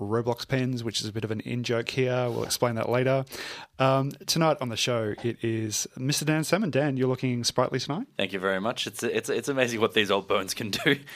Roblox 0.00 0.46
pens, 0.46 0.82
which 0.82 1.00
is 1.00 1.06
a 1.06 1.12
bit 1.12 1.24
of 1.24 1.30
an 1.30 1.40
in 1.40 1.62
joke 1.62 1.88
here. 1.90 2.28
We'll 2.28 2.44
explain 2.44 2.74
that 2.74 2.88
later. 2.88 3.24
Um, 3.78 4.10
tonight 4.26 4.56
on 4.60 4.68
the 4.68 4.76
show, 4.76 5.14
it 5.22 5.42
is 5.42 5.86
Mr. 5.96 6.24
Dan 6.24 6.44
Salmon. 6.44 6.70
Dan, 6.70 6.96
you're 6.96 7.08
looking 7.08 7.44
sprightly 7.44 7.78
tonight. 7.78 8.06
Thank 8.16 8.32
you 8.32 8.38
very 8.38 8.60
much. 8.60 8.86
It's 8.86 9.02
it's 9.02 9.28
it's 9.28 9.48
amazing 9.48 9.80
what 9.80 9.94
these 9.94 10.10
old 10.10 10.28
bones 10.28 10.54
can 10.54 10.70
do. 10.70 10.96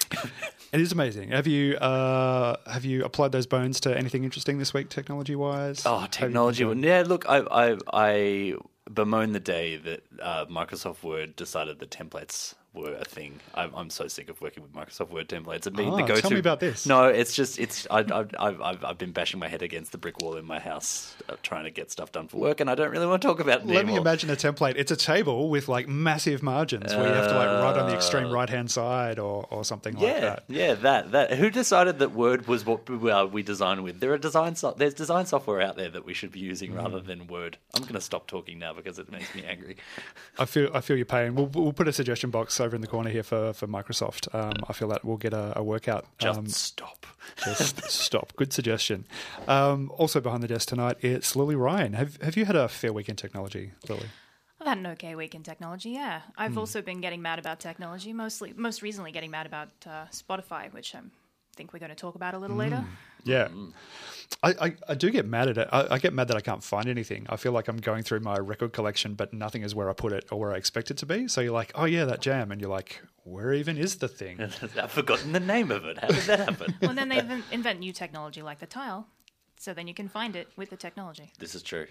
It 0.71 0.83
is 0.83 0.93
amazing. 0.93 1.31
Have 1.31 1.47
you 1.47 1.77
uh, 1.77 2.57
have 2.71 2.85
you 2.85 3.03
applied 3.03 3.33
those 3.33 3.47
bones 3.47 3.81
to 3.81 3.97
anything 3.97 4.25
interesting 4.25 4.59
this 4.59 4.75
week, 4.75 4.91
technology 4.91 5.35
wise? 5.35 5.83
oh, 5.87 6.07
technology! 6.11 6.63
Yeah, 6.65 7.05
look, 7.07 7.25
I 7.27 7.39
I, 7.39 7.77
I 7.91 8.55
bemoan 8.93 9.33
the 9.33 9.41
day 9.41 9.77
that 9.77 10.03
uh, 10.21 10.45
Microsoft 10.45 11.03
Word 11.03 11.37
decided 11.37 11.79
the 11.79 11.87
templates 11.87 12.55
were 12.75 12.93
a 12.95 13.05
thing. 13.05 13.41
I'm, 13.55 13.73
I'm 13.75 13.91
so 13.91 14.09
sick 14.09 14.29
of 14.29 14.41
working 14.41 14.63
with 14.63 14.73
Microsoft 14.75 15.11
Word 15.11 15.29
templates 15.29 15.75
being 15.75 15.91
Ah, 15.91 15.97
the 15.97 16.03
tell 16.07 16.17
go-to. 16.23 16.35
me 16.35 16.41
about 16.41 16.61
this. 16.61 16.87
No, 16.87 17.05
it's 17.07 17.35
just 17.35 17.59
it's 17.59 17.87
I, 17.91 18.01
I've 18.01 18.31
I've 18.39 18.85
I've 18.85 18.99
been 18.99 19.13
bashing 19.13 19.41
my 19.41 19.49
head 19.49 19.63
against 19.63 19.91
the 19.93 19.99
brick 19.99 20.21
wall 20.21 20.37
in 20.37 20.45
my 20.45 20.59
house 20.59 21.17
uh, 21.29 21.37
trying 21.43 21.65
to 21.65 21.71
get 21.71 21.91
stuff 21.91 22.13
done 22.13 22.29
for 22.29 22.37
work, 22.37 22.61
and 22.61 22.69
I 22.71 22.75
don't 22.75 22.91
really 22.91 23.07
want 23.07 23.23
to 23.23 23.29
talk 23.29 23.41
about 23.41 23.61
it 23.63 23.67
Let 23.67 23.87
me 23.87 23.97
imagine 23.97 24.29
a 24.31 24.37
template. 24.37 24.75
It's 24.77 24.91
a 24.93 24.97
table 24.97 25.49
with 25.49 25.69
like 25.69 25.89
massive 25.89 26.43
margins 26.43 26.95
where 26.95 27.09
you 27.09 27.15
have 27.15 27.29
to 27.29 27.35
like 27.35 27.49
write 27.49 27.79
on 27.81 27.89
the 27.89 27.95
extreme 27.97 28.31
right 28.31 28.49
hand 28.51 28.71
side 28.71 29.19
or, 29.19 29.47
or 29.51 29.65
something 29.65 29.95
like 29.95 30.21
that. 30.21 30.45
yeah, 30.49 30.75
that 30.75 31.13
that. 31.13 31.33
Who 31.35 31.51
decided 31.51 31.99
that 32.01 32.13
Word 32.13 32.47
was 32.47 32.65
what 32.67 32.89
uh, 32.91 33.27
we 33.31 33.43
design 33.43 33.83
with? 33.83 34.01
There 34.01 34.13
are 34.13 34.19
design 34.19 34.55
so- 34.57 34.75
there's 34.77 34.95
design 34.95 35.27
software 35.27 35.61
out 35.63 35.77
there 35.77 35.89
that 35.91 36.05
we 36.05 36.15
should 36.15 36.33
be 36.33 36.41
using 36.41 36.69
Mm. 36.73 36.77
rather 36.77 37.01
than 37.01 37.27
Word. 37.29 37.57
I'm 37.75 37.83
going 37.83 37.95
to 37.95 38.01
stop 38.01 38.27
talking 38.27 38.59
now 38.59 38.73
because 38.75 38.99
it 38.99 39.11
makes 39.11 39.35
me 39.35 39.43
angry. 39.49 39.77
I 40.39 40.45
feel 40.45 40.71
I 40.75 40.81
feel 40.81 40.97
your 40.97 41.07
pain. 41.07 41.35
We'll, 41.35 41.47
we'll 41.47 41.73
put 41.73 41.89
a 41.89 41.93
suggestion 41.93 42.31
box 42.31 42.58
over 42.61 42.75
in 42.77 42.81
the 42.83 42.87
corner 42.89 43.11
here 43.11 43.23
for, 43.23 43.53
for 43.53 43.67
Microsoft. 43.67 44.33
Um, 44.35 44.53
I 44.69 44.73
feel 44.73 44.89
that 44.89 45.05
we'll 45.05 45.17
get 45.17 45.33
a, 45.33 45.53
a 45.59 45.63
workout. 45.63 46.07
Just 46.19 46.39
Um, 46.39 46.47
stop. 46.49 47.07
Just 47.45 47.89
stop. 47.91 48.33
Good 48.37 48.53
suggestion. 48.53 49.05
Um, 49.47 49.91
also 49.97 50.21
behind 50.21 50.43
the 50.43 50.49
desk 50.49 50.69
tonight, 50.69 50.97
it's 51.01 51.37
Lily 51.37 51.57
Ryan. 51.57 51.93
Have 51.95 52.17
Have 52.23 52.37
you 52.37 52.45
had 52.45 52.57
a 52.57 52.69
fair 52.69 52.93
week 52.93 53.09
in 53.09 53.17
technology, 53.17 53.73
Lily? 53.89 54.07
I've 54.61 54.67
had 54.67 54.79
an 54.79 54.87
okay 54.89 55.15
week 55.15 55.35
in 55.37 55.43
technology. 55.45 55.91
Yeah, 55.91 56.23
I've 56.37 56.59
also 56.59 56.83
been 56.83 57.01
getting 57.01 57.23
mad 57.23 57.39
about 57.39 57.61
technology. 57.61 58.13
Mostly, 58.13 58.53
most 58.57 58.83
recently, 58.83 59.13
getting 59.13 59.31
mad 59.31 59.47
about 59.47 59.69
uh, 59.87 60.07
Spotify, 60.11 60.73
which 60.73 60.97
I 60.97 61.01
think 61.55 61.73
we're 61.73 61.79
going 61.79 61.91
to 61.91 61.95
talk 61.97 62.17
about 62.17 62.35
a 62.35 62.39
little 62.39 62.57
later. 62.57 62.85
Yeah, 63.25 63.49
I, 64.43 64.51
I, 64.61 64.77
I 64.91 64.95
do 64.95 65.11
get 65.11 65.27
mad 65.27 65.49
at 65.49 65.59
it. 65.59 65.69
I, 65.73 65.95
I 65.95 65.99
get 65.99 66.13
mad 66.13 66.29
that 66.29 66.37
I 66.37 66.41
can't 66.41 66.63
find 66.63 66.89
anything. 66.89 67.27
I 67.29 67.37
feel 67.37 67.53
like 67.53 67.67
I'm 67.69 67.79
going 67.79 68.03
through 68.03 68.21
my 68.21 68.37
record 68.37 68.73
collection, 68.73 69.15
but 69.15 69.33
nothing 69.33 69.63
is 69.63 69.75
where 69.75 69.91
I 69.91 69.93
put 69.95 70.13
it 70.13 70.27
or 70.31 70.39
where 70.39 70.53
I 70.53 70.57
expect 70.57 70.91
it 70.91 70.97
to 70.99 71.07
be. 71.07 71.29
So 71.29 71.41
you're 71.41 71.53
like, 71.53 71.73
oh 71.75 71.85
yeah, 71.87 72.05
that 72.05 72.21
jam, 72.21 72.53
and 72.53 72.61
you're 72.61 72.71
like, 72.71 73.03
where 73.25 73.53
even 73.53 73.77
is 73.77 73.97
the 73.97 74.09
thing? 74.09 74.41
I've 74.81 74.91
forgotten 74.93 75.33
the 75.33 75.41
name 75.41 75.71
of 75.71 75.85
it. 75.85 75.99
How 75.99 76.09
did 76.09 76.25
that 76.25 76.41
happen? 76.41 76.75
well, 76.81 76.95
then 76.95 77.09
they 77.09 77.19
invent, 77.19 77.45
invent 77.51 77.81
new 77.81 77.93
technology 77.93 78.43
like 78.43 78.61
the 78.61 78.67
tile, 78.67 79.09
so 79.59 79.75
then 79.75 79.89
you 79.89 79.95
can 79.95 80.09
find 80.09 80.37
it 80.37 80.49
with 80.57 80.71
the 80.71 80.77
technology. 80.77 81.33
this 81.39 81.55
is 81.55 81.63
true. 81.63 81.87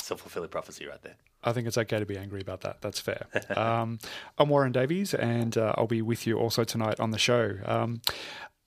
Self 0.00 0.20
fulfilling 0.20 0.50
prophecy, 0.50 0.86
right 0.86 1.02
there. 1.02 1.16
I 1.42 1.52
think 1.52 1.66
it's 1.66 1.76
okay 1.78 1.98
to 1.98 2.06
be 2.06 2.16
angry 2.16 2.40
about 2.40 2.60
that. 2.60 2.80
That's 2.80 3.00
fair. 3.00 3.26
Um, 3.56 3.98
I'm 4.38 4.48
Warren 4.48 4.70
Davies, 4.70 5.14
and 5.14 5.56
uh, 5.58 5.74
I'll 5.76 5.88
be 5.88 6.00
with 6.00 6.28
you 6.28 6.38
also 6.38 6.62
tonight 6.62 7.00
on 7.00 7.10
the 7.10 7.18
show. 7.18 7.56
Um, 7.64 8.00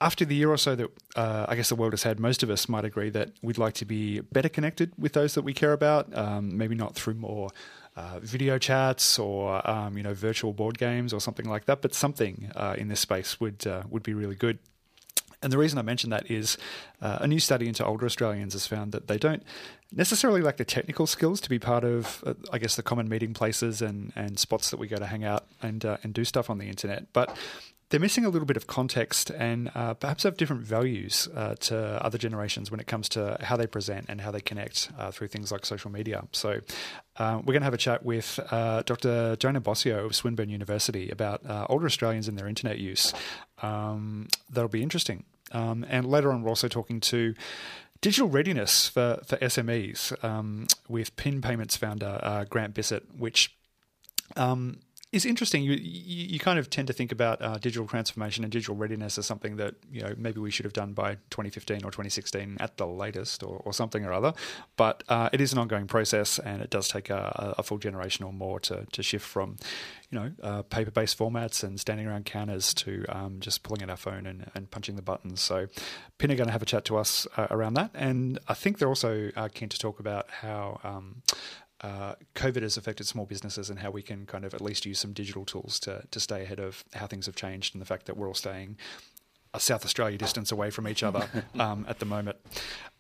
after 0.02 0.26
the 0.26 0.36
year 0.36 0.50
or 0.50 0.58
so 0.58 0.76
that 0.76 0.90
uh, 1.16 1.46
I 1.48 1.56
guess 1.56 1.70
the 1.70 1.76
world 1.76 1.94
has 1.94 2.04
had, 2.04 2.20
most 2.20 2.44
of 2.44 2.50
us 2.50 2.68
might 2.68 2.84
agree 2.84 3.10
that 3.12 3.32
we'd 3.42 3.58
like 3.58 3.76
to 3.76 3.86
be 3.86 4.20
better 4.20 4.50
connected 4.50 4.92
with 4.98 5.14
those 5.14 5.36
that 5.36 5.44
we 5.44 5.54
care 5.54 5.74
about. 5.74 6.16
Um, 6.18 6.58
maybe 6.58 6.76
not 6.76 6.96
through 6.96 7.14
more 7.14 7.50
uh, 7.96 8.20
video 8.20 8.58
chats 8.58 9.20
or 9.20 9.68
um, 9.70 9.98
you 9.98 10.04
know 10.04 10.14
virtual 10.14 10.54
board 10.54 10.78
games 10.78 11.14
or 11.14 11.22
something 11.22 11.48
like 11.48 11.66
that, 11.66 11.82
but 11.82 11.94
something 11.94 12.52
uh, 12.56 12.76
in 12.78 12.88
this 12.88 13.00
space 13.00 13.40
would 13.40 13.66
uh, 13.68 13.84
would 13.90 14.04
be 14.04 14.14
really 14.14 14.36
good. 14.36 14.60
And 15.44 15.52
the 15.52 15.58
reason 15.58 15.80
I 15.80 15.82
mention 15.82 16.12
that 16.12 16.30
is 16.30 16.58
uh, 17.02 17.18
a 17.22 17.28
new 17.28 17.40
study 17.40 17.68
into 17.68 17.84
older 17.84 18.06
Australians 18.06 18.54
has 18.54 18.68
found 18.68 18.92
that 18.92 19.08
they 19.08 19.18
don't 19.18 19.44
necessarily 19.92 20.42
lack 20.42 20.58
the 20.58 20.66
technical 20.66 21.08
skills 21.08 21.42
to 21.42 21.50
be 21.50 21.58
part 21.58 21.84
of, 21.84 22.24
uh, 22.26 22.36
I 22.54 22.60
guess, 22.60 22.76
the 22.76 22.84
common 22.84 23.10
meeting 23.10 23.34
places 23.34 23.82
and, 23.82 24.14
and 24.16 24.38
spots 24.38 24.70
that 24.70 24.78
we 24.78 24.88
go 24.88 24.98
to 24.98 25.08
hang 25.08 25.24
out 25.24 25.48
and 25.62 25.84
uh, 25.84 25.98
and 26.04 26.14
do 26.14 26.26
stuff 26.26 26.50
on 26.50 26.60
the 26.60 26.68
internet. 26.68 27.12
But 27.12 27.36
they're 27.92 28.00
missing 28.00 28.24
a 28.24 28.30
little 28.30 28.46
bit 28.46 28.56
of 28.56 28.68
context 28.68 29.30
and 29.32 29.70
uh, 29.76 29.94
perhaps 29.94 30.24
have 30.24 30.38
different 30.38 30.64
values 30.64 31.28
uh, 31.36 31.56
to 31.56 31.78
other 32.04 32.18
generations 32.18 32.72
when 32.72 32.80
it 32.80 32.88
comes 32.88 33.10
to 33.10 33.38
how 33.42 33.58
they 33.58 33.68
present 33.68 34.06
and 34.08 34.22
how 34.22 34.32
they 34.32 34.40
connect 34.40 34.90
uh, 34.98 35.12
through 35.12 35.28
things 35.28 35.52
like 35.52 35.66
social 35.66 35.92
media. 35.92 36.24
So, 36.32 36.62
uh, 37.18 37.40
we're 37.40 37.52
going 37.52 37.62
to 37.62 37.66
have 37.66 37.74
a 37.74 37.78
chat 37.78 38.04
with 38.06 38.40
uh, 38.50 38.84
Dr. 38.84 39.36
Diana 39.36 39.60
Bossio 39.60 40.06
of 40.06 40.16
Swinburne 40.16 40.50
University 40.50 41.10
about 41.10 41.46
uh, 41.46 41.66
older 41.70 41.86
Australians 41.86 42.30
and 42.30 42.40
their 42.40 42.48
internet 42.48 42.80
use. 42.80 43.14
Um, 43.62 44.30
that'll 44.50 44.70
be 44.70 44.82
interesting. 44.82 45.26
Um, 45.52 45.86
and 45.90 46.06
later 46.06 46.32
on, 46.32 46.44
we're 46.44 46.50
also 46.50 46.70
talking 46.70 47.02
to 47.02 47.36
digital 48.00 48.30
readiness 48.30 48.88
for, 48.88 49.20
for 49.26 49.36
SMEs 49.38 50.24
um, 50.24 50.68
with 50.88 51.14
PIN 51.18 51.42
Payments 51.42 51.76
founder 51.76 52.48
Grant 52.50 52.74
Bissett, 52.74 53.04
which 53.18 53.54
um, 54.38 54.80
is 55.12 55.26
interesting. 55.26 55.64
You, 55.64 55.74
you 55.74 56.28
you 56.28 56.40
kind 56.40 56.58
of 56.58 56.70
tend 56.70 56.88
to 56.88 56.94
think 56.94 57.12
about 57.12 57.42
uh, 57.42 57.58
digital 57.58 57.86
transformation 57.86 58.44
and 58.46 58.52
digital 58.52 58.76
readiness 58.76 59.18
as 59.18 59.26
something 59.26 59.58
that 59.58 59.76
you 59.92 60.02
know 60.02 60.14
maybe 60.18 60.40
we 60.40 60.52
should 60.52 60.66
have 60.66 60.74
done 60.74 60.94
by 60.94 61.16
2015 61.32 61.78
or 61.78 61.92
2016 61.92 62.58
at 62.60 62.78
the 62.78 62.88
latest, 62.88 63.44
or, 63.44 63.62
or 63.66 63.74
something 63.74 64.06
or 64.06 64.14
other. 64.14 64.34
But 64.78 65.04
uh, 65.10 65.30
it 65.34 65.42
is 65.42 65.52
an 65.52 65.60
ongoing 65.60 65.88
process, 65.88 66.40
and 66.40 66.62
it 66.62 66.70
does 66.70 66.88
take 66.88 67.10
a, 67.10 67.56
a 67.58 67.64
full 67.64 67.78
generation 67.78 68.26
or 68.26 68.32
more 68.32 68.60
to 68.62 68.86
to 68.86 69.04
shift 69.04 69.26
from 69.26 69.58
you 70.10 70.20
know 70.20 70.32
uh, 70.42 70.62
paper-based 70.64 71.18
formats 71.18 71.64
and 71.64 71.80
standing 71.80 72.08
around 72.08 72.26
counters 72.26 72.74
to 72.76 73.06
um, 73.10 73.40
just 73.42 73.64
pulling 73.64 73.84
out 73.84 73.90
our 73.90 73.98
phone 73.98 74.26
and, 74.26 74.50
and 74.56 74.72
punching 74.72 74.96
the 74.96 75.02
buttons. 75.02 75.42
So, 75.42 75.68
Pin 76.20 76.32
are 76.32 76.36
going 76.36 76.48
to 76.48 76.54
have 76.54 76.62
a 76.62 76.66
chat 76.66 76.86
to 76.86 76.98
us 76.98 77.28
uh, 77.36 77.48
around 77.52 77.74
that, 77.74 77.92
and 77.94 78.40
I 78.48 78.54
think 78.54 78.78
they're 78.78 78.88
also 78.88 79.32
uh, 79.36 79.50
keen 79.54 79.68
to 79.70 79.78
talk 79.78 80.00
about 80.00 80.30
how. 80.30 80.80
Um, 80.86 81.22
uh, 81.82 82.16
COVID 82.36 82.62
has 82.62 82.78
affected 82.78 83.08
small 83.08 83.26
businesses 83.26 83.70
and 83.70 83.80
how 83.80 83.90
we 83.90 84.02
can 84.02 84.26
kind 84.26 84.46
of 84.46 84.54
at 84.54 84.62
least 84.62 84.86
use 84.86 85.00
some 85.00 85.14
digital 85.14 85.46
tools 85.46 85.80
to, 85.82 86.04
to 86.12 86.20
stay 86.20 86.44
ahead 86.44 86.60
of 86.60 86.84
how 86.94 87.08
things 87.08 87.26
have 87.26 87.36
changed 87.36 87.74
and 87.74 87.82
the 87.82 87.86
fact 87.86 88.06
that 88.06 88.16
we're 88.16 88.28
all 88.28 88.34
staying 88.34 88.78
a 89.54 89.60
South 89.60 89.84
Australia 89.84 90.18
distance 90.18 90.52
away 90.52 90.70
from 90.70 90.88
each 90.88 91.04
other 91.04 91.28
um, 91.60 91.86
at 91.90 92.00
the 92.00 92.06
moment. 92.06 92.38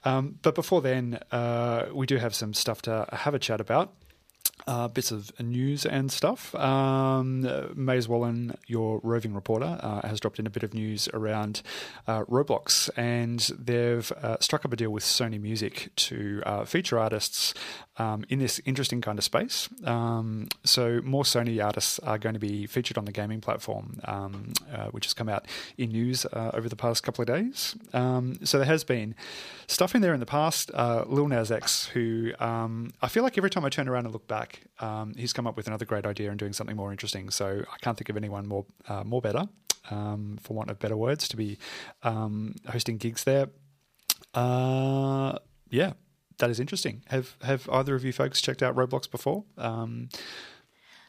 Um, 0.03 0.39
but 0.41 0.55
before 0.55 0.81
then, 0.81 1.19
uh, 1.31 1.85
we 1.93 2.05
do 2.05 2.17
have 2.17 2.35
some 2.35 2.53
stuff 2.53 2.81
to 2.83 3.07
have 3.11 3.33
a 3.33 3.39
chat 3.39 3.61
about. 3.61 3.93
Uh, 4.67 4.87
bits 4.87 5.11
of 5.11 5.31
news 5.39 5.85
and 5.85 6.11
stuff. 6.11 6.53
Um, 6.55 7.41
Maze 7.75 8.07
Wallen, 8.07 8.55
your 8.67 8.99
roving 9.03 9.33
reporter, 9.33 9.79
uh, 9.81 10.07
has 10.07 10.19
dropped 10.19 10.39
in 10.39 10.45
a 10.45 10.49
bit 10.49 10.63
of 10.63 10.73
news 10.73 11.09
around 11.13 11.61
uh, 12.07 12.23
Roblox, 12.25 12.89
and 12.95 13.39
they've 13.57 14.11
uh, 14.21 14.37
struck 14.39 14.63
up 14.63 14.71
a 14.71 14.75
deal 14.75 14.91
with 14.91 15.03
Sony 15.03 15.41
Music 15.41 15.89
to 15.95 16.43
uh, 16.45 16.65
feature 16.65 16.99
artists 16.99 17.53
um, 17.97 18.25
in 18.29 18.39
this 18.39 18.59
interesting 18.65 19.01
kind 19.01 19.17
of 19.17 19.23
space. 19.23 19.69
Um, 19.83 20.47
so, 20.63 21.01
more 21.03 21.23
Sony 21.23 21.63
artists 21.63 21.99
are 21.99 22.17
going 22.17 22.33
to 22.33 22.39
be 22.39 22.65
featured 22.65 22.97
on 22.97 23.05
the 23.05 23.11
gaming 23.11 23.41
platform, 23.41 23.99
um, 24.05 24.53
uh, 24.71 24.85
which 24.87 25.05
has 25.05 25.13
come 25.13 25.29
out 25.29 25.45
in 25.77 25.89
news 25.89 26.25
uh, 26.25 26.51
over 26.53 26.69
the 26.69 26.75
past 26.75 27.03
couple 27.03 27.21
of 27.21 27.27
days. 27.27 27.75
Um, 27.93 28.37
so, 28.43 28.57
there 28.57 28.67
has 28.67 28.83
been 28.83 29.15
stuff 29.67 29.95
in 29.95 30.01
there 30.01 30.13
in 30.13 30.19
the 30.19 30.25
past. 30.25 30.71
Uh, 30.73 31.03
Lil 31.07 31.27
Nas 31.27 31.51
X, 31.51 31.87
who 31.87 32.31
um, 32.39 32.93
I 33.01 33.07
feel 33.07 33.23
like 33.23 33.37
every 33.37 33.49
time 33.49 33.65
I 33.65 33.69
turn 33.69 33.87
around 33.87 34.05
and 34.05 34.13
look 34.13 34.27
back, 34.27 34.50
um, 34.79 35.13
he's 35.17 35.33
come 35.33 35.47
up 35.47 35.55
with 35.57 35.67
another 35.67 35.85
great 35.85 36.05
idea 36.05 36.29
and 36.29 36.39
doing 36.39 36.53
something 36.53 36.75
more 36.75 36.91
interesting. 36.91 37.29
So, 37.29 37.63
I 37.71 37.77
can't 37.81 37.97
think 37.97 38.09
of 38.09 38.17
anyone 38.17 38.47
more 38.47 38.65
uh, 38.87 39.03
more 39.03 39.21
better, 39.21 39.45
um, 39.89 40.37
for 40.41 40.53
want 40.53 40.69
of 40.69 40.79
better 40.79 40.97
words, 40.97 41.27
to 41.29 41.37
be 41.37 41.57
um, 42.03 42.55
hosting 42.67 42.97
gigs 42.97 43.23
there. 43.23 43.49
Uh, 44.33 45.37
yeah, 45.69 45.93
that 46.37 46.49
is 46.49 46.59
interesting. 46.59 47.03
Have 47.07 47.35
have 47.41 47.69
either 47.71 47.95
of 47.95 48.03
you 48.03 48.13
folks 48.13 48.41
checked 48.41 48.63
out 48.63 48.75
Roblox 48.75 49.09
before? 49.09 49.43
Um, 49.57 50.09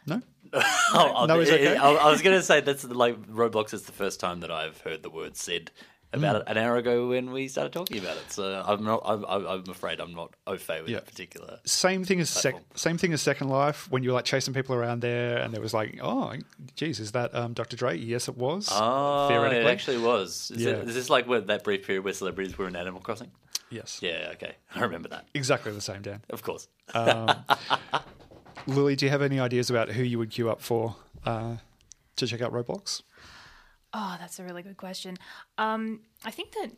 no. 0.07 0.23
Oh, 0.95 1.25
No, 1.27 1.41
okay. 1.41 1.77
I, 1.77 1.93
I 1.93 2.11
was 2.11 2.21
going 2.21 2.37
to 2.37 2.43
say 2.43 2.61
that's 2.61 2.85
like 2.85 3.19
Roblox 3.27 3.73
is 3.73 3.85
the 3.85 3.93
first 3.93 4.21
time 4.21 4.41
that 4.41 4.51
I've 4.51 4.83
heard 4.83 5.03
the 5.03 5.09
word 5.09 5.37
said 5.37 5.71
about 6.13 6.37
it 6.37 6.43
an 6.47 6.57
hour 6.59 6.77
ago 6.77 7.09
when 7.09 7.31
we 7.33 7.49
started 7.49 7.73
talking 7.73 7.99
about 7.99 8.17
it. 8.17 8.31
So 8.33 8.63
I'm 8.67 8.85
not. 8.85 9.03
I'm, 9.05 9.25
I'm 9.27 9.47
I'm 9.47 9.65
afraid 9.71 10.01
I'm 10.01 10.13
not 10.15 10.35
au 10.47 10.57
fait 10.57 10.81
with 10.83 10.91
Yeah. 10.91 10.97
that 10.99 11.07
particular. 11.07 11.59
Same 11.65 12.05
thing 12.05 12.21
as 12.21 12.29
sec- 12.31 12.63
same 12.75 12.99
thing 12.99 13.13
as 13.13 13.23
Second 13.23 13.49
Life 13.49 13.91
when 13.91 14.03
you 14.03 14.11
were 14.11 14.15
like 14.15 14.25
chasing 14.25 14.53
people 14.55 14.75
around 14.75 15.01
there, 15.01 15.39
and 15.39 15.53
there 15.55 15.61
was 15.63 15.73
like, 15.75 15.99
oh, 16.03 16.35
geez, 16.77 17.01
is 17.01 17.13
that 17.13 17.35
um, 17.35 17.53
Dr. 17.55 17.77
Dre? 17.77 17.97
Yes, 17.97 18.29
it 18.29 18.37
was. 18.37 18.69
Oh, 18.71 19.29
it 19.45 19.67
actually 19.67 19.99
was. 19.99 20.51
Is, 20.55 20.63
Yeah. 20.63 20.73
it, 20.73 20.89
is 20.89 20.95
this 20.95 21.09
like 21.11 21.27
where, 21.27 21.41
that 21.41 21.65
brief 21.65 21.87
period 21.87 22.05
where 22.05 22.13
celebrities 22.13 22.57
were 22.59 22.69
in 22.69 22.77
Animal 22.77 23.01
Crossing? 23.01 23.31
yes, 23.71 24.01
Yeah, 24.03 24.31
okay, 24.35 24.57
I 24.75 24.81
remember 24.83 25.09
that. 25.09 25.27
exactly 25.35 25.73
the 25.73 25.81
same, 25.81 26.03
Dan. 26.03 26.21
Of 26.31 26.43
course. 26.43 26.69
Lily, 28.67 28.97
do 28.97 29.07
you 29.07 29.11
have 29.11 29.23
any 29.23 29.41
ideas 29.41 29.71
about 29.71 29.89
who 29.91 30.03
you 30.03 30.19
would 30.19 30.31
queue 30.31 30.51
up 30.51 30.61
for 30.61 30.95
uh, 31.25 31.57
to 32.17 32.27
check 32.27 32.41
out 32.43 32.53
Roblox? 32.53 33.03
Oh, 33.95 34.17
that's 34.19 34.39
a 34.39 34.45
really 34.45 34.63
good 34.63 34.77
question. 34.77 35.17
Um, 35.59 36.01
I 36.25 36.31
think 36.31 36.53
that, 36.53 36.71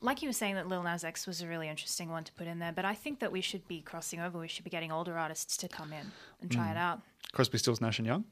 like 0.00 0.22
you 0.22 0.28
were 0.28 0.32
saying, 0.32 0.54
that 0.54 0.68
Lil 0.68 0.82
Nas 0.82 1.04
X 1.04 1.26
was 1.26 1.42
a 1.42 1.48
really 1.48 1.68
interesting 1.68 2.10
one 2.10 2.24
to 2.24 2.32
put 2.32 2.46
in 2.46 2.58
there, 2.58 2.72
but 2.72 2.84
I 2.84 2.94
think 2.94 3.18
that 3.20 3.32
we 3.32 3.40
should 3.40 3.66
be 3.66 3.80
crossing 3.80 4.20
over. 4.20 4.38
We 4.38 4.48
should 4.48 4.64
be 4.64 4.70
getting 4.70 4.92
older 4.92 5.18
artists 5.18 5.56
to 5.58 5.68
come 5.68 5.92
in 5.92 6.10
and 6.40 6.50
try 6.50 6.70
it 6.70 6.76
out. 6.76 7.00
Crosby, 7.32 7.58
Stills, 7.58 7.80
Nash 7.80 7.98
and 7.98 8.06
Young. 8.06 8.24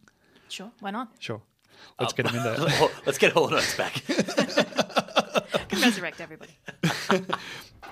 Sure, 0.48 0.70
why 0.80 0.90
not? 0.90 1.10
Sure, 1.18 1.42
let's 2.00 2.12
get 2.12 2.26
them 2.26 2.36
in 2.36 2.42
there. 2.42 2.56
Let's 3.06 3.18
get 3.18 3.36
all 3.36 3.44
of 3.46 3.52
us 3.52 3.76
back. 3.76 4.02
Can 5.68 5.82
resurrect 5.82 6.20
everybody. 6.20 6.52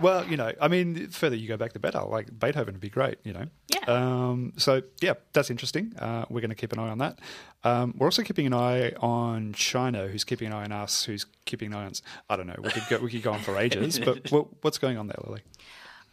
Well, 0.01 0.27
you 0.27 0.37
know, 0.37 0.53
I 0.61 0.69
mean, 0.69 0.95
the 0.95 1.07
further 1.07 1.37
you 1.37 1.49
go 1.49 1.57
back, 1.57 1.73
the 1.73 1.79
better. 1.79 2.01
Like 2.03 2.39
Beethoven 2.39 2.75
would 2.75 2.81
be 2.81 2.91
great, 2.91 3.19
you 3.25 3.33
know. 3.33 3.47
Yeah. 3.69 3.85
Um, 3.87 4.53
so 4.57 4.83
yeah, 5.01 5.15
that's 5.33 5.51
interesting. 5.51 5.93
Uh, 5.99 6.25
we're 6.29 6.41
going 6.41 6.51
to 6.51 6.57
keep 6.57 6.73
an 6.73 6.79
eye 6.79 6.89
on 6.89 6.99
that. 6.99 7.19
Um, 7.65 7.95
we're 7.97 8.07
also 8.07 8.23
keeping 8.23 8.47
an 8.47 8.55
eye 8.55 8.91
on 9.01 9.53
China, 9.55 10.07
who's 10.09 10.25
keeping 10.25 10.49
an 10.49 10.53
eye 10.53 10.65
on 10.65 10.73
us, 10.73 11.05
who's 11.05 11.27
keeping 11.45 11.73
an 11.73 11.79
eye 11.79 11.85
on. 11.85 11.91
us. 11.91 12.03
I 12.29 12.37
don't 12.37 12.47
know. 12.47 12.57
We 12.63 12.71
could 12.71 12.83
go, 12.89 12.99
we 12.99 13.11
could 13.11 13.23
go 13.23 13.33
on 13.33 13.41
for 13.41 13.57
ages, 13.59 13.99
but 13.99 14.31
what, 14.31 14.47
what's 14.63 14.79
going 14.79 14.99
on 14.99 15.07
there, 15.07 15.19
Lily? 15.25 15.43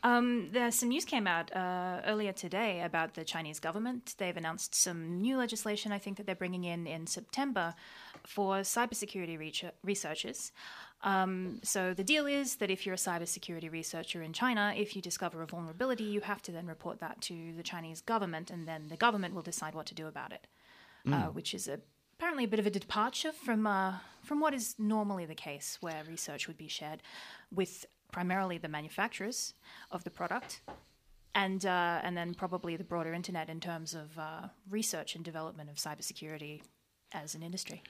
Um, 0.03 0.49
there's 0.51 0.75
some 0.75 0.89
news 0.89 1.05
came 1.05 1.27
out 1.27 1.55
uh, 1.55 2.01
earlier 2.05 2.33
today 2.33 2.81
about 2.81 3.13
the 3.13 3.23
Chinese 3.23 3.61
government. 3.61 4.15
They've 4.17 4.35
announced 4.35 4.75
some 4.75 5.21
new 5.21 5.37
legislation. 5.37 5.93
I 5.93 5.97
think 5.97 6.17
that 6.17 6.25
they're 6.25 6.35
bringing 6.35 6.65
in 6.65 6.87
in 6.87 7.07
September 7.07 7.73
for 8.25 8.57
cybersecurity 8.57 9.71
researchers. 9.83 10.51
Um, 11.01 11.59
so 11.63 11.93
the 11.93 12.03
deal 12.03 12.25
is 12.25 12.55
that 12.55 12.71
if 12.71 12.85
you're 12.85 12.95
a 12.95 12.97
cybersecurity 12.97 13.69
researcher 13.69 14.21
in 14.21 14.31
China, 14.31 14.73
if 14.75 14.95
you 14.95 15.01
discover 15.01 15.41
a 15.41 15.45
vulnerability, 15.45 16.05
you 16.05 16.21
have 16.21 16.41
to 16.43 16.51
then 16.51 16.65
report 16.65 16.99
that 16.99 17.19
to 17.21 17.53
the 17.57 17.63
Chinese 17.63 17.99
government, 18.01 18.49
and 18.49 18.67
then 18.67 18.87
the 18.87 18.95
government 18.95 19.35
will 19.35 19.41
decide 19.41 19.75
what 19.75 19.85
to 19.87 19.95
do 19.95 20.07
about 20.07 20.31
it. 20.31 20.47
Uh, 21.05 21.25
which 21.25 21.53
is 21.53 21.67
a, 21.67 21.79
apparently 22.17 22.45
a 22.45 22.47
bit 22.47 22.59
of 22.59 22.65
a 22.65 22.69
departure 22.69 23.33
from 23.33 23.67
uh, 23.67 23.95
from 24.21 24.39
what 24.39 24.53
is 24.53 24.75
normally 24.79 25.25
the 25.25 25.35
case, 25.35 25.77
where 25.81 26.01
research 26.07 26.47
would 26.47 26.57
be 26.57 26.69
shared 26.69 27.03
with 27.53 27.85
primarily 28.13 28.57
the 28.57 28.69
manufacturers 28.69 29.53
of 29.91 30.05
the 30.05 30.09
product, 30.09 30.61
and 31.35 31.65
uh, 31.65 31.99
and 32.01 32.15
then 32.15 32.33
probably 32.33 32.77
the 32.77 32.85
broader 32.85 33.13
internet 33.13 33.49
in 33.49 33.59
terms 33.59 33.93
of 33.93 34.17
uh, 34.17 34.47
research 34.69 35.15
and 35.15 35.25
development 35.25 35.69
of 35.69 35.75
cybersecurity 35.75 36.61
as 37.11 37.35
an 37.35 37.43
industry. 37.43 37.83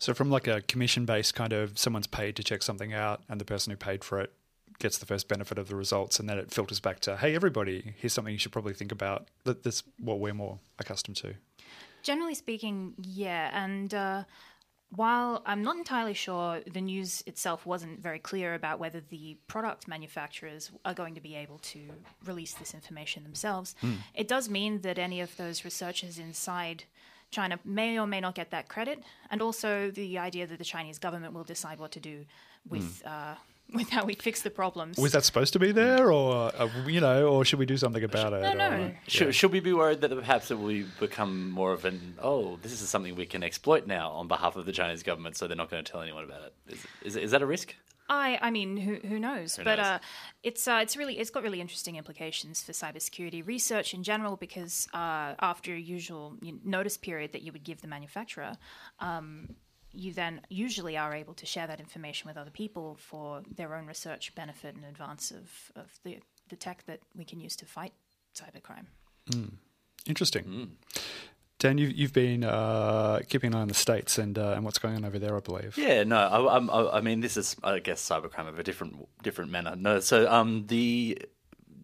So 0.00 0.14
from 0.14 0.30
like 0.30 0.48
a 0.48 0.62
commission 0.62 1.04
based 1.04 1.34
kind 1.34 1.52
of 1.52 1.78
someone's 1.78 2.06
paid 2.06 2.34
to 2.36 2.42
check 2.42 2.62
something 2.62 2.92
out, 2.92 3.22
and 3.28 3.40
the 3.40 3.44
person 3.44 3.70
who 3.70 3.76
paid 3.76 4.02
for 4.02 4.18
it 4.20 4.32
gets 4.78 4.96
the 4.96 5.04
first 5.04 5.28
benefit 5.28 5.58
of 5.58 5.68
the 5.68 5.76
results, 5.76 6.18
and 6.18 6.28
then 6.28 6.38
it 6.38 6.50
filters 6.50 6.80
back 6.80 7.00
to, 7.00 7.18
hey, 7.18 7.34
everybody, 7.34 7.94
here's 7.98 8.14
something 8.14 8.32
you 8.32 8.38
should 8.38 8.50
probably 8.50 8.72
think 8.72 8.90
about. 8.90 9.28
That 9.44 9.62
that's 9.62 9.82
what 9.98 10.18
we're 10.18 10.34
more 10.34 10.58
accustomed 10.78 11.18
to. 11.18 11.34
Generally 12.02 12.36
speaking, 12.36 12.94
yeah. 13.02 13.50
And 13.52 13.92
uh, 13.92 14.24
while 14.96 15.42
I'm 15.44 15.62
not 15.62 15.76
entirely 15.76 16.14
sure, 16.14 16.62
the 16.66 16.80
news 16.80 17.22
itself 17.26 17.66
wasn't 17.66 18.00
very 18.00 18.18
clear 18.18 18.54
about 18.54 18.78
whether 18.78 19.00
the 19.00 19.36
product 19.48 19.86
manufacturers 19.86 20.70
are 20.86 20.94
going 20.94 21.14
to 21.14 21.20
be 21.20 21.36
able 21.36 21.58
to 21.58 21.80
release 22.24 22.54
this 22.54 22.72
information 22.72 23.22
themselves. 23.22 23.74
It 24.14 24.28
does 24.28 24.48
mean 24.48 24.80
that 24.80 24.98
any 24.98 25.20
of 25.20 25.36
those 25.36 25.62
researchers 25.62 26.18
inside 26.18 26.84
China 27.30 27.58
may 27.64 27.98
or 27.98 28.06
may 28.06 28.20
not 28.20 28.34
get 28.34 28.50
that 28.50 28.68
credit, 28.68 29.02
and 29.30 29.40
also 29.40 29.90
the 29.90 30.18
idea 30.18 30.46
that 30.46 30.58
the 30.58 30.64
Chinese 30.64 30.98
government 30.98 31.32
will 31.32 31.44
decide 31.44 31.78
what 31.78 31.92
to 31.92 32.00
do 32.00 32.24
with. 32.68 33.02
Uh, 33.06 33.34
with 33.72 33.88
how 33.88 34.04
we 34.04 34.14
fix 34.14 34.42
the 34.42 34.50
problems. 34.50 34.98
Was 34.98 35.12
that 35.12 35.24
supposed 35.24 35.52
to 35.52 35.60
be 35.60 35.70
there, 35.70 36.10
or 36.10 36.50
uh, 36.58 36.68
you 36.88 37.00
know, 37.00 37.28
or 37.28 37.44
should 37.44 37.60
we 37.60 37.66
do 37.66 37.76
something 37.76 38.02
about 38.02 38.32
it? 38.32 38.40
No, 38.42 38.52
no. 38.52 38.68
or- 38.86 38.98
Should, 39.06 39.32
should 39.32 39.52
we 39.52 39.60
be 39.60 39.72
worried 39.72 40.00
that 40.00 40.10
perhaps 40.10 40.50
it 40.50 40.58
will 40.58 40.82
become 40.98 41.50
more 41.50 41.72
of 41.72 41.84
an 41.84 42.16
oh, 42.20 42.58
this 42.62 42.72
is 42.72 42.88
something 42.88 43.14
we 43.14 43.26
can 43.26 43.44
exploit 43.44 43.86
now 43.86 44.10
on 44.10 44.26
behalf 44.26 44.56
of 44.56 44.66
the 44.66 44.72
Chinese 44.72 45.04
government, 45.04 45.36
so 45.36 45.46
they're 45.46 45.56
not 45.56 45.70
going 45.70 45.84
to 45.84 45.88
tell 45.88 46.02
anyone 46.02 46.24
about 46.24 46.42
it? 46.42 46.52
Is, 46.68 46.86
is, 47.04 47.16
is 47.16 47.30
that 47.30 47.42
a 47.42 47.46
risk? 47.46 47.76
I, 48.10 48.38
I 48.42 48.50
mean, 48.50 48.76
who, 48.76 48.96
who 49.06 49.20
knows? 49.20 49.56
but 49.56 49.76
knows? 49.76 49.86
Uh, 49.86 49.98
it's 50.42 50.66
uh, 50.66 50.80
it's 50.82 50.96
really 50.96 51.18
it's 51.18 51.30
got 51.30 51.44
really 51.44 51.60
interesting 51.60 51.94
implications 51.94 52.60
for 52.60 52.72
cybersecurity 52.72 53.46
research 53.46 53.94
in 53.94 54.02
general 54.02 54.36
because 54.36 54.88
uh, 54.92 55.34
after 55.40 55.72
a 55.74 55.78
usual 55.78 56.36
notice 56.64 56.96
period 56.96 57.32
that 57.32 57.42
you 57.42 57.52
would 57.52 57.62
give 57.62 57.80
the 57.80 57.86
manufacturer, 57.86 58.54
um, 58.98 59.54
you 59.92 60.12
then 60.12 60.40
usually 60.48 60.96
are 60.96 61.14
able 61.14 61.34
to 61.34 61.46
share 61.46 61.68
that 61.68 61.78
information 61.78 62.26
with 62.26 62.36
other 62.36 62.50
people 62.50 62.96
for 62.96 63.42
their 63.54 63.76
own 63.76 63.86
research 63.86 64.34
benefit 64.34 64.74
in 64.76 64.82
advance 64.84 65.30
of, 65.30 65.72
of 65.76 66.00
the 66.02 66.18
the 66.48 66.56
tech 66.56 66.84
that 66.86 67.00
we 67.14 67.24
can 67.24 67.38
use 67.38 67.54
to 67.54 67.64
fight 67.64 67.92
cybercrime. 68.34 68.86
Interesting. 70.06 70.76
Dan, 71.60 71.76
you've, 71.76 71.92
you've 71.92 72.12
been 72.14 72.42
uh, 72.42 73.20
keeping 73.28 73.52
an 73.52 73.58
eye 73.58 73.60
on 73.60 73.68
the 73.68 73.74
states 73.74 74.16
and 74.16 74.38
uh, 74.38 74.52
and 74.52 74.64
what's 74.64 74.78
going 74.78 74.96
on 74.96 75.04
over 75.04 75.18
there, 75.18 75.36
I 75.36 75.40
believe. 75.40 75.76
Yeah, 75.76 76.04
no, 76.04 76.16
I, 76.16 76.58
I, 76.58 76.98
I 76.98 77.00
mean, 77.02 77.20
this 77.20 77.36
is, 77.36 77.54
I 77.62 77.78
guess, 77.80 78.00
cybercrime 78.02 78.48
of 78.48 78.58
a 78.58 78.62
different 78.62 79.06
different 79.22 79.50
manner. 79.50 79.76
No, 79.76 80.00
so 80.00 80.28
um, 80.30 80.66
the 80.68 81.18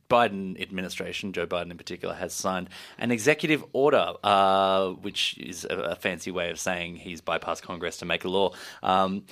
Biden 0.09 0.59
administration, 0.61 1.35
Joe 1.35 1.47
Biden 1.47 1.71
in 1.71 1.77
particular, 1.77 2.15
has 2.15 2.33
signed 2.33 2.71
an 2.99 3.11
executive 3.11 3.63
order, 3.75 4.15
uh, 4.25 4.89
which 4.93 5.37
is 5.37 5.67
a, 5.67 5.77
a 5.77 5.95
fancy 5.95 6.31
way 6.31 6.49
of 6.49 6.59
saying 6.59 6.97
he's 6.97 7.21
bypassed 7.21 7.61
Congress 7.61 7.99
to 7.99 8.07
make 8.07 8.25
a 8.25 8.29
law. 8.29 8.53
Um, 8.83 9.25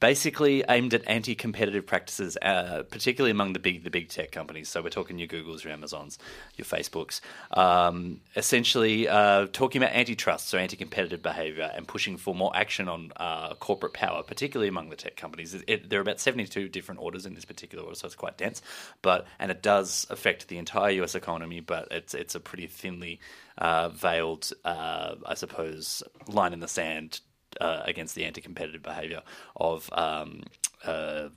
Basically 0.00 0.64
aimed 0.66 0.94
at 0.94 1.06
anti-competitive 1.06 1.86
practices, 1.86 2.38
uh, 2.40 2.84
particularly 2.90 3.30
among 3.32 3.52
the 3.52 3.58
big 3.58 3.84
the 3.84 3.90
big 3.90 4.08
tech 4.08 4.32
companies. 4.32 4.70
So 4.70 4.80
we're 4.80 4.88
talking 4.88 5.18
your 5.18 5.28
Googles, 5.28 5.62
your 5.62 5.74
Amazons, 5.74 6.18
your 6.56 6.64
Facebooks. 6.64 7.20
Um, 7.52 8.22
essentially, 8.34 9.06
uh, 9.06 9.48
talking 9.52 9.82
about 9.82 9.94
antitrust, 9.94 10.48
so 10.48 10.56
anti-competitive 10.56 11.22
behaviour, 11.22 11.70
and 11.74 11.86
pushing 11.86 12.16
for 12.16 12.34
more 12.34 12.50
action 12.56 12.88
on 12.88 13.12
uh, 13.18 13.54
corporate 13.56 13.92
power, 13.92 14.22
particularly 14.22 14.68
among 14.68 14.88
the 14.88 14.96
tech 14.96 15.16
companies. 15.16 15.52
It, 15.52 15.64
it, 15.66 15.90
there 15.90 15.98
are 15.98 16.02
about 16.02 16.18
seventy-two 16.18 16.70
different 16.70 17.02
orders 17.02 17.26
in 17.26 17.34
this 17.34 17.44
particular 17.44 17.84
order, 17.84 17.94
so 17.94 18.06
it's 18.06 18.14
quite 18.14 18.38
dense. 18.38 18.62
But 19.02 19.26
and 19.38 19.50
it 19.50 19.62
does 19.62 20.06
affect 20.08 20.48
the 20.48 20.56
entire 20.56 20.92
U.S. 20.92 21.14
economy, 21.14 21.60
but 21.60 21.88
it's 21.90 22.14
it's 22.14 22.34
a 22.34 22.40
pretty 22.40 22.68
thinly 22.68 23.20
uh, 23.58 23.90
veiled, 23.90 24.50
uh, 24.64 25.16
I 25.26 25.34
suppose, 25.34 26.02
line 26.26 26.54
in 26.54 26.60
the 26.60 26.68
sand 26.68 27.20
uh, 27.60 27.82
against 27.84 28.14
the 28.14 28.24
anti-competitive 28.24 28.82
behaviour 28.82 29.22
of 29.56 29.88
um, 29.92 30.42
uh, 30.84 31.28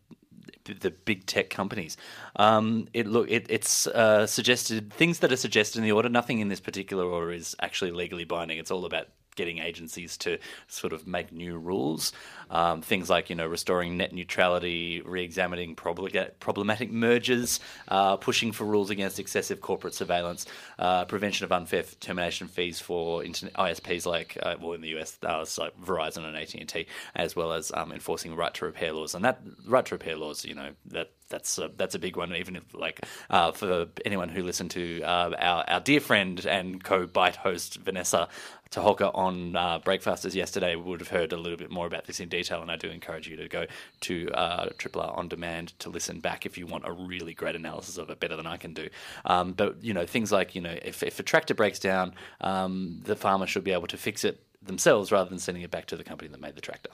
the 0.66 0.92
big 0.92 1.26
tech 1.26 1.50
companies. 1.50 1.98
Um, 2.36 2.88
it 2.94 3.08
look 3.08 3.30
it, 3.30 3.46
it's 3.50 3.88
uh, 3.88 4.28
suggested 4.28 4.94
things 4.94 5.20
that 5.20 5.32
are 5.32 5.38
suggested 5.38 5.80
in 5.80 5.84
the 5.84 5.92
order. 5.92 6.10
Nothing 6.10 6.40
in 6.40 6.50
this 6.50 6.60
particular 6.60 7.06
order 7.06 7.32
is 7.32 7.56
actually 7.62 7.92
legally 7.92 8.26
binding. 8.26 8.58
It's 8.58 8.72
all 8.72 8.86
about 8.86 9.08
getting 9.36 9.60
agencies 9.60 10.18
to 10.18 10.38
sort 10.68 10.94
of 10.94 11.08
make 11.08 11.32
new 11.32 11.58
rules. 11.58 12.12
Um, 12.50 12.82
things 12.82 13.10
like 13.10 13.30
you 13.30 13.36
know 13.36 13.48
restoring 13.48 13.98
net 13.98 14.14
neutrality, 14.14 15.02
re-examining 15.06 15.76
problematic 15.76 16.92
mergers, 16.92 17.60
uh, 17.88 18.18
pushing 18.18 18.52
for 18.52 18.66
rules 18.66 18.90
against 18.90 19.20
excessive 19.20 19.62
corporate 19.62 19.94
surveillance, 19.94 20.46
uh, 20.80 21.06
prevention 21.06 21.46
of 21.46 21.52
unfair 21.52 21.84
termination 22.00 22.48
fees 22.48 22.80
for 22.80 23.24
internet 23.24 23.54
ISPs 23.56 24.06
like 24.06 24.38
uh, 24.42 24.56
well 24.60 24.74
in 24.74 24.82
the 24.82 24.98
US 24.98 25.18
uh, 25.24 25.40
it's 25.42 25.58
like 25.58 25.80
Verizon 25.82 26.26
and 26.26 26.36
AT 26.36 26.54
and 26.54 26.70
T, 26.70 26.88
as 27.16 27.36
well 27.36 27.54
as 27.54 27.72
um, 27.74 27.92
enforcing 27.92 28.36
right 28.36 28.54
to 28.54 28.66
repair 28.66 28.94
laws. 28.94 29.16
And 29.16 29.24
that 29.26 29.42
right 29.68 29.86
to 29.86 29.96
repair 29.96 30.16
laws, 30.16 30.46
you 30.46 30.56
know 30.56 30.72
that 30.86 31.12
that's 31.34 31.58
a, 31.58 31.72
that's 31.76 31.96
a 31.96 32.00
big 32.00 32.16
one. 32.16 32.36
Even 32.36 32.56
if 32.56 32.64
like 32.76 33.02
uh, 33.30 33.52
for 33.52 33.88
anyone 34.06 34.30
who 34.30 34.44
listened 34.44 34.72
to 34.72 35.02
uh, 35.02 35.32
our 35.38 35.64
our 35.68 35.80
dear 35.80 36.00
friend 36.00 36.46
and 36.46 36.84
co-Byte 36.84 37.36
host 37.36 37.78
Vanessa 37.78 38.30
Toholka 38.70 39.12
on 39.16 39.56
uh, 39.56 39.80
Breakfasters 39.80 40.36
yesterday 40.36 40.76
would 40.76 41.00
have 41.00 41.10
heard 41.10 41.34
a 41.34 41.38
little 41.38 41.58
bit 41.58 41.72
more 41.72 41.88
about 41.88 42.06
this 42.06 42.20
in 42.20 42.30
detail, 42.30 42.62
and 42.62 42.72
I 42.72 42.76
do 42.76 42.88
encourage 42.90 43.28
you 43.28 43.36
to 43.38 43.48
go 43.48 43.66
to 44.02 44.30
uh, 44.32 44.70
Triple 44.78 45.02
R 45.02 45.16
on 45.18 45.28
demand 45.28 45.78
to 45.80 45.90
listen 45.90 46.20
back 46.20 46.46
if 46.46 46.58
you 46.58 46.68
want 46.68 46.88
a 46.88 46.92
really 46.92 47.34
great 47.34 47.56
analysis 47.56 47.98
of 47.98 48.12
it, 48.12 48.20
better 48.20 48.36
than 48.36 48.48
I 48.48 48.58
can 48.58 48.74
do. 48.76 48.90
Um, 49.26 49.54
but 49.54 49.84
you 49.84 49.94
know 49.94 50.06
things 50.06 50.32
like 50.32 50.54
you 50.54 50.62
know 50.62 50.78
if 50.84 51.02
if 51.02 51.20
a 51.20 51.24
tractor 51.24 51.56
breaks 51.56 51.80
down, 51.80 52.14
um, 52.42 53.02
the 53.04 53.16
farmer 53.16 53.48
should 53.48 53.64
be 53.64 53.72
able 53.72 53.88
to 53.88 53.98
fix 53.98 54.24
it 54.24 54.40
themselves 54.62 55.12
rather 55.12 55.30
than 55.30 55.40
sending 55.40 55.64
it 55.64 55.72
back 55.72 55.88
to 55.88 55.96
the 55.96 56.04
company 56.04 56.30
that 56.30 56.40
made 56.40 56.56
the 56.56 56.62
tractor. 56.62 56.92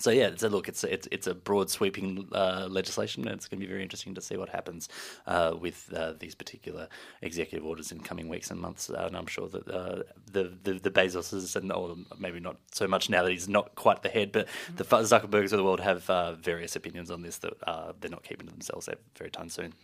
So 0.00 0.10
yeah, 0.10 0.30
so 0.36 0.48
look, 0.48 0.68
it's 0.68 0.84
it's 0.84 1.08
it's 1.10 1.26
a 1.26 1.34
broad 1.34 1.70
sweeping 1.70 2.28
uh, 2.32 2.68
legislation, 2.70 3.26
and 3.26 3.36
it's 3.36 3.48
going 3.48 3.60
to 3.60 3.66
be 3.66 3.70
very 3.70 3.82
interesting 3.82 4.14
to 4.14 4.20
see 4.20 4.36
what 4.36 4.48
happens 4.48 4.88
uh, 5.26 5.54
with 5.60 5.92
uh, 5.94 6.14
these 6.18 6.34
particular 6.34 6.88
executive 7.22 7.66
orders 7.66 7.90
in 7.90 8.00
coming 8.00 8.28
weeks 8.28 8.50
and 8.50 8.60
months. 8.60 8.90
Uh, 8.90 9.04
and 9.06 9.16
I'm 9.16 9.26
sure 9.26 9.48
that 9.48 9.68
uh, 9.68 10.02
the, 10.30 10.52
the 10.62 10.74
the 10.74 10.90
Bezoses 10.90 11.56
and 11.56 11.72
or 11.72 11.96
maybe 12.18 12.40
not 12.40 12.56
so 12.72 12.86
much 12.86 13.10
now 13.10 13.22
that 13.22 13.32
he's 13.32 13.48
not 13.48 13.74
quite 13.74 14.02
the 14.02 14.08
head, 14.08 14.32
but 14.32 14.46
the 14.76 14.84
Zuckerbergs 14.84 15.52
of 15.52 15.58
the 15.58 15.64
world 15.64 15.80
have 15.80 16.08
uh, 16.08 16.34
various 16.34 16.76
opinions 16.76 17.10
on 17.10 17.22
this 17.22 17.38
that 17.38 17.54
uh, 17.66 17.92
they're 18.00 18.10
not 18.10 18.22
keeping 18.22 18.46
to 18.46 18.52
themselves 18.52 18.88
very 19.16 19.30
time 19.30 19.48
soon. 19.48 19.74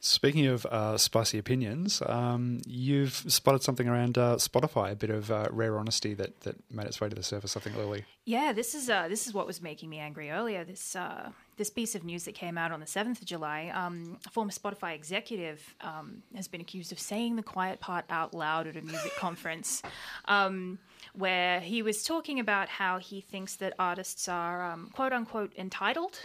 Speaking 0.00 0.46
of 0.46 0.66
uh, 0.66 0.98
spicy 0.98 1.38
opinions, 1.38 2.02
um, 2.06 2.60
you've 2.66 3.14
spotted 3.28 3.62
something 3.62 3.88
around 3.88 4.18
uh, 4.18 4.36
Spotify, 4.36 4.92
a 4.92 4.96
bit 4.96 5.10
of 5.10 5.30
uh, 5.30 5.48
rare 5.50 5.78
honesty 5.78 6.14
that, 6.14 6.40
that 6.42 6.56
made 6.70 6.86
its 6.86 7.00
way 7.00 7.08
to 7.08 7.14
the 7.14 7.22
surface, 7.22 7.56
I 7.56 7.60
think, 7.60 7.76
Lily. 7.76 8.04
Yeah, 8.24 8.52
this 8.52 8.74
is 8.74 8.90
uh, 8.90 9.08
this 9.08 9.26
is 9.26 9.32
what 9.32 9.46
was 9.46 9.62
making 9.62 9.88
me 9.88 9.98
angry 9.98 10.30
earlier. 10.30 10.64
This 10.64 10.94
uh, 10.94 11.30
this 11.56 11.70
piece 11.70 11.94
of 11.94 12.04
news 12.04 12.24
that 12.24 12.34
came 12.34 12.58
out 12.58 12.72
on 12.72 12.80
the 12.80 12.86
7th 12.86 13.20
of 13.20 13.24
July, 13.24 13.72
um, 13.74 14.18
a 14.26 14.30
former 14.30 14.50
Spotify 14.50 14.94
executive 14.94 15.74
um, 15.80 16.22
has 16.34 16.48
been 16.48 16.60
accused 16.60 16.92
of 16.92 16.98
saying 16.98 17.36
the 17.36 17.42
quiet 17.42 17.80
part 17.80 18.04
out 18.10 18.34
loud 18.34 18.66
at 18.66 18.76
a 18.76 18.82
music 18.82 19.14
conference, 19.16 19.82
um, 20.26 20.78
where 21.14 21.60
he 21.60 21.82
was 21.82 22.02
talking 22.02 22.38
about 22.38 22.68
how 22.68 22.98
he 22.98 23.20
thinks 23.20 23.56
that 23.56 23.72
artists 23.78 24.28
are 24.28 24.70
um, 24.70 24.90
quote 24.92 25.12
unquote 25.12 25.52
entitled 25.56 26.18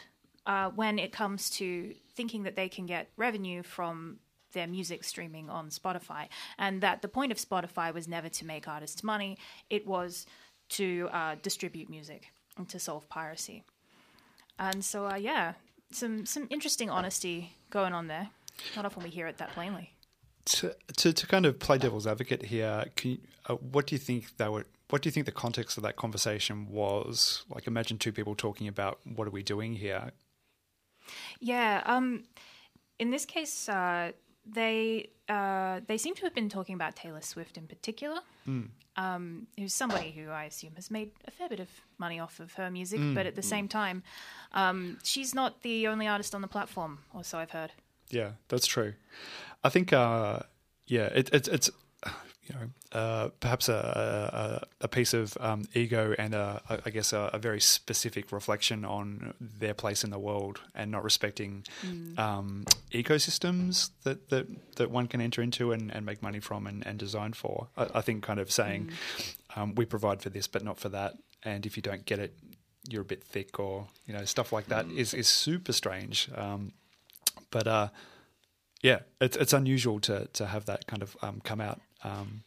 uh, 0.45 0.69
when 0.69 0.99
it 0.99 1.11
comes 1.11 1.49
to 1.49 1.93
thinking 2.15 2.43
that 2.43 2.55
they 2.55 2.69
can 2.69 2.85
get 2.85 3.09
revenue 3.17 3.63
from 3.63 4.19
their 4.53 4.67
music 4.67 5.03
streaming 5.03 5.49
on 5.49 5.69
Spotify, 5.69 6.27
and 6.57 6.81
that 6.81 7.01
the 7.01 7.07
point 7.07 7.31
of 7.31 7.37
Spotify 7.37 7.93
was 7.93 8.07
never 8.07 8.29
to 8.29 8.45
make 8.45 8.67
artists 8.67 9.03
money, 9.03 9.37
it 9.69 9.87
was 9.87 10.25
to 10.69 11.09
uh, 11.11 11.35
distribute 11.41 11.89
music 11.89 12.27
and 12.57 12.67
to 12.69 12.79
solve 12.79 13.07
piracy. 13.07 13.63
And 14.59 14.83
so, 14.83 15.07
uh, 15.07 15.15
yeah, 15.15 15.53
some 15.91 16.25
some 16.25 16.47
interesting 16.49 16.89
honesty 16.89 17.55
going 17.69 17.93
on 17.93 18.07
there. 18.07 18.29
Not 18.75 18.85
often 18.85 19.03
we 19.03 19.09
hear 19.09 19.27
it 19.27 19.37
that 19.37 19.51
plainly. 19.51 19.93
To, 20.45 20.75
to, 20.97 21.13
to 21.13 21.27
kind 21.27 21.45
of 21.45 21.59
play 21.59 21.77
devil's 21.77 22.07
advocate 22.07 22.43
here, 22.43 22.85
you, 23.03 23.19
uh, 23.47 23.55
what 23.55 23.87
do 23.87 23.95
you 23.95 23.99
think 23.99 24.37
they 24.37 24.49
were? 24.49 24.65
What 24.89 25.01
do 25.01 25.07
you 25.07 25.11
think 25.11 25.25
the 25.25 25.31
context 25.31 25.77
of 25.77 25.83
that 25.83 25.95
conversation 25.95 26.67
was? 26.67 27.45
Like, 27.49 27.67
imagine 27.67 27.97
two 27.97 28.11
people 28.11 28.35
talking 28.35 28.67
about 28.67 28.99
what 29.05 29.27
are 29.27 29.31
we 29.31 29.43
doing 29.43 29.75
here? 29.75 30.11
Yeah. 31.39 31.81
Um, 31.85 32.23
in 32.99 33.09
this 33.09 33.25
case, 33.25 33.67
uh, 33.69 34.11
they 34.45 35.09
uh, 35.29 35.81
they 35.87 35.97
seem 35.97 36.15
to 36.15 36.23
have 36.23 36.33
been 36.35 36.49
talking 36.49 36.75
about 36.75 36.95
Taylor 36.95 37.21
Swift 37.21 37.57
in 37.57 37.67
particular. 37.67 38.19
Um, 38.97 39.47
who's 39.57 39.73
somebody 39.73 40.11
who 40.11 40.29
I 40.29 40.43
assume 40.43 40.73
has 40.75 40.91
made 40.91 41.11
a 41.25 41.31
fair 41.31 41.47
bit 41.47 41.61
of 41.61 41.69
money 41.97 42.19
off 42.19 42.41
of 42.41 42.53
her 42.55 42.69
music, 42.69 42.99
but 43.15 43.25
at 43.25 43.35
the 43.35 43.41
same 43.41 43.69
time, 43.69 44.03
um, 44.51 44.97
she's 45.03 45.33
not 45.33 45.61
the 45.61 45.87
only 45.87 46.07
artist 46.07 46.35
on 46.35 46.41
the 46.41 46.47
platform, 46.49 46.99
or 47.13 47.23
so 47.23 47.37
I've 47.37 47.51
heard. 47.51 47.71
Yeah, 48.09 48.31
that's 48.49 48.67
true. 48.67 48.93
I 49.63 49.69
think, 49.69 49.93
uh, 49.93 50.39
yeah, 50.87 51.05
it, 51.05 51.29
it's 51.31 51.47
it's 51.47 51.69
you 52.47 52.55
know 52.55 52.99
uh, 52.99 53.29
perhaps 53.39 53.69
a, 53.69 54.61
a, 54.81 54.85
a 54.85 54.87
piece 54.87 55.13
of 55.13 55.37
um, 55.39 55.65
ego 55.73 56.13
and 56.17 56.33
a, 56.33 56.61
a, 56.69 56.79
I 56.85 56.89
guess 56.89 57.13
a, 57.13 57.29
a 57.33 57.37
very 57.37 57.61
specific 57.61 58.31
reflection 58.31 58.83
on 58.83 59.33
their 59.39 59.73
place 59.73 60.03
in 60.03 60.09
the 60.09 60.19
world 60.19 60.59
and 60.75 60.91
not 60.91 61.03
respecting 61.03 61.63
um, 62.17 62.65
ecosystems 62.91 63.91
that, 64.03 64.29
that 64.29 64.47
that 64.75 64.91
one 64.91 65.07
can 65.07 65.21
enter 65.21 65.41
into 65.41 65.71
and, 65.71 65.91
and 65.91 66.05
make 66.05 66.21
money 66.21 66.39
from 66.39 66.67
and, 66.67 66.85
and 66.85 66.97
design 66.97 67.33
for. 67.33 67.67
I, 67.77 67.87
I 67.95 68.01
think 68.01 68.23
kind 68.23 68.39
of 68.39 68.51
saying 68.51 68.91
um, 69.55 69.75
we 69.75 69.85
provide 69.85 70.21
for 70.21 70.29
this 70.29 70.47
but 70.47 70.63
not 70.63 70.79
for 70.79 70.89
that, 70.89 71.13
and 71.43 71.65
if 71.65 71.77
you 71.77 71.83
don't 71.83 72.05
get 72.05 72.19
it, 72.19 72.35
you're 72.89 73.03
a 73.03 73.05
bit 73.05 73.23
thick 73.23 73.59
or 73.59 73.87
you 74.07 74.13
know 74.13 74.25
stuff 74.25 74.51
like 74.51 74.67
that 74.67 74.87
is 74.87 75.13
is 75.13 75.27
super 75.27 75.73
strange. 75.73 76.29
Um, 76.35 76.73
but 77.51 77.67
uh, 77.67 77.89
yeah, 78.81 78.99
it's 79.19 79.37
it's 79.37 79.53
unusual 79.53 79.99
to 80.01 80.27
to 80.33 80.47
have 80.47 80.65
that 80.65 80.87
kind 80.87 81.03
of 81.03 81.15
um, 81.21 81.41
come 81.43 81.61
out. 81.61 81.79
Um, 82.03 82.43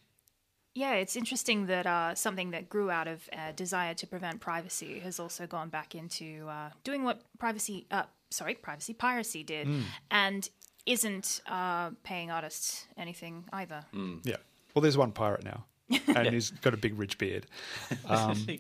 Yeah, 0.74 0.94
it's 0.94 1.14
interesting 1.16 1.66
that 1.66 1.86
uh, 1.86 2.14
something 2.16 2.50
that 2.50 2.68
grew 2.68 2.90
out 2.90 3.06
of 3.06 3.28
a 3.32 3.52
desire 3.52 3.94
to 3.94 4.06
prevent 4.06 4.40
privacy 4.40 4.98
has 5.00 5.20
also 5.20 5.46
gone 5.46 5.68
back 5.68 5.94
into 5.94 6.48
uh, 6.48 6.70
doing 6.82 7.04
what 7.04 7.22
privacy, 7.38 7.86
uh, 7.92 8.04
sorry, 8.30 8.54
privacy 8.54 8.92
piracy 8.92 9.44
did, 9.44 9.68
and 10.10 10.48
isn't 10.84 11.40
uh, 11.46 11.90
paying 12.02 12.30
artists 12.30 12.86
anything 12.96 13.44
either. 13.52 13.84
yeah. 14.24 14.36
Well, 14.74 14.82
there's 14.82 14.98
one 14.98 15.12
pirate 15.12 15.44
now, 15.44 15.64
and 16.16 16.34
he's 16.34 16.50
got 16.50 16.74
a 16.74 16.76
big 16.76 16.98
rich 16.98 17.18
beard. 17.18 17.46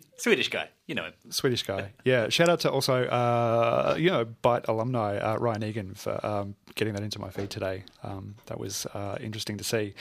Swedish 0.16 0.48
guy, 0.48 0.68
you 0.86 0.94
know 0.94 1.04
him. 1.04 1.12
Swedish 1.30 1.62
guy. 1.62 1.92
Yeah. 2.04 2.28
Shout 2.28 2.48
out 2.48 2.60
to 2.60 2.70
also, 2.70 3.04
uh, 3.04 3.96
you 3.98 4.10
know, 4.10 4.24
Byte 4.24 4.68
alumni, 4.68 5.18
uh, 5.18 5.36
Ryan 5.36 5.64
Egan, 5.64 5.94
for 5.94 6.24
um, 6.24 6.54
getting 6.74 6.94
that 6.94 7.02
into 7.02 7.20
my 7.20 7.30
feed 7.30 7.50
today. 7.50 7.84
Um, 8.02 8.36
that 8.46 8.58
was 8.58 8.86
uh, 8.86 9.16
interesting 9.20 9.58
to 9.58 9.64
see. 9.64 9.94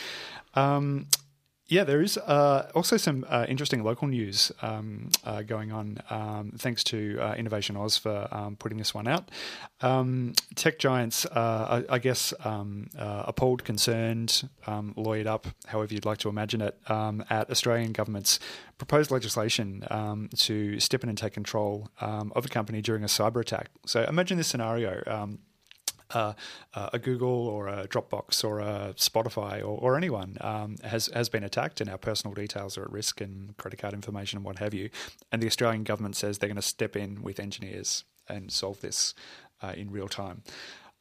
Yeah, 1.74 1.86
there 1.86 2.04
is 2.04 2.20
uh, 2.20 2.70
also 2.76 2.98
some 2.98 3.26
uh, 3.28 3.48
interesting 3.50 3.84
local 3.84 4.08
news 4.08 4.52
um, 4.62 5.10
uh, 5.26 5.42
going 5.42 5.72
on. 5.72 5.98
Um, 6.12 6.52
thanks 6.56 6.84
to 6.84 7.18
uh, 7.20 7.34
InnovationAus 7.34 8.00
for 8.00 8.28
um, 8.30 8.58
putting 8.58 8.78
this 8.78 8.94
one 8.94 9.08
out. 9.08 9.32
Um, 9.82 10.34
tech 10.54 10.78
giants, 10.78 11.26
uh, 11.26 11.84
I, 11.90 11.96
I 11.96 11.98
guess, 11.98 12.32
um, 12.46 12.92
uh, 12.96 13.24
appalled, 13.26 13.64
concerned, 13.64 14.48
um, 14.68 14.94
lawyered 14.96 15.26
up, 15.26 15.48
however 15.66 15.96
you'd 15.96 16.06
like 16.06 16.20
to 16.20 16.30
imagine 16.30 16.62
it, 16.62 16.78
at 16.88 17.50
Australian 17.50 17.92
government's 17.92 18.40
proposed 18.78 19.10
legislation 19.10 19.84
to 20.38 20.80
step 20.80 21.02
in 21.02 21.10
and 21.10 21.18
take 21.18 21.34
control 21.34 21.90
of 22.00 22.46
a 22.46 22.50
company 22.50 22.84
during 22.84 23.02
a 23.02 23.08
cyber 23.08 23.42
attack. 23.42 23.72
So 23.88 24.04
imagine 24.04 24.38
this 24.38 24.48
scenario. 24.48 25.02
A 26.14 27.00
Google 27.00 27.48
or 27.48 27.68
a 27.68 27.88
Dropbox 27.88 28.44
or 28.44 28.60
a 28.60 28.94
Spotify 28.98 29.60
or, 29.60 29.78
or 29.78 29.98
anyone 29.98 30.38
um, 30.42 30.76
has 30.84 31.08
has 31.08 31.30
been 31.30 31.44
attacked, 31.44 31.82
and 31.82 31.90
our 31.90 31.98
personal 31.98 32.34
details 32.34 32.78
are 32.78 32.84
at 32.84 32.92
risk, 32.92 33.22
and 33.22 33.56
credit 33.58 33.80
card 33.80 33.94
information 33.94 34.38
and 34.38 34.46
what 34.46 34.60
have 34.60 34.74
you. 34.74 34.90
And 35.32 35.42
the 35.42 35.48
Australian 35.48 35.84
government 35.84 36.16
says 36.16 36.38
they're 36.38 36.50
going 36.50 36.56
to 36.56 36.62
step 36.62 36.96
in 36.96 37.22
with 37.22 37.40
engineers 37.40 38.04
and 38.28 38.52
solve 38.52 38.82
this 38.82 39.14
uh, 39.62 39.74
in 39.76 39.92
real 39.92 40.08
time, 40.08 40.44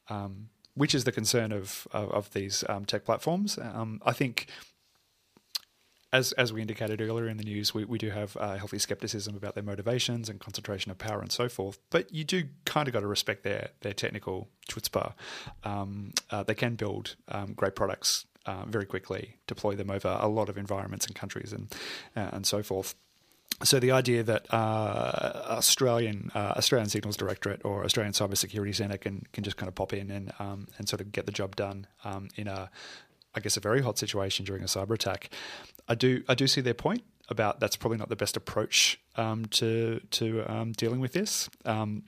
um, 0.09 0.49
which 0.75 0.95
is 0.95 1.03
the 1.03 1.11
concern 1.11 1.51
of 1.51 1.87
of, 1.91 2.11
of 2.11 2.33
these 2.33 2.63
um, 2.69 2.85
tech 2.85 3.05
platforms. 3.05 3.57
Um, 3.57 4.01
I 4.05 4.13
think 4.13 4.47
as 6.13 6.31
as 6.33 6.53
we 6.53 6.61
indicated 6.61 7.01
earlier 7.01 7.27
in 7.27 7.37
the 7.37 7.43
news, 7.43 7.73
we, 7.73 7.83
we 7.83 7.97
do 7.97 8.11
have 8.11 8.37
uh, 8.39 8.55
healthy 8.55 8.77
skepticism 8.77 9.35
about 9.35 9.55
their 9.55 9.63
motivations 9.63 10.29
and 10.29 10.39
concentration 10.39 10.91
of 10.91 10.97
power 10.99 11.19
and 11.19 11.31
so 11.31 11.49
forth. 11.49 11.79
But 11.89 12.13
you 12.13 12.23
do 12.23 12.43
kind 12.65 12.87
of 12.87 12.93
got 12.93 13.01
to 13.01 13.07
respect 13.07 13.43
their 13.43 13.69
their 13.81 13.93
technical 13.93 14.47
chutzpah. 14.69 15.13
Um, 15.63 16.13
uh, 16.29 16.43
they 16.43 16.55
can 16.55 16.75
build 16.75 17.15
um, 17.27 17.53
great 17.53 17.75
products 17.75 18.25
uh, 18.45 18.63
very 18.65 18.85
quickly, 18.85 19.37
deploy 19.47 19.75
them 19.75 19.89
over 19.89 20.17
a 20.21 20.27
lot 20.27 20.49
of 20.49 20.57
environments 20.57 21.07
and 21.07 21.15
countries 21.15 21.51
and 21.51 21.73
uh, 22.15 22.29
and 22.31 22.45
so 22.45 22.61
forth. 22.61 22.95
So 23.63 23.79
the 23.79 23.91
idea 23.91 24.23
that 24.23 24.53
uh, 24.53 25.45
Australian 25.49 26.31
uh, 26.35 26.53
Australian 26.57 26.89
Signals 26.89 27.17
Directorate 27.17 27.61
or 27.65 27.85
Australian 27.85 28.13
Cyber 28.13 28.37
Security 28.37 28.73
Centre 28.73 28.97
can 28.97 29.25
can 29.33 29.43
just 29.43 29.57
kind 29.57 29.67
of 29.67 29.73
pop 29.73 29.93
in 29.93 30.11
and 30.11 30.31
um, 30.37 30.67
and 30.77 30.87
sort 30.87 31.01
of 31.01 31.11
get 31.11 31.25
the 31.25 31.31
job 31.31 31.55
done 31.55 31.87
um, 32.03 32.29
in 32.35 32.47
a 32.47 32.69
I 33.35 33.39
guess 33.39 33.57
a 33.57 33.59
very 33.59 33.81
hot 33.81 33.97
situation 33.97 34.45
during 34.45 34.63
a 34.63 34.67
cyber 34.67 34.93
attack. 34.93 35.29
I 35.87 35.95
do 35.95 36.23
I 36.27 36.35
do 36.35 36.47
see 36.47 36.61
their 36.61 36.73
point 36.73 37.03
about 37.29 37.59
that's 37.59 37.75
probably 37.75 37.97
not 37.97 38.09
the 38.09 38.15
best 38.15 38.37
approach 38.37 38.99
um, 39.15 39.45
to 39.45 39.99
to 40.11 40.43
um, 40.51 40.71
dealing 40.73 40.99
with 40.99 41.13
this. 41.13 41.49
Um, 41.65 42.03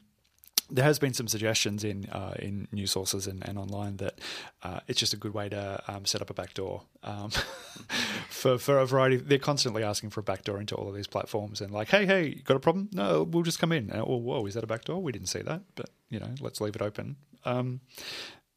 there 0.70 0.84
has 0.84 0.98
been 0.98 1.14
some 1.14 1.28
suggestions 1.28 1.84
in 1.84 2.06
uh, 2.10 2.34
in 2.40 2.68
news 2.72 2.92
sources 2.92 3.28
and, 3.28 3.48
and 3.48 3.58
online 3.58 3.98
that 3.98 4.20
uh, 4.64 4.80
it's 4.88 5.00
just 5.00 5.14
a 5.14 5.18
good 5.18 5.34
way 5.34 5.48
to 5.50 5.84
um, 5.88 6.06
set 6.06 6.22
up 6.22 6.30
a 6.30 6.34
backdoor 6.34 6.82
um, 7.04 7.30
for 8.30 8.58
for 8.58 8.80
a 8.80 8.86
variety. 8.86 9.18
They're 9.18 9.38
constantly 9.38 9.84
asking 9.84 10.10
for 10.10 10.22
a 10.22 10.24
backdoor 10.24 10.60
into 10.60 10.76
all 10.76 10.90
of 10.90 10.96
these 10.96 11.08
platforms 11.08 11.62
and 11.62 11.72
like, 11.72 11.90
hey, 11.90 12.06
hey, 12.06 12.36
got 12.36 12.58
a 12.58 12.60
problem? 12.60 12.90
No, 12.94 13.24
we'll 13.24 13.44
just 13.44 13.60
come 13.60 13.72
in. 13.72 13.92
Oh, 13.94 14.18
whoa, 14.18 14.46
is 14.46 14.56
that 14.56 14.64
a 14.64 14.68
backdoor? 14.68 15.02
We 15.02 15.12
didn't 15.12 15.30
see 15.30 15.42
that, 15.42 15.62
but 15.76 15.90
you 16.10 16.20
know, 16.20 16.34
let's 16.40 16.60
leave 16.60 16.76
it 16.76 16.82
open. 16.82 17.18
Um, 17.46 17.82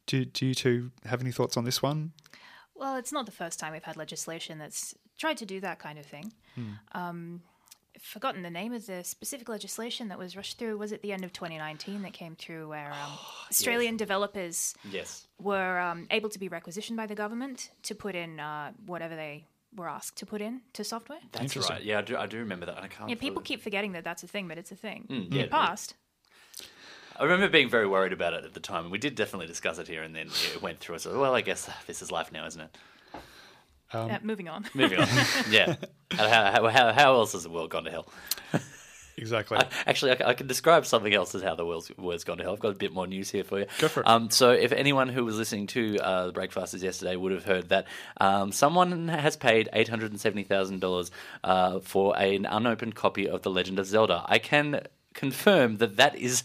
do 0.07 0.25
do 0.25 0.47
you 0.47 0.55
two 0.55 0.91
have 1.05 1.21
any 1.21 1.33
thoughts 1.33 1.57
on 1.57 1.65
this 1.65 1.83
one? 1.83 2.13
Well, 2.79 2.97
it's 2.97 3.13
not 3.13 3.27
the 3.27 3.33
first 3.33 3.59
time 3.59 3.73
we've 3.73 3.83
had 3.85 3.97
legislation 3.97 4.59
that's 4.59 4.95
tried 5.19 5.37
to 5.39 5.47
do 5.47 5.61
that 5.61 5.79
kind 5.79 5.99
of 5.99 6.07
thing. 6.07 6.33
Um, 6.93 7.43
I've 7.97 8.03
forgotten 8.03 8.43
the 8.43 8.51
name 8.51 8.73
of 8.73 8.87
the 8.87 9.03
specific 9.03 9.49
legislation 9.49 10.09
that 10.09 10.19
was 10.19 10.37
rushed 10.37 10.59
through. 10.59 10.79
Was 10.79 10.93
it 10.93 11.03
the 11.03 11.13
end 11.13 11.25
of 11.25 11.33
2019 11.33 12.03
that 12.03 12.13
came 12.13 12.37
through 12.37 12.69
where 12.69 12.93
um, 12.93 13.13
Australian 13.51 13.97
developers 13.97 14.75
Yes. 14.91 15.27
were 15.41 15.79
um, 15.81 16.07
able 16.11 16.29
to 16.31 16.39
be 16.39 16.49
requisitioned 16.49 16.97
by 16.97 17.07
the 17.07 17.15
government 17.17 17.71
to 17.85 17.95
put 17.95 18.15
in 18.15 18.39
uh, 18.39 18.71
whatever 18.87 19.17
they 19.17 19.47
were 19.75 19.89
asked 19.89 20.17
to 20.19 20.27
put 20.27 20.41
in 20.41 20.61
to 20.75 20.85
software? 20.85 21.19
That's 21.33 21.57
right. 21.69 21.83
Yeah, 21.83 21.99
I 21.99 22.03
do, 22.03 22.17
I 22.17 22.27
do 22.27 22.39
remember 22.39 22.67
that. 22.67 22.79
I 22.83 22.89
can't. 22.89 23.09
Yeah, 23.11 23.17
people 23.17 23.37
fully- 23.37 23.47
keep 23.47 23.63
forgetting 23.63 23.93
that 23.93 24.05
that's 24.05 24.23
a 24.23 24.29
thing, 24.29 24.47
but 24.49 24.59
it's 24.59 24.71
a 24.73 24.77
thing. 24.77 25.07
Mm, 25.11 25.27
In 25.27 25.33
yeah, 25.33 25.43
the 25.43 25.49
past. 25.49 25.95
I 27.19 27.25
remember 27.25 27.49
being 27.49 27.69
very 27.69 27.87
worried 27.87 28.13
about 28.13 28.35
it 28.35 28.45
at 28.45 28.55
the 28.55 28.61
time, 28.61 28.85
and 28.85 28.93
we 28.93 28.99
did 28.99 29.15
definitely 29.15 29.49
discuss 29.49 29.79
it 29.79 29.89
here, 29.89 30.03
and 30.03 30.15
then 30.15 30.29
it 30.29 30.63
went 30.63 30.79
through. 30.79 30.99
So, 30.99 31.19
well, 31.19 31.35
I 31.35 31.41
guess 31.41 31.69
this 31.87 32.01
is 32.01 32.13
life 32.13 32.31
now, 32.33 32.47
isn't 32.47 32.61
it? 32.61 32.77
Um, 33.93 34.11
Uh, 34.11 34.19
moving 34.23 34.49
on. 34.49 34.67
Moving 34.75 35.01
on. 35.01 35.09
yeah. 35.51 35.77
How, 36.13 36.29
how, 36.29 36.69
how, 36.69 36.93
how 36.93 37.15
else 37.15 37.33
has 37.33 37.43
the 37.43 37.51
world 37.51 37.71
gone 37.71 37.85
to 37.85 37.91
hell? 37.91 38.09
Exactly. 39.21 39.59
Actually, 39.85 40.23
I 40.23 40.33
can 40.35 40.47
describe 40.47 40.87
something 40.87 41.13
else 41.13 41.35
as 41.35 41.43
how 41.43 41.57
the 41.57 41.67
world's, 41.67 41.91
world's 41.99 42.23
gone 42.23 42.39
to 42.39 42.45
hell. 42.45 42.53
I've 42.53 42.61
got 42.61 42.71
a 42.71 42.79
bit 42.79 42.93
more 42.93 43.07
news 43.07 43.29
here 43.29 43.43
for 43.43 43.59
you. 43.59 43.67
Go 43.81 43.89
for 43.89 44.01
it. 44.01 44.07
Um, 44.07 44.31
so, 44.31 44.53
if 44.53 44.71
anyone 44.71 45.09
who 45.09 45.25
was 45.25 45.37
listening 45.37 45.67
to 45.69 45.99
uh, 45.99 46.27
the 46.27 46.33
Breakfasters 46.33 46.85
yesterday 46.85 47.17
would 47.17 47.33
have 47.33 47.45
heard 47.45 47.69
that 47.71 47.87
um, 48.21 48.53
someone 48.53 49.09
has 49.09 49.37
paid 49.37 49.69
eight 49.73 49.89
hundred 49.89 50.13
and 50.13 50.21
seventy 50.21 50.45
thousand 50.45 50.81
dollars 50.81 51.11
uh, 51.43 51.81
for 51.81 52.17
an 52.17 52.47
unopened 52.47 52.95
copy 52.95 53.29
of 53.29 53.43
The 53.43 53.51
Legend 53.51 53.81
of 53.81 53.87
Zelda. 53.87 54.23
I 54.27 54.39
can 54.39 54.83
confirm 55.15 55.79
that 55.79 55.97
that 55.97 56.15
is 56.15 56.45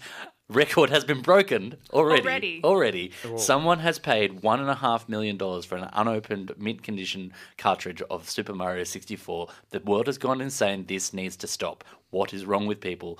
record 0.49 0.89
has 0.89 1.03
been 1.03 1.21
broken 1.21 1.77
already. 1.91 2.21
Already. 2.21 2.61
Already. 2.63 3.11
Someone 3.37 3.79
has 3.79 3.99
paid 3.99 4.41
one 4.43 4.59
and 4.59 4.69
a 4.69 4.75
half 4.75 5.07
million 5.09 5.37
dollars 5.37 5.65
for 5.65 5.75
an 5.75 5.89
unopened 5.93 6.53
mint 6.57 6.83
condition 6.83 7.33
cartridge 7.57 8.01
of 8.09 8.29
Super 8.29 8.53
Mario 8.53 8.83
64. 8.83 9.47
The 9.71 9.79
world 9.79 10.07
has 10.07 10.17
gone 10.17 10.41
insane. 10.41 10.85
This 10.85 11.13
needs 11.13 11.35
to 11.37 11.47
stop. 11.47 11.83
What 12.11 12.33
is 12.33 12.45
wrong 12.45 12.65
with 12.67 12.81
people? 12.81 13.19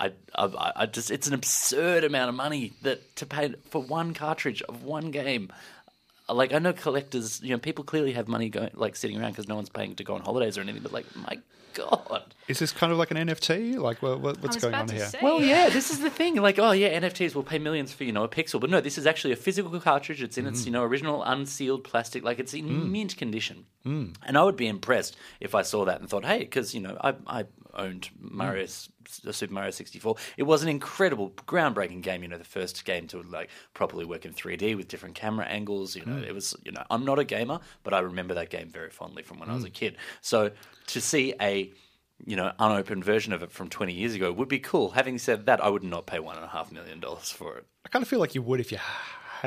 I, 0.00 0.12
I, 0.34 0.72
I 0.76 0.86
just 0.86 1.10
it's 1.10 1.28
an 1.28 1.34
absurd 1.34 2.02
amount 2.02 2.28
of 2.28 2.34
money 2.34 2.72
that 2.82 3.14
to 3.16 3.26
pay 3.26 3.54
for 3.70 3.80
one 3.80 4.14
cartridge 4.14 4.62
of 4.62 4.82
one 4.82 5.10
game. 5.12 5.52
Like 6.34 6.52
I 6.52 6.58
know 6.58 6.72
collectors, 6.72 7.40
you 7.42 7.50
know, 7.50 7.58
people 7.58 7.84
clearly 7.84 8.12
have 8.12 8.28
money 8.28 8.48
going 8.48 8.70
like 8.74 8.96
sitting 8.96 9.20
around 9.20 9.32
because 9.32 9.48
no 9.48 9.54
one's 9.54 9.68
paying 9.68 9.94
to 9.96 10.04
go 10.04 10.14
on 10.14 10.22
holidays 10.22 10.58
or 10.58 10.62
anything. 10.62 10.82
But 10.82 10.92
like, 10.92 11.06
my 11.16 11.38
god, 11.74 12.34
Is 12.48 12.58
this 12.58 12.72
kind 12.72 12.92
of 12.92 12.98
like 12.98 13.10
an 13.10 13.16
NFT? 13.16 13.78
Like, 13.78 14.02
what, 14.02 14.20
what, 14.20 14.42
what's 14.42 14.56
going 14.56 14.74
on 14.74 14.88
here? 14.88 15.06
say. 15.06 15.18
Well, 15.22 15.42
yeah, 15.42 15.68
this 15.68 15.90
is 15.90 16.00
the 16.00 16.10
thing. 16.10 16.36
Like, 16.36 16.58
oh 16.58 16.72
yeah, 16.72 16.98
NFTs 17.00 17.34
will 17.34 17.42
pay 17.42 17.58
millions 17.58 17.92
for 17.92 18.04
you 18.04 18.12
know 18.12 18.24
a 18.24 18.28
pixel, 18.28 18.60
but 18.60 18.70
no, 18.70 18.80
this 18.80 18.98
is 18.98 19.06
actually 19.06 19.32
a 19.32 19.36
physical 19.36 19.78
cartridge. 19.80 20.22
It's 20.22 20.38
in 20.38 20.46
its 20.46 20.66
you 20.66 20.72
know 20.72 20.82
original 20.82 21.22
unsealed 21.22 21.84
plastic, 21.84 22.24
like 22.24 22.38
it's 22.38 22.54
in 22.54 22.92
mint 22.92 23.16
condition. 23.16 23.66
Mm. 23.86 24.14
And 24.24 24.38
I 24.38 24.44
would 24.44 24.56
be 24.56 24.68
impressed 24.68 25.16
if 25.40 25.54
I 25.54 25.62
saw 25.62 25.84
that 25.84 26.00
and 26.00 26.08
thought, 26.08 26.24
hey, 26.24 26.40
because 26.40 26.74
you 26.74 26.80
know 26.80 26.96
I 27.00 27.14
I 27.26 27.44
owned 27.74 28.10
mm. 28.22 28.30
Mario 28.30 28.64
S- 28.64 28.88
Super 29.08 29.52
Mario 29.52 29.70
sixty 29.70 29.98
four. 29.98 30.16
It 30.36 30.44
was 30.44 30.62
an 30.62 30.68
incredible, 30.68 31.30
groundbreaking 31.46 32.02
game. 32.02 32.22
You 32.22 32.28
know, 32.28 32.38
the 32.38 32.44
first 32.44 32.84
game 32.84 33.06
to 33.08 33.22
like 33.22 33.50
properly 33.74 34.04
work 34.04 34.24
in 34.24 34.32
three 34.32 34.56
D 34.56 34.74
with 34.74 34.88
different 34.88 35.14
camera 35.14 35.46
angles. 35.46 35.96
You 35.96 36.04
know, 36.04 36.20
mm. 36.22 36.26
it 36.26 36.34
was 36.34 36.54
you 36.64 36.72
know 36.72 36.82
I'm 36.90 37.04
not 37.04 37.18
a 37.18 37.24
gamer, 37.24 37.60
but 37.82 37.94
I 37.94 38.00
remember 38.00 38.34
that 38.34 38.50
game 38.50 38.68
very 38.68 38.90
fondly 38.90 39.22
from 39.22 39.38
when 39.38 39.48
I 39.48 39.54
was 39.54 39.64
a 39.64 39.70
mm. 39.70 39.74
kid. 39.74 39.96
So 40.20 40.50
to 40.88 41.00
see 41.00 41.34
a 41.40 41.72
you 42.24 42.36
know, 42.36 42.52
unopened 42.58 43.04
version 43.04 43.32
of 43.32 43.42
it 43.42 43.50
from 43.50 43.68
20 43.68 43.92
years 43.92 44.14
ago 44.14 44.32
would 44.32 44.48
be 44.48 44.58
cool. 44.60 44.90
Having 44.90 45.18
said 45.18 45.46
that, 45.46 45.62
I 45.62 45.68
would 45.68 45.82
not 45.82 46.06
pay 46.06 46.20
one 46.20 46.36
and 46.36 46.44
a 46.44 46.48
half 46.48 46.70
million 46.70 47.00
dollars 47.00 47.30
for 47.30 47.58
it. 47.58 47.66
I 47.84 47.88
kind 47.88 48.02
of 48.02 48.08
feel 48.08 48.20
like 48.20 48.34
you 48.34 48.42
would 48.42 48.60
if 48.60 48.70
you 48.70 48.78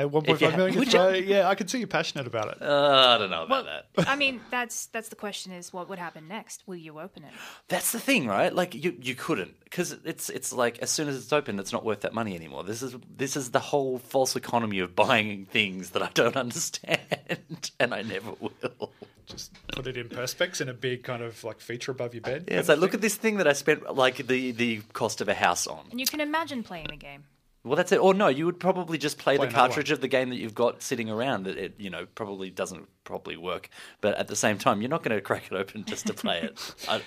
had 0.02 0.12
1.5 0.12 0.40
you 0.40 0.46
had- 0.48 0.76
would 0.76 0.90
So, 0.90 1.08
yeah, 1.10 1.48
I 1.48 1.54
can 1.54 1.68
see 1.68 1.78
you're 1.78 1.86
passionate 1.86 2.26
about 2.26 2.48
it. 2.48 2.62
Uh, 2.62 3.14
I 3.14 3.18
don't 3.18 3.30
know 3.30 3.44
about 3.44 3.64
that. 3.64 4.08
I 4.08 4.16
mean, 4.16 4.40
that's 4.50 4.86
that's 4.86 5.08
the 5.08 5.16
question: 5.16 5.52
is 5.52 5.72
what 5.72 5.88
would 5.88 5.98
happen 5.98 6.28
next? 6.28 6.62
Will 6.66 6.76
you 6.76 7.00
open 7.00 7.24
it? 7.24 7.30
That's 7.68 7.92
the 7.92 8.00
thing, 8.00 8.26
right? 8.26 8.54
Like 8.54 8.74
you, 8.74 8.96
you 9.00 9.14
couldn't 9.14 9.54
because 9.64 9.92
it's 10.04 10.28
it's 10.28 10.52
like 10.52 10.78
as 10.80 10.90
soon 10.90 11.08
as 11.08 11.16
it's 11.16 11.32
open, 11.32 11.58
it's 11.58 11.72
not 11.72 11.84
worth 11.84 12.00
that 12.02 12.14
money 12.14 12.34
anymore. 12.34 12.62
This 12.64 12.82
is 12.82 12.94
this 13.16 13.36
is 13.36 13.50
the 13.52 13.60
whole 13.60 13.98
false 13.98 14.36
economy 14.36 14.78
of 14.80 14.94
buying 14.94 15.46
things 15.46 15.90
that 15.90 16.02
I 16.02 16.10
don't 16.14 16.36
understand, 16.44 17.70
and 17.80 17.94
I 17.94 18.02
never 18.02 18.32
will. 18.40 18.92
Just 19.26 19.52
put 19.74 19.88
it 19.88 19.96
in 19.96 20.08
perspex 20.08 20.60
in 20.60 20.68
a 20.68 20.72
big 20.74 21.02
kind 21.02 21.20
of 21.20 21.42
like 21.42 21.58
feature 21.60 21.90
above 21.90 22.14
your 22.14 22.20
bed. 22.20 22.44
Yeah, 22.46 22.60
it's 22.60 22.68
like 22.68 22.78
look 22.78 22.94
at 22.94 23.00
this 23.00 23.16
thing 23.16 23.38
that 23.38 23.48
I 23.48 23.54
spent 23.54 23.92
like 23.94 24.24
the 24.26 24.52
the 24.52 24.82
cost 24.92 25.20
of 25.20 25.28
a 25.28 25.34
house 25.34 25.66
on. 25.66 25.84
And 25.90 25.98
you 25.98 26.06
can 26.06 26.20
imagine 26.20 26.62
playing 26.62 26.86
the 26.90 26.96
game. 26.96 27.24
Well, 27.66 27.74
that's 27.74 27.90
it. 27.90 27.98
Or 27.98 28.14
no, 28.14 28.28
you 28.28 28.46
would 28.46 28.60
probably 28.60 28.96
just 28.96 29.18
play, 29.18 29.36
Play 29.36 29.48
the 29.48 29.50
another 29.50 29.68
cartridge 29.68 29.90
of 29.90 30.00
the 30.00 30.06
game 30.06 30.30
that 30.30 30.36
you've 30.36 30.54
got 30.54 30.82
sitting 30.82 31.10
around 31.10 31.46
that 31.46 31.58
it, 31.58 31.74
you 31.78 31.90
know, 31.90 32.06
probably 32.14 32.48
doesn't 32.48 32.86
properly 33.02 33.36
work. 33.36 33.70
But 34.00 34.16
at 34.18 34.28
the 34.28 34.36
same 34.36 34.56
time, 34.56 34.80
you're 34.80 34.88
not 34.88 35.02
going 35.02 35.16
to 35.16 35.20
crack 35.20 35.48
it 35.50 35.52
open 35.52 35.84
just 35.84 36.06
to 36.06 36.14
play 36.14 36.42
it. 36.42 36.74
I, 36.88 37.00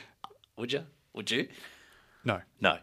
would 0.58 0.74
you? 0.74 0.84
Would 1.14 1.32
you? 1.32 1.48
No. 2.26 2.42
No. 2.60 2.78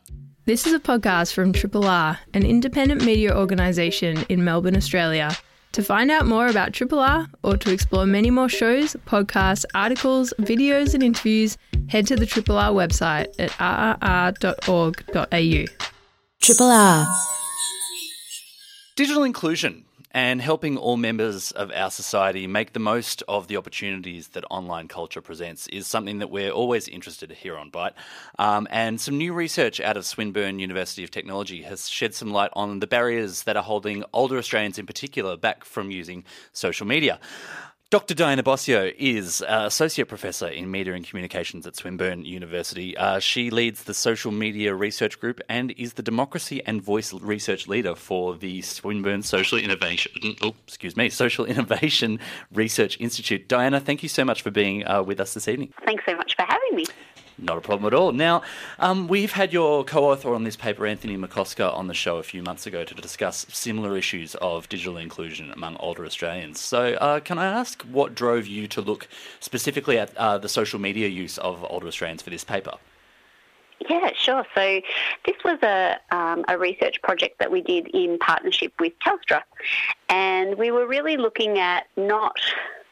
This 0.46 0.66
is 0.66 0.72
a 0.72 0.80
podcast 0.80 1.34
from 1.34 1.52
Triple 1.52 1.86
R, 1.86 2.18
an 2.32 2.46
independent 2.46 3.04
media 3.04 3.36
organisation 3.36 4.24
in 4.30 4.42
Melbourne, 4.42 4.76
Australia. 4.76 5.36
To 5.72 5.82
find 5.82 6.10
out 6.10 6.24
more 6.24 6.46
about 6.46 6.72
Triple 6.72 7.00
R 7.00 7.26
or 7.42 7.58
to 7.58 7.70
explore 7.70 8.06
many 8.06 8.30
more 8.30 8.48
shows, 8.48 8.96
podcasts, 9.06 9.66
articles, 9.74 10.32
videos, 10.40 10.94
and 10.94 11.02
interviews, 11.02 11.58
head 11.90 12.06
to 12.06 12.16
the 12.16 12.24
Triple 12.24 12.56
R 12.56 12.70
website 12.70 13.26
at 13.38 13.50
rrr.org.au. 13.50 14.44
Triple 16.40 16.70
R. 16.70 17.06
Digital 18.96 19.24
inclusion 19.24 19.84
and 20.12 20.40
helping 20.40 20.78
all 20.78 20.96
members 20.96 21.50
of 21.50 21.70
our 21.72 21.90
society 21.90 22.46
make 22.46 22.72
the 22.72 22.80
most 22.80 23.22
of 23.28 23.46
the 23.46 23.58
opportunities 23.58 24.28
that 24.28 24.42
online 24.50 24.88
culture 24.88 25.20
presents 25.20 25.66
is 25.66 25.86
something 25.86 26.18
that 26.20 26.30
we're 26.30 26.50
always 26.50 26.88
interested 26.88 27.30
in 27.30 27.36
here 27.36 27.58
on 27.58 27.70
Byte. 27.70 27.92
Um, 28.38 28.66
and 28.70 28.98
some 28.98 29.18
new 29.18 29.34
research 29.34 29.80
out 29.80 29.98
of 29.98 30.06
Swinburne 30.06 30.60
University 30.60 31.04
of 31.04 31.10
Technology 31.10 31.60
has 31.60 31.90
shed 31.90 32.14
some 32.14 32.30
light 32.30 32.48
on 32.54 32.80
the 32.80 32.86
barriers 32.86 33.42
that 33.42 33.54
are 33.54 33.62
holding 33.62 34.02
older 34.14 34.38
Australians 34.38 34.78
in 34.78 34.86
particular 34.86 35.36
back 35.36 35.66
from 35.66 35.90
using 35.90 36.24
social 36.54 36.86
media. 36.86 37.20
Dr. 37.88 38.14
Diana 38.14 38.42
Bossio 38.42 38.92
is 38.98 39.42
uh, 39.42 39.62
Associate 39.64 40.08
Professor 40.08 40.48
in 40.48 40.68
Media 40.68 40.94
and 40.94 41.06
Communications 41.06 41.68
at 41.68 41.76
Swinburne 41.76 42.24
University. 42.24 42.96
Uh, 42.96 43.20
she 43.20 43.48
leads 43.48 43.84
the 43.84 43.94
Social 43.94 44.32
Media 44.32 44.74
Research 44.74 45.20
Group 45.20 45.40
and 45.48 45.70
is 45.70 45.92
the 45.92 46.02
Democracy 46.02 46.60
and 46.66 46.82
Voice 46.82 47.12
Research 47.12 47.68
Leader 47.68 47.94
for 47.94 48.34
the 48.34 48.60
Swinburne 48.62 49.22
Social 49.22 49.56
Innovation, 49.56 50.10
oh, 50.42 50.56
excuse 50.66 50.96
me, 50.96 51.08
Social 51.08 51.44
Innovation 51.46 52.18
Research 52.52 52.98
Institute. 52.98 53.46
Diana, 53.46 53.78
thank 53.78 54.02
you 54.02 54.08
so 54.08 54.24
much 54.24 54.42
for 54.42 54.50
being 54.50 54.84
uh, 54.84 55.04
with 55.04 55.20
us 55.20 55.34
this 55.34 55.46
evening. 55.46 55.72
Thanks 55.84 56.02
so 56.08 56.16
much 56.16 56.34
for 56.34 56.44
having 56.48 56.74
me. 56.74 56.86
Not 57.38 57.58
a 57.58 57.60
problem 57.60 57.86
at 57.92 57.94
all. 57.94 58.12
Now, 58.12 58.42
um, 58.78 59.08
we've 59.08 59.32
had 59.32 59.52
your 59.52 59.84
co 59.84 60.10
author 60.10 60.34
on 60.34 60.44
this 60.44 60.56
paper, 60.56 60.86
Anthony 60.86 61.18
McCosker, 61.18 61.70
on 61.72 61.86
the 61.86 61.94
show 61.94 62.16
a 62.16 62.22
few 62.22 62.42
months 62.42 62.66
ago 62.66 62.82
to 62.84 62.94
discuss 62.94 63.44
similar 63.50 63.96
issues 63.96 64.34
of 64.36 64.68
digital 64.70 64.96
inclusion 64.96 65.50
among 65.50 65.76
older 65.76 66.06
Australians. 66.06 66.60
So, 66.60 66.94
uh, 66.94 67.20
can 67.20 67.38
I 67.38 67.46
ask 67.46 67.82
what 67.82 68.14
drove 68.14 68.46
you 68.46 68.66
to 68.68 68.80
look 68.80 69.06
specifically 69.40 69.98
at 69.98 70.16
uh, 70.16 70.38
the 70.38 70.48
social 70.48 70.78
media 70.78 71.08
use 71.08 71.36
of 71.38 71.64
older 71.68 71.86
Australians 71.86 72.22
for 72.22 72.30
this 72.30 72.42
paper? 72.42 72.78
Yeah, 73.88 74.10
sure. 74.16 74.44
So 74.54 74.80
this 75.26 75.36
was 75.44 75.58
a, 75.62 75.98
um, 76.10 76.44
a 76.48 76.56
research 76.56 77.00
project 77.02 77.38
that 77.38 77.50
we 77.50 77.60
did 77.60 77.88
in 77.88 78.18
partnership 78.18 78.72
with 78.80 78.94
Telstra, 79.00 79.42
and 80.08 80.56
we 80.56 80.70
were 80.70 80.86
really 80.86 81.18
looking 81.18 81.58
at 81.58 81.86
not 81.96 82.40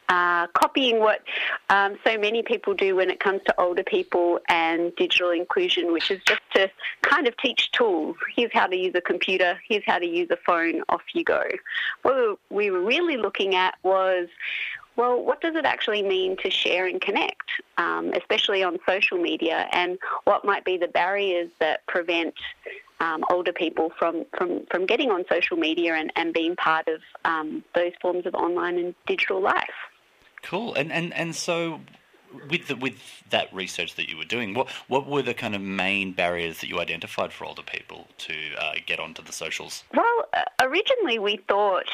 uh, 0.09 0.47
copying 0.47 0.99
what 0.99 1.21
um, 1.69 1.97
so 2.05 2.17
many 2.17 2.43
people 2.43 2.73
do 2.73 2.95
when 2.95 3.09
it 3.09 3.19
comes 3.19 3.41
to 3.45 3.59
older 3.59 3.83
people 3.83 4.39
and 4.49 4.95
digital 4.95 5.31
inclusion, 5.31 5.91
which 5.91 6.11
is 6.11 6.21
just 6.27 6.41
to 6.53 6.69
kind 7.01 7.27
of 7.27 7.35
teach 7.37 7.71
tools. 7.71 8.15
Here's 8.35 8.53
how 8.53 8.67
to 8.67 8.75
use 8.75 8.93
a 8.95 9.01
computer, 9.01 9.59
here's 9.67 9.83
how 9.85 9.99
to 9.99 10.05
use 10.05 10.29
a 10.31 10.37
phone, 10.37 10.83
off 10.89 11.01
you 11.13 11.23
go. 11.23 11.43
What 12.03 12.39
we 12.49 12.71
were 12.71 12.81
really 12.81 13.17
looking 13.17 13.55
at 13.55 13.75
was 13.83 14.27
well, 14.95 15.21
what 15.21 15.41
does 15.41 15.55
it 15.55 15.65
actually 15.65 16.01
mean 16.03 16.37
to 16.37 16.49
share 16.49 16.87
and 16.87 17.01
connect, 17.01 17.49
um, 17.77 18.13
especially 18.13 18.63
on 18.63 18.79
social 18.87 19.17
media, 19.17 19.67
and 19.73 19.97
what 20.23 20.45
might 20.45 20.63
be 20.63 20.77
the 20.77 20.87
barriers 20.87 21.49
that 21.59 21.85
prevent 21.85 22.33
um, 23.01 23.23
older 23.29 23.51
people 23.51 23.91
from, 23.99 24.25
from, 24.37 24.65
from 24.71 24.85
getting 24.85 25.11
on 25.11 25.25
social 25.29 25.57
media 25.57 25.95
and, 25.95 26.13
and 26.15 26.33
being 26.33 26.55
part 26.55 26.87
of 26.87 27.01
um, 27.25 27.63
those 27.73 27.91
forms 28.01 28.25
of 28.25 28.35
online 28.35 28.77
and 28.77 28.95
digital 29.05 29.41
life? 29.41 29.73
Cool. 30.45 30.73
And, 30.75 30.91
and, 30.91 31.13
and 31.13 31.35
so. 31.35 31.81
With 32.49 32.67
the, 32.67 32.75
with 32.75 32.95
that 33.29 33.53
research 33.53 33.95
that 33.95 34.09
you 34.09 34.17
were 34.17 34.25
doing, 34.25 34.53
what 34.53 34.67
what 34.89 35.07
were 35.07 35.21
the 35.21 35.33
kind 35.33 35.55
of 35.55 35.61
main 35.61 36.11
barriers 36.11 36.59
that 36.59 36.67
you 36.67 36.81
identified 36.81 37.31
for 37.31 37.45
older 37.45 37.61
people 37.61 38.07
to 38.17 38.33
uh, 38.59 38.73
get 38.85 38.99
onto 38.99 39.23
the 39.23 39.31
socials? 39.31 39.85
Well, 39.93 40.25
uh, 40.33 40.43
originally 40.59 41.17
we 41.17 41.37
thought 41.47 41.87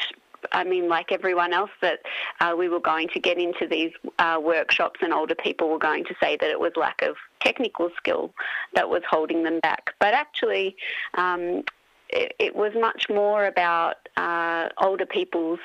I 0.50 0.64
mean, 0.64 0.88
like 0.88 1.12
everyone 1.12 1.52
else, 1.52 1.70
that 1.80 2.00
uh, 2.40 2.54
we 2.58 2.68
were 2.68 2.80
going 2.80 3.08
to 3.10 3.20
get 3.20 3.38
into 3.38 3.66
these 3.68 3.92
uh, 4.18 4.40
workshops, 4.42 5.00
and 5.02 5.12
older 5.12 5.34
people 5.34 5.68
were 5.68 5.78
going 5.78 6.04
to 6.04 6.14
say 6.20 6.36
that 6.36 6.50
it 6.50 6.58
was 6.58 6.72
lack 6.76 7.02
of 7.02 7.16
technical 7.40 7.90
skill 7.96 8.32
that 8.74 8.88
was 8.88 9.02
holding 9.08 9.44
them 9.44 9.60
back. 9.60 9.94
But 10.00 10.14
actually, 10.14 10.76
um, 11.14 11.62
it, 12.08 12.34
it, 12.38 12.56
was 12.56 12.72
much 12.78 13.06
more 13.08 13.46
about 13.46 14.08
uh, 14.16 14.68
older 14.80 15.06
people's 15.06 15.60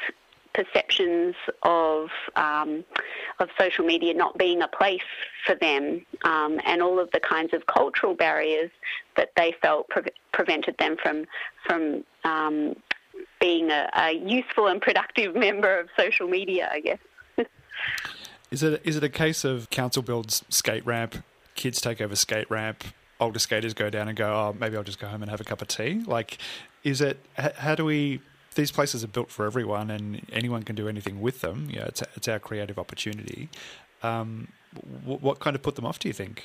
perceptions 0.53 1.35
of 1.63 2.09
um, 2.35 2.83
of 3.39 3.49
social 3.59 3.85
media 3.85 4.13
not 4.13 4.37
being 4.37 4.61
a 4.61 4.67
place 4.67 5.01
for 5.45 5.55
them, 5.55 6.05
um, 6.23 6.59
and 6.65 6.81
all 6.81 6.99
of 6.99 7.09
the 7.11 7.19
kinds 7.19 7.53
of 7.53 7.65
cultural 7.67 8.13
barriers 8.13 8.71
that 9.15 9.31
they 9.35 9.53
felt 9.61 9.87
pre- 9.89 10.03
prevented 10.31 10.75
them 10.77 10.95
from 11.01 11.25
from 11.65 12.03
um, 12.23 12.75
being 13.39 13.69
a, 13.71 13.89
a, 13.95 14.11
useful 14.11 14.67
and 14.67 14.81
productive 14.81 15.35
member 15.47 15.79
of 15.79 15.89
social 15.97 16.27
media, 16.27 16.69
I 16.71 16.79
guess. 16.79 16.99
is 18.51 18.63
it 18.63 18.81
is 18.83 18.95
it 18.95 19.03
a 19.03 19.09
case 19.09 19.43
of 19.43 19.69
council 19.69 20.01
builds 20.01 20.43
skate 20.49 20.85
ramp, 20.85 21.23
kids 21.55 21.81
take 21.81 22.01
over 22.01 22.15
skate 22.15 22.49
ramp, 22.49 22.83
older 23.19 23.39
skaters 23.39 23.73
go 23.73 23.89
down 23.89 24.07
and 24.07 24.17
go, 24.17 24.27
oh, 24.27 24.55
maybe 24.59 24.77
I'll 24.77 24.83
just 24.83 24.99
go 24.99 25.07
home 25.07 25.21
and 25.21 25.31
have 25.31 25.41
a 25.41 25.43
cup 25.43 25.61
of 25.61 25.67
tea? 25.67 26.03
Like, 26.05 26.37
is 26.83 27.01
it? 27.01 27.19
How 27.35 27.75
do 27.75 27.85
we? 27.85 28.21
These 28.55 28.71
places 28.71 29.03
are 29.03 29.07
built 29.07 29.29
for 29.29 29.45
everyone, 29.45 29.91
and 29.91 30.25
anyone 30.31 30.63
can 30.63 30.75
do 30.75 30.87
anything 30.87 31.21
with 31.21 31.41
them. 31.41 31.69
Yeah, 31.71 31.85
it's 31.85 32.01
it's 32.15 32.27
our 32.27 32.39
creative 32.39 32.79
opportunity. 32.79 33.49
Um, 34.03 34.49
what, 35.03 35.21
what 35.21 35.39
kind 35.39 35.55
of 35.55 35.61
put 35.61 35.75
them 35.75 35.85
off? 35.85 35.99
Do 35.99 36.07
you 36.07 36.13
think? 36.13 36.43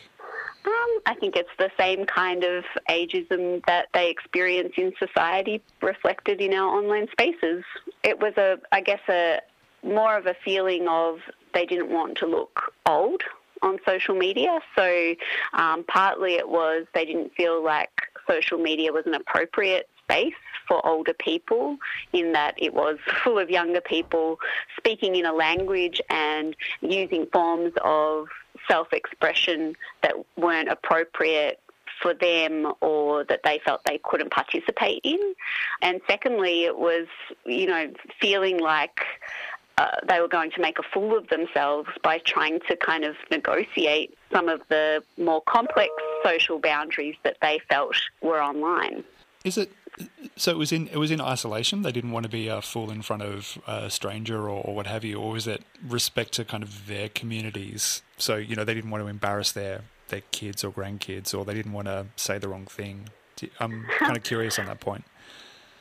Um, 0.65 1.01
I 1.07 1.15
think 1.19 1.37
it's 1.37 1.51
the 1.59 1.71
same 1.79 2.07
kind 2.07 2.45
of 2.45 2.65
ageism 2.89 3.65
that 3.67 3.89
they 3.93 4.11
experience 4.11 4.75
in 4.77 4.93
society 4.99 5.61
reflected 5.81 6.41
in 6.41 6.55
our 6.55 6.69
online 6.79 7.09
spaces. 7.11 7.65
It 8.05 8.21
was 8.21 8.35
a, 8.37 8.59
I 8.71 8.81
guess, 8.81 9.01
a 9.09 9.41
more 9.83 10.17
of 10.17 10.27
a 10.27 10.35
feeling 10.45 10.87
of 10.89 11.19
they 11.55 11.67
didn't 11.67 11.91
want 11.91 12.17
to 12.19 12.27
look 12.27 12.73
old 12.87 13.23
on 13.63 13.79
social 13.87 14.15
media. 14.15 14.61
So 14.77 15.15
um, 15.53 15.85
partly 15.85 16.35
it 16.35 16.49
was 16.49 16.87
they 16.95 17.05
didn't 17.05 17.33
feel 17.35 17.63
like 17.63 17.91
social 18.29 18.59
media 18.59 18.93
was 18.93 19.07
an 19.07 19.15
appropriate 19.15 19.89
space 20.05 20.35
for 20.69 20.85
older 20.87 21.15
people 21.15 21.77
in 22.13 22.33
that 22.33 22.55
it 22.57 22.73
was 22.73 22.99
full 23.23 23.39
of 23.39 23.51
younger 23.51 23.81
people 23.81 24.39
speaking 24.77 25.17
in 25.17 25.27
a 25.27 25.33
language 25.33 26.01
and 26.11 26.57
using 26.81 27.27
forms 27.27 27.73
of 27.83 28.29
self 28.69 28.93
expression 28.93 29.75
that 30.03 30.15
weren't 30.37 30.69
appropriate 30.69 31.61
for 32.01 32.15
them 32.15 32.73
or 32.81 33.25
that 33.25 33.41
they 33.45 33.61
felt 33.65 33.83
they 33.85 33.99
couldn't 34.03 34.31
participate 34.31 35.01
in. 35.05 35.35
And 35.83 36.01
secondly, 36.09 36.65
it 36.65 36.77
was, 36.77 37.07
you 37.45 37.67
know, 37.67 37.93
feeling 38.21 38.59
like 38.59 39.01
uh, 39.79 39.91
they 40.09 40.21
were 40.21 40.29
going 40.29 40.51
to 40.51 40.61
make 40.61 40.79
a 40.79 40.83
fool 40.83 41.17
of 41.17 41.29
themselves 41.29 41.89
by 42.03 42.19
trying 42.19 42.61
to 42.69 42.77
kind 42.77 43.05
of 43.05 43.17
negotiate 43.31 44.17
some 44.33 44.49
of 44.49 44.61
the 44.69 45.03
more 45.17 45.41
complex 45.43 45.91
social 46.25 46.59
boundaries 46.59 47.17
that 47.23 47.37
they 47.41 47.61
felt 47.69 47.97
were 48.21 48.43
online. 48.43 49.05
Is 49.45 49.59
it 49.59 49.73
so? 50.37 50.51
It 50.51 50.59
was 50.59 50.73
in 50.73 50.89
it 50.89 50.97
was 50.97 51.11
in 51.11 51.21
isolation. 51.21 51.83
They 51.83 51.93
didn't 51.93 52.13
want 52.13 52.25
to 52.25 52.31
be 52.31 52.49
a 52.49 52.63
fool 52.63 52.91
in 52.91 53.03
front 53.03 53.23
of 53.23 53.59
a 53.67 53.91
stranger 53.91 54.43
or, 54.43 54.63
or 54.65 54.75
what 54.75 54.87
have 54.87 55.05
you, 55.05 55.19
or 55.19 55.33
was 55.33 55.47
it 55.47 55.63
respect 55.87 56.33
to 56.35 56.45
kind 56.45 56.63
of 56.63 56.87
their 56.87 57.09
communities? 57.09 58.03
So 58.19 58.37
you 58.37 58.57
know 58.57 58.65
they 58.65 58.75
didn't 58.75 58.91
want 58.91 59.05
to 59.05 59.09
embarrass 59.09 59.53
their 59.53 59.83
their 60.09 60.23
kids 60.31 60.63
or 60.63 60.73
grandkids, 60.73 61.37
or 61.37 61.45
they 61.45 61.55
didn't 61.55 61.73
want 61.73 61.89
to 61.89 62.07
say 62.17 62.39
the 62.39 62.49
wrong 62.49 62.67
thing. 62.67 63.09
I'm 63.59 63.87
kind 63.99 64.17
of 64.17 64.23
curious 64.23 64.59
on 64.59 64.67
that 64.67 64.81
point. 64.81 65.05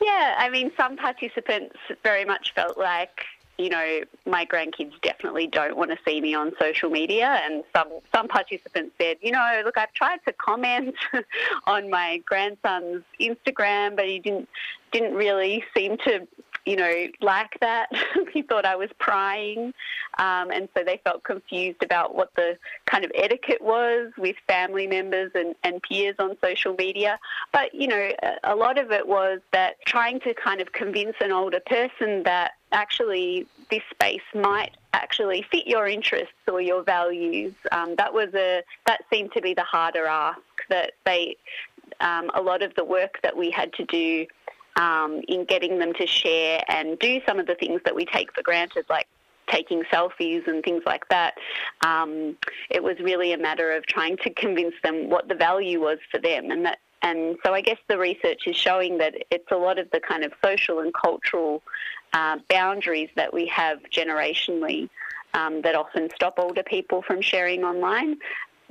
Yeah, 0.02 0.34
I 0.38 0.50
mean, 0.50 0.72
some 0.76 0.96
participants 0.96 1.76
very 2.02 2.24
much 2.24 2.52
felt 2.54 2.76
like 2.76 3.24
you 3.62 3.70
know, 3.70 4.00
my 4.26 4.44
grandkids 4.44 4.92
definitely 5.02 5.46
don't 5.46 5.76
want 5.76 5.90
to 5.90 5.98
see 6.04 6.20
me 6.20 6.34
on 6.34 6.52
social 6.60 6.90
media. 6.90 7.40
And 7.44 7.62
some, 7.74 7.88
some 8.14 8.28
participants 8.28 8.94
said, 9.00 9.18
you 9.20 9.30
know, 9.30 9.62
look, 9.64 9.78
I've 9.78 9.92
tried 9.92 10.18
to 10.26 10.32
comment 10.32 10.94
on 11.66 11.88
my 11.90 12.22
grandson's 12.26 13.04
Instagram, 13.20 13.96
but 13.96 14.06
he 14.06 14.18
didn't, 14.18 14.48
didn't 14.90 15.14
really 15.14 15.64
seem 15.74 15.96
to 15.98 16.26
you 16.64 16.76
know, 16.76 17.06
like 17.20 17.58
that. 17.60 17.88
he 18.32 18.42
thought 18.42 18.64
I 18.64 18.76
was 18.76 18.90
prying. 18.98 19.72
Um, 20.18 20.50
and 20.50 20.68
so 20.76 20.84
they 20.84 21.00
felt 21.02 21.24
confused 21.24 21.82
about 21.82 22.14
what 22.14 22.30
the 22.36 22.56
kind 22.86 23.04
of 23.04 23.10
etiquette 23.14 23.60
was 23.60 24.12
with 24.16 24.36
family 24.46 24.86
members 24.86 25.32
and, 25.34 25.54
and 25.64 25.82
peers 25.82 26.14
on 26.18 26.36
social 26.42 26.74
media. 26.74 27.18
But, 27.52 27.74
you 27.74 27.88
know, 27.88 28.10
a 28.44 28.54
lot 28.54 28.78
of 28.78 28.92
it 28.92 29.06
was 29.06 29.40
that 29.52 29.76
trying 29.86 30.20
to 30.20 30.34
kind 30.34 30.60
of 30.60 30.72
convince 30.72 31.16
an 31.20 31.32
older 31.32 31.60
person 31.66 32.22
that 32.24 32.52
actually 32.72 33.46
this 33.70 33.82
space 33.90 34.22
might 34.34 34.76
actually 34.92 35.44
fit 35.50 35.66
your 35.66 35.86
interests 35.88 36.34
or 36.46 36.60
your 36.60 36.82
values. 36.82 37.54
Um, 37.70 37.94
that 37.96 38.12
was 38.12 38.28
a 38.34 38.62
that 38.86 39.00
seemed 39.12 39.32
to 39.32 39.40
be 39.40 39.54
the 39.54 39.62
harder 39.62 40.06
ask. 40.06 40.40
That 40.68 40.92
they 41.04 41.36
um, 42.00 42.30
a 42.34 42.42
lot 42.42 42.62
of 42.62 42.74
the 42.74 42.84
work 42.84 43.18
that 43.22 43.36
we 43.36 43.50
had 43.50 43.72
to 43.74 43.84
do 43.84 44.26
um, 44.76 45.20
in 45.28 45.44
getting 45.44 45.78
them 45.78 45.92
to 45.94 46.06
share 46.06 46.62
and 46.68 46.98
do 46.98 47.20
some 47.26 47.38
of 47.38 47.46
the 47.46 47.54
things 47.54 47.80
that 47.84 47.94
we 47.94 48.04
take 48.04 48.32
for 48.34 48.42
granted, 48.42 48.86
like 48.88 49.06
taking 49.48 49.82
selfies 49.84 50.46
and 50.46 50.62
things 50.64 50.82
like 50.86 51.06
that. 51.08 51.34
Um, 51.84 52.36
it 52.70 52.82
was 52.82 52.98
really 53.00 53.32
a 53.32 53.38
matter 53.38 53.72
of 53.72 53.84
trying 53.86 54.16
to 54.18 54.30
convince 54.30 54.74
them 54.82 55.10
what 55.10 55.28
the 55.28 55.34
value 55.34 55.80
was 55.80 55.98
for 56.10 56.18
them, 56.18 56.50
and 56.50 56.64
that. 56.64 56.78
And 57.04 57.36
so 57.44 57.52
I 57.52 57.62
guess 57.62 57.78
the 57.88 57.98
research 57.98 58.46
is 58.46 58.54
showing 58.54 58.98
that 58.98 59.14
it's 59.32 59.50
a 59.50 59.56
lot 59.56 59.80
of 59.80 59.90
the 59.90 59.98
kind 59.98 60.22
of 60.22 60.32
social 60.44 60.78
and 60.78 60.94
cultural 60.94 61.60
uh, 62.12 62.38
boundaries 62.48 63.10
that 63.16 63.32
we 63.32 63.46
have 63.46 63.78
generationally 63.90 64.88
um, 65.34 65.62
that 65.62 65.74
often 65.74 66.08
stop 66.14 66.38
older 66.38 66.62
people 66.62 67.02
from 67.02 67.20
sharing 67.20 67.64
online. 67.64 68.18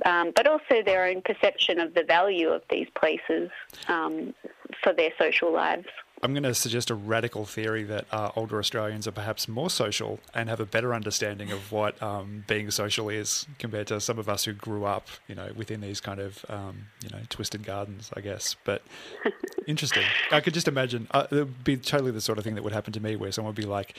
Um, 0.04 0.32
but 0.34 0.48
also 0.48 0.82
their 0.84 1.04
own 1.04 1.22
perception 1.22 1.78
of 1.78 1.94
the 1.94 2.02
value 2.02 2.48
of 2.48 2.62
these 2.68 2.88
places 2.94 3.50
um, 3.86 4.34
for 4.82 4.92
their 4.92 5.10
social 5.16 5.52
lives. 5.52 5.86
I'm 6.22 6.34
going 6.34 6.44
to 6.44 6.54
suggest 6.54 6.90
a 6.90 6.94
radical 6.94 7.44
theory 7.44 7.82
that 7.84 8.06
uh, 8.12 8.30
older 8.36 8.60
Australians 8.60 9.08
are 9.08 9.12
perhaps 9.12 9.48
more 9.48 9.68
social 9.68 10.20
and 10.32 10.48
have 10.48 10.60
a 10.60 10.66
better 10.66 10.94
understanding 10.94 11.50
of 11.50 11.72
what 11.72 12.00
um, 12.00 12.44
being 12.46 12.70
social 12.70 13.08
is 13.08 13.44
compared 13.58 13.88
to 13.88 14.00
some 14.00 14.20
of 14.20 14.28
us 14.28 14.44
who 14.44 14.52
grew 14.52 14.84
up, 14.84 15.08
you 15.26 15.34
know, 15.34 15.50
within 15.56 15.80
these 15.80 16.00
kind 16.00 16.20
of, 16.20 16.46
um, 16.48 16.86
you 17.02 17.10
know, 17.10 17.18
twisted 17.28 17.64
gardens, 17.64 18.10
I 18.14 18.20
guess. 18.20 18.54
But 18.62 18.82
interesting. 19.66 20.04
I 20.30 20.40
could 20.40 20.54
just 20.54 20.68
imagine 20.68 21.08
uh, 21.10 21.26
it 21.28 21.34
would 21.34 21.64
be 21.64 21.76
totally 21.76 22.12
the 22.12 22.20
sort 22.20 22.38
of 22.38 22.44
thing 22.44 22.54
that 22.54 22.62
would 22.62 22.72
happen 22.72 22.92
to 22.92 23.00
me, 23.00 23.16
where 23.16 23.32
someone 23.32 23.52
would 23.54 23.60
be 23.60 23.66
like, 23.66 23.96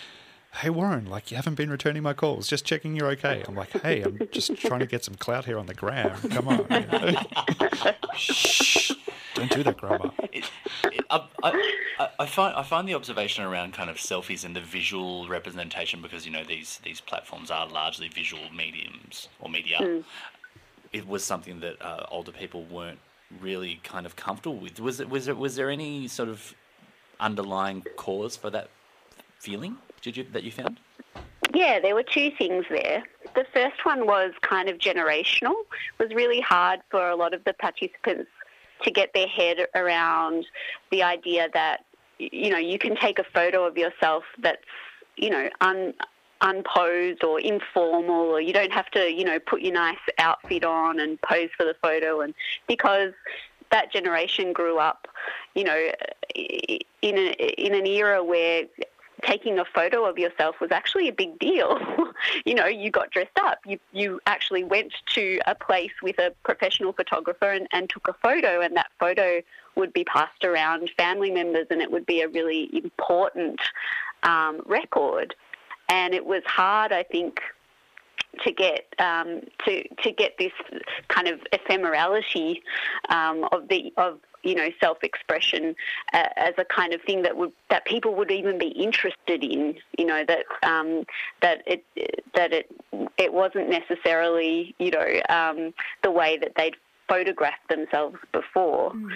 hey 0.62 0.70
Warren, 0.70 1.06
like 1.06 1.32
you 1.32 1.36
haven't 1.36 1.56
been 1.56 1.70
returning 1.70 2.04
my 2.04 2.14
calls, 2.14 2.48
just 2.48 2.64
checking 2.64 2.96
you're 2.96 3.10
okay. 3.12 3.44
I'm 3.48 3.56
like, 3.56 3.72
hey, 3.82 4.04
I'm 4.04 4.20
just 4.32 4.56
trying 4.58 4.80
to 4.80 4.86
get 4.86 5.04
some 5.04 5.16
clout 5.16 5.46
here 5.46 5.58
on 5.58 5.66
the 5.66 5.74
gram. 5.74 6.16
Come 6.30 6.48
on. 6.48 6.66
You 6.70 6.86
know? 6.88 7.94
Shh. 8.16 8.94
Don't 9.34 9.52
do 9.52 9.64
that, 9.64 9.78
Grandma. 9.78 10.10
It, 10.34 10.50
it, 10.86 11.06
I, 11.12 11.28
I, 11.44 12.10
I, 12.20 12.26
find 12.26 12.56
I 12.56 12.64
find 12.64 12.88
the 12.88 12.96
observation 12.96 13.44
around 13.44 13.74
kind 13.74 13.90
of 13.90 13.98
selfies 13.98 14.44
and 14.46 14.56
the 14.56 14.62
visual 14.62 15.28
representation 15.28 16.02
because 16.02 16.26
you 16.26 16.32
know 16.32 16.44
these 16.44 16.80
these 16.84 17.00
platforms 17.00 17.52
are 17.52 17.68
largely 17.68 18.08
visual 18.08 18.44
mediums 18.52 19.30
or 19.40 19.50
media. 19.50 19.78
Mm. 19.80 20.04
It 20.92 21.08
was 21.08 21.24
something 21.24 21.60
that 21.60 21.80
uh, 21.82 22.06
older 22.10 22.32
people 22.32 22.66
weren't 22.66 23.00
really 23.40 23.80
kind 23.84 24.06
of 24.08 24.16
comfortable 24.16 24.58
with. 24.58 24.80
Was 24.80 25.00
it 25.00 25.10
was 25.10 25.28
it 25.28 25.38
was 25.38 25.56
there 25.56 25.70
any 25.70 26.08
sort 26.08 26.30
of 26.30 26.56
underlying 27.20 27.86
cause 27.96 28.36
for 28.36 28.50
that 28.50 28.70
feeling? 29.38 29.78
Did 30.02 30.18
you 30.18 30.24
that 30.34 30.44
you 30.44 30.52
found? 30.52 30.80
Yeah, 31.54 31.80
there 31.80 31.94
were 31.94 32.04
two 32.04 32.32
things 32.32 32.66
there. 32.70 33.04
The 33.36 33.46
first 33.54 33.86
one 33.86 34.08
was 34.08 34.32
kind 34.42 34.68
of 34.68 34.80
generational. 34.80 35.54
It 36.00 36.04
was 36.04 36.14
really 36.16 36.42
hard 36.42 36.80
for 36.90 37.10
a 37.10 37.16
lot 37.16 37.36
of 37.36 37.44
the 37.44 37.54
participants 37.54 38.30
to 38.84 38.92
get 38.92 39.14
their 39.14 39.28
head 39.28 39.58
around 39.76 40.46
the 40.92 41.04
idea 41.04 41.50
that 41.54 41.86
you 42.20 42.50
know 42.50 42.58
you 42.58 42.78
can 42.78 42.96
take 42.96 43.20
a 43.20 43.24
photo 43.24 43.66
of 43.66 43.78
yourself 43.78 44.24
that's 44.40 44.62
you 45.18 45.30
know 45.30 45.50
un, 45.62 45.94
unposed 46.42 47.24
or 47.24 47.40
informal 47.40 48.30
or 48.30 48.42
you 48.42 48.54
don't 48.54 48.72
have 48.72 48.90
to 48.92 49.12
you 49.12 49.24
know 49.24 49.40
put 49.40 49.62
your 49.62 49.74
nice 49.74 49.98
outfit 50.20 50.64
on 50.64 51.00
and 51.00 51.20
pose 51.22 51.50
for 51.58 51.66
the 51.66 51.76
photo. 51.82 52.22
And 52.22 52.34
because 52.68 53.14
that 53.72 53.92
generation 53.92 54.54
grew 54.54 54.78
up 54.78 55.08
you 55.56 55.64
know 55.64 55.90
in 56.36 57.18
a, 57.18 57.32
in 57.58 57.74
an 57.74 57.88
era 57.88 58.24
where 58.24 58.66
taking 59.24 59.60
a 59.60 59.66
photo 59.66 60.06
of 60.06 60.18
yourself 60.18 60.60
was 60.60 60.72
actually 60.72 61.08
a 61.08 61.14
big 61.14 61.40
deal. 61.40 61.80
you 62.46 62.54
know, 62.54 62.66
you 62.66 62.92
got 62.92 63.12
dressed 63.12 63.38
up. 63.42 63.60
You 63.66 63.80
you 63.92 64.20
actually 64.28 64.64
went 64.64 64.94
to 65.14 65.40
a 65.48 65.56
place 65.56 65.92
with 66.02 66.20
a 66.20 66.34
professional 66.44 66.94
photographer 66.94 67.52
and, 67.52 67.68
and 67.72 67.90
took 67.90 68.08
a 68.08 68.14
photo, 68.14 68.62
and 68.62 68.76
that 68.76 68.92
photo 69.00 69.42
would 69.76 69.94
be 69.94 70.04
passed 70.04 70.44
around 70.44 70.92
family 70.98 71.32
members, 71.32 71.68
and 71.70 71.82
it 71.82 71.92
would 71.92 72.06
be 72.06 72.22
a 72.22 72.28
really 72.28 72.70
important 72.74 73.60
um, 74.24 74.62
record. 74.66 75.36
And 75.90 76.14
it 76.14 76.26
was 76.26 76.44
hard, 76.46 76.92
I 76.92 77.04
think, 77.04 77.42
to 78.42 78.52
get 78.52 78.94
um, 79.00 79.42
to 79.66 79.88
to 80.04 80.12
get 80.12 80.38
this 80.38 80.54
kind 81.08 81.28
of 81.28 81.40
ephemerality 81.52 82.62
um, 83.10 83.48
of 83.52 83.68
the 83.68 83.94
of 83.98 84.20
you 84.44 84.56
know 84.56 84.70
self-expression 84.80 85.76
uh, 86.14 86.28
as 86.36 86.54
a 86.58 86.66
kind 86.66 86.94
of 86.94 87.02
thing 87.02 87.22
that 87.24 87.36
would 87.36 87.52
that 87.70 87.86
people 87.86 88.16
would 88.16 88.32
even 88.32 88.58
be 88.58 88.70
interested 88.70 89.44
in. 89.44 89.76
You 89.98 90.06
know 90.06 90.24
that 90.28 90.46
um, 90.64 91.06
that 91.42 91.64
it 91.66 91.84
that 92.36 92.54
it 92.54 92.72
it 93.18 93.34
wasn't 93.34 93.70
necessarily 93.70 94.76
you 94.80 94.92
know 94.92 95.22
um, 95.30 95.74
the 96.04 96.12
way 96.12 96.38
that 96.38 96.54
they'd 96.56 96.76
photographed 97.08 97.68
themselves 97.70 98.18
before. 98.32 98.92
Mm. 98.92 99.12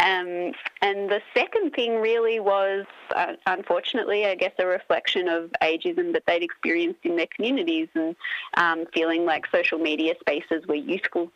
Um, 0.00 0.52
and 0.80 1.10
the 1.10 1.20
second 1.34 1.72
thing 1.72 2.00
really 2.00 2.38
was, 2.38 2.86
uh, 3.16 3.32
unfortunately, 3.46 4.26
I 4.26 4.36
guess, 4.36 4.52
a 4.60 4.66
reflection 4.66 5.26
of 5.26 5.50
ageism 5.60 6.12
that 6.12 6.22
they'd 6.24 6.42
experienced 6.42 7.00
in 7.02 7.16
their 7.16 7.26
communities 7.34 7.88
and 7.94 8.14
um, 8.56 8.84
feeling 8.94 9.24
like 9.24 9.46
social 9.52 9.78
media 9.78 10.14
spaces 10.20 10.64
were 10.68 10.76
useful 10.76 11.32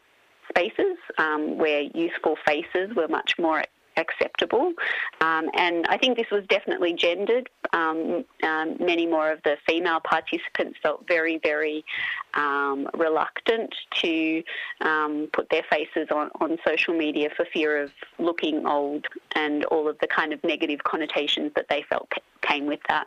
spaces 0.53 0.97
um, 1.19 1.59
where 1.59 1.83
youthful 1.83 2.37
faces 2.47 2.95
were 2.95 3.09
much 3.09 3.35
more 3.39 3.65
acceptable. 3.97 4.73
Um, 5.21 5.51
and 5.55 5.87
I 5.89 5.99
think 5.99 6.17
this 6.17 6.31
was 6.31 6.45
definitely 6.49 6.95
gendered. 6.95 7.49
Um, 7.73 8.25
um, 8.43 8.77
many 8.81 9.07
more 9.07 9.31
of 9.31 9.43
the 9.45 9.57
female 9.67 10.01
participants 10.01 10.79
felt 10.83 11.07
very, 11.07 11.39
very 11.43 11.85
um, 12.35 12.89
reluctant 12.95 13.75
to 14.03 14.43
um, 14.81 15.29
put 15.33 15.49
their 15.51 15.65
faces 15.71 16.09
on, 16.11 16.31
on 16.41 16.59
social 16.67 16.95
media 16.95 17.29
for 17.37 17.45
fear 17.53 17.83
of 17.83 17.93
looking 18.19 18.67
old 18.67 19.07
and 19.35 19.65
all 19.67 19.89
of 19.89 19.99
the 20.01 20.07
kind 20.07 20.33
of 20.33 20.43
negative 20.45 20.83
connotations 20.85 21.53
that 21.55 21.67
they 21.69 21.85
felt 21.89 22.11
came 22.43 22.67
with 22.67 22.81
that. 22.89 23.07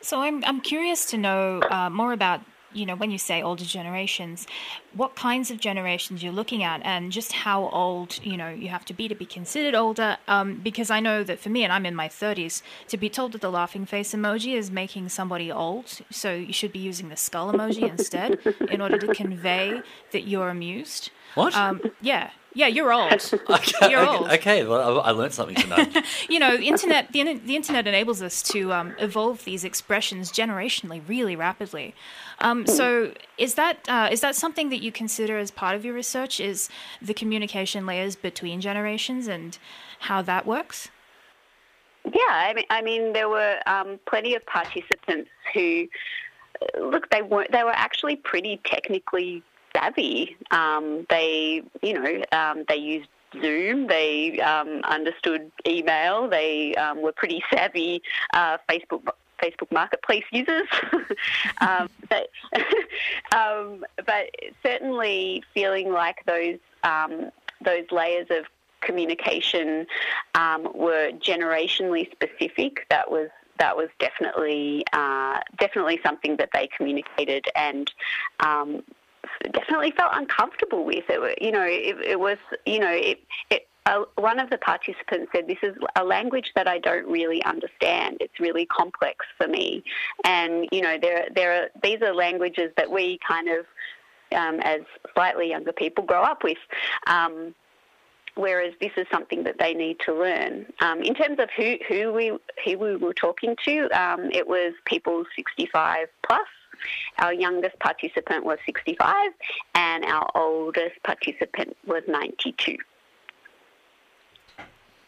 So 0.00 0.20
I'm, 0.20 0.44
I'm 0.44 0.60
curious 0.60 1.06
to 1.06 1.18
know 1.18 1.60
uh, 1.70 1.90
more 1.90 2.12
about 2.12 2.40
you 2.72 2.84
know, 2.86 2.94
when 2.94 3.10
you 3.10 3.18
say 3.18 3.42
older 3.42 3.64
generations, 3.64 4.46
what 4.94 5.14
kinds 5.16 5.50
of 5.50 5.58
generations 5.58 6.22
you're 6.22 6.32
looking 6.32 6.62
at, 6.62 6.80
and 6.84 7.10
just 7.12 7.32
how 7.32 7.68
old 7.68 8.20
you 8.24 8.36
know 8.36 8.48
you 8.48 8.68
have 8.68 8.84
to 8.86 8.94
be 8.94 9.08
to 9.08 9.14
be 9.14 9.26
considered 9.26 9.74
older. 9.74 10.18
Um, 10.26 10.56
because 10.56 10.90
I 10.90 11.00
know 11.00 11.22
that 11.24 11.38
for 11.38 11.48
me, 11.48 11.64
and 11.64 11.72
I'm 11.72 11.86
in 11.86 11.94
my 11.94 12.08
30s, 12.08 12.62
to 12.88 12.96
be 12.96 13.08
told 13.08 13.32
that 13.32 13.40
the 13.40 13.50
laughing 13.50 13.86
face 13.86 14.12
emoji 14.12 14.54
is 14.54 14.70
making 14.70 15.08
somebody 15.08 15.50
old, 15.50 16.00
so 16.10 16.34
you 16.34 16.52
should 16.52 16.72
be 16.72 16.78
using 16.78 17.08
the 17.08 17.16
skull 17.16 17.52
emoji 17.52 17.88
instead 17.88 18.38
in 18.70 18.80
order 18.80 18.98
to 18.98 19.14
convey 19.14 19.82
that 20.12 20.26
you're 20.26 20.48
amused. 20.48 21.10
What? 21.34 21.54
Um, 21.54 21.80
yeah, 22.00 22.30
Yeah, 22.54 22.66
you're 22.66 22.92
old. 22.92 23.12
Okay, 23.50 23.90
You're 23.90 24.06
old. 24.06 24.28
okay, 24.30 24.64
well, 24.64 25.00
I 25.00 25.08
I 25.08 25.10
learned 25.12 25.32
something 25.32 25.54
tonight. 25.54 26.04
you 26.28 26.38
know, 26.38 26.54
internet. 26.54 27.12
The, 27.12 27.34
the 27.34 27.56
internet 27.56 27.86
enables 27.86 28.20
us 28.22 28.42
to 28.44 28.72
um, 28.72 28.94
evolve 28.98 29.44
these 29.44 29.64
expressions 29.64 30.32
generationally, 30.32 31.02
really 31.06 31.36
rapidly. 31.36 31.94
Um, 32.40 32.66
so, 32.66 33.12
is 33.36 33.54
that 33.54 33.86
uh, 33.88 34.08
is 34.10 34.20
that 34.22 34.34
something 34.34 34.70
that 34.70 34.82
you 34.82 34.90
consider 34.90 35.38
as 35.38 35.50
part 35.50 35.76
of 35.76 35.84
your 35.84 35.94
research? 35.94 36.40
Is 36.40 36.68
the 37.02 37.14
communication 37.14 37.86
layers 37.86 38.16
between 38.16 38.60
generations 38.60 39.28
and 39.28 39.58
how 40.00 40.22
that 40.22 40.46
works? 40.46 40.88
Yeah, 42.04 42.20
I 42.28 42.54
mean, 42.54 42.64
I 42.70 42.82
mean, 42.82 43.12
there 43.12 43.28
were 43.28 43.58
um, 43.66 43.98
plenty 44.08 44.34
of 44.34 44.44
participants 44.46 45.28
who, 45.52 45.86
uh, 46.62 46.80
look, 46.80 47.10
they 47.10 47.22
weren't. 47.22 47.52
They 47.52 47.64
were 47.64 47.74
actually 47.74 48.16
pretty 48.16 48.60
technically 48.64 49.42
savvy. 49.74 50.36
Um, 50.50 51.06
they, 51.10 51.62
you 51.82 51.94
know, 51.94 52.22
um, 52.32 52.64
they 52.68 52.76
used 52.76 53.08
Zoom. 53.40 53.86
They 53.86 54.40
um, 54.40 54.80
understood 54.84 55.50
email. 55.66 56.28
They 56.28 56.74
um, 56.74 57.02
were 57.02 57.12
pretty 57.12 57.42
savvy 57.52 58.02
uh, 58.32 58.58
Facebook 58.68 59.06
Facebook 59.42 59.70
Marketplace 59.70 60.24
users. 60.32 60.66
um, 61.60 61.88
but, 62.08 62.28
um, 63.36 63.84
but 64.04 64.30
certainly 64.62 65.44
feeling 65.54 65.92
like 65.92 66.24
those 66.26 66.58
um, 66.82 67.30
those 67.60 67.84
layers 67.90 68.26
of 68.30 68.46
communication 68.80 69.86
um, 70.34 70.68
were 70.74 71.10
generationally 71.12 72.10
specific. 72.10 72.86
That 72.90 73.10
was 73.10 73.28
that 73.58 73.76
was 73.76 73.88
definitely 73.98 74.84
uh, 74.92 75.40
definitely 75.58 76.00
something 76.04 76.36
that 76.36 76.50
they 76.52 76.68
communicated 76.76 77.46
and 77.56 77.90
um, 78.40 78.82
definitely 79.52 79.92
felt 79.92 80.12
uncomfortable 80.14 80.84
with. 80.84 81.04
It, 81.08 81.42
you 81.42 81.52
know, 81.52 81.64
it, 81.64 81.96
it 82.04 82.20
was 82.20 82.38
you 82.66 82.78
know 82.78 82.90
it. 82.90 83.20
it 83.50 83.68
uh, 83.86 84.04
one 84.16 84.38
of 84.38 84.50
the 84.50 84.58
participants 84.58 85.32
said, 85.34 85.46
"This 85.46 85.58
is 85.62 85.74
a 85.96 86.04
language 86.04 86.52
that 86.54 86.68
I 86.68 86.78
don't 86.78 87.06
really 87.06 87.42
understand. 87.44 88.18
It's 88.20 88.38
really 88.38 88.66
complex 88.66 89.24
for 89.38 89.48
me." 89.48 89.82
And 90.24 90.68
you 90.70 90.82
know, 90.82 90.98
there 91.00 91.28
there 91.34 91.52
are 91.52 91.68
these 91.82 92.02
are 92.02 92.14
languages 92.14 92.70
that 92.76 92.90
we 92.90 93.18
kind 93.26 93.48
of, 93.48 93.66
um, 94.36 94.60
as 94.60 94.80
slightly 95.14 95.48
younger 95.48 95.72
people, 95.72 96.04
grow 96.04 96.22
up 96.22 96.44
with. 96.44 96.58
Um, 97.06 97.54
whereas 98.34 98.72
this 98.80 98.92
is 98.96 99.06
something 99.10 99.42
that 99.44 99.58
they 99.58 99.74
need 99.74 99.98
to 100.00 100.14
learn. 100.14 100.66
Um, 100.80 101.02
in 101.02 101.14
terms 101.14 101.38
of 101.40 101.48
who, 101.56 101.76
who 101.88 102.12
we 102.12 102.28
who 102.64 102.78
we 102.78 102.96
were 102.96 103.14
talking 103.14 103.56
to, 103.64 103.88
um, 103.90 104.30
it 104.32 104.46
was 104.46 104.74
people 104.84 105.24
65 105.34 106.08
plus. 106.26 106.46
Our 107.18 107.32
youngest 107.32 107.78
participant 107.78 108.44
was 108.44 108.58
65, 108.66 109.32
and 109.74 110.04
our 110.04 110.30
oldest 110.34 111.02
participant 111.02 111.76
was 111.86 112.02
92. 112.08 112.76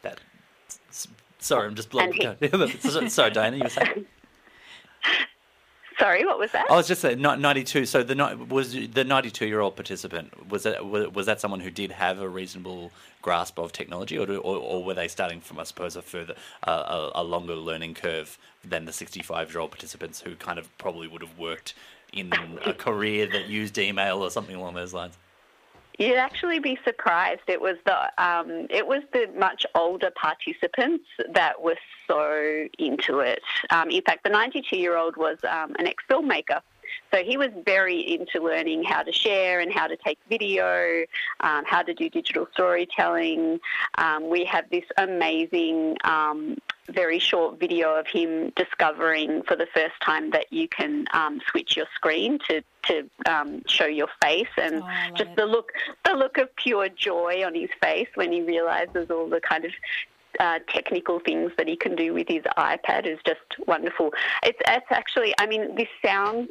That, 0.02 0.20
sorry, 1.38 1.66
I'm 1.66 1.74
just 1.74 1.90
blowing. 1.90 2.12
And 2.40 3.12
sorry, 3.12 3.30
Diana, 3.30 3.56
you 3.56 3.62
were 3.64 3.68
saying. 3.68 4.06
Sorry, 6.00 6.24
what 6.24 6.38
was 6.38 6.50
that? 6.52 6.64
I 6.70 6.74
was 6.76 6.88
just 6.88 7.02
saying, 7.02 7.18
ni- 7.18 7.36
92. 7.36 7.84
So 7.84 8.02
the 8.02 8.14
was 8.48 8.72
the 8.72 9.04
92 9.04 9.46
year 9.46 9.60
old 9.60 9.76
participant 9.76 10.48
was 10.50 10.62
that 10.62 10.84
wa- 10.84 11.08
was 11.10 11.26
that 11.26 11.40
someone 11.40 11.60
who 11.60 11.70
did 11.70 11.92
have 11.92 12.20
a 12.20 12.28
reasonable 12.28 12.90
grasp 13.22 13.58
of 13.58 13.70
technology, 13.72 14.16
or 14.18 14.26
or, 14.30 14.56
or 14.56 14.82
were 14.82 14.94
they 14.94 15.08
starting 15.08 15.40
from, 15.42 15.60
I 15.60 15.64
suppose, 15.64 15.96
a 15.96 16.02
further 16.02 16.34
uh, 16.66 17.10
a, 17.14 17.20
a 17.20 17.22
longer 17.22 17.54
learning 17.54 17.94
curve 17.94 18.38
than 18.64 18.86
the 18.86 18.92
65 18.92 19.50
year 19.52 19.60
old 19.60 19.70
participants 19.70 20.20
who 20.22 20.34
kind 20.36 20.58
of 20.58 20.76
probably 20.78 21.06
would 21.06 21.22
have 21.22 21.38
worked 21.38 21.74
in 22.12 22.32
a 22.64 22.72
career 22.72 23.26
that 23.30 23.46
used 23.48 23.76
email 23.78 24.22
or 24.22 24.30
something 24.30 24.56
along 24.56 24.74
those 24.74 24.94
lines? 24.94 25.16
You'd 26.00 26.16
actually 26.16 26.60
be 26.60 26.78
surprised. 26.82 27.42
It 27.46 27.60
was 27.60 27.76
the 27.84 27.94
um, 28.16 28.66
it 28.70 28.86
was 28.86 29.02
the 29.12 29.28
much 29.38 29.66
older 29.74 30.10
participants 30.10 31.04
that 31.34 31.60
were 31.60 31.76
so 32.08 32.66
into 32.78 33.18
it. 33.18 33.42
Um, 33.68 33.90
in 33.90 34.00
fact, 34.00 34.24
the 34.24 34.30
92 34.30 34.78
year 34.78 34.96
old 34.96 35.18
was 35.18 35.36
um, 35.44 35.76
an 35.78 35.86
ex 35.86 36.02
filmmaker. 36.10 36.62
So 37.12 37.22
he 37.22 37.36
was 37.36 37.50
very 37.66 38.00
into 38.14 38.42
learning 38.42 38.82
how 38.84 39.02
to 39.02 39.12
share 39.12 39.60
and 39.60 39.70
how 39.70 39.88
to 39.88 39.96
take 39.96 40.18
video, 40.30 41.04
um, 41.40 41.64
how 41.66 41.82
to 41.82 41.92
do 41.92 42.08
digital 42.08 42.48
storytelling. 42.54 43.60
Um, 43.98 44.30
we 44.30 44.44
have 44.46 44.70
this 44.70 44.84
amazing, 44.96 45.96
um, 46.04 46.56
very 46.90 47.18
short 47.18 47.58
video 47.60 47.94
of 47.98 48.06
him 48.06 48.50
discovering 48.56 49.42
for 49.42 49.56
the 49.56 49.66
first 49.74 49.94
time 50.04 50.30
that 50.30 50.52
you 50.52 50.68
can 50.68 51.06
um, 51.12 51.40
switch 51.50 51.76
your 51.76 51.86
screen 51.94 52.38
to 52.48 52.62
to 52.84 53.08
um, 53.26 53.62
show 53.66 53.86
your 53.86 54.08
face, 54.22 54.48
and 54.56 54.82
Oh, 54.82 54.88
just 55.14 55.30
it. 55.30 55.36
the 55.36 55.46
look 55.46 55.72
the 56.04 56.14
look 56.14 56.38
of 56.38 56.54
pure 56.56 56.88
joy 56.88 57.42
on 57.44 57.54
his 57.54 57.70
face 57.82 58.08
when 58.14 58.32
he 58.32 58.40
realizes 58.42 59.10
all 59.10 59.28
the 59.28 59.40
kind 59.40 59.64
of 59.64 59.72
uh, 60.38 60.58
technical 60.68 61.20
things 61.20 61.52
that 61.58 61.68
he 61.68 61.76
can 61.76 61.94
do 61.96 62.14
with 62.14 62.28
his 62.28 62.42
iPad 62.56 63.06
is 63.06 63.18
just 63.26 63.40
wonderful. 63.66 64.12
It's, 64.42 64.58
it's 64.66 64.86
actually, 64.90 65.34
I 65.38 65.46
mean, 65.46 65.74
this 65.74 65.88
sounds 66.04 66.48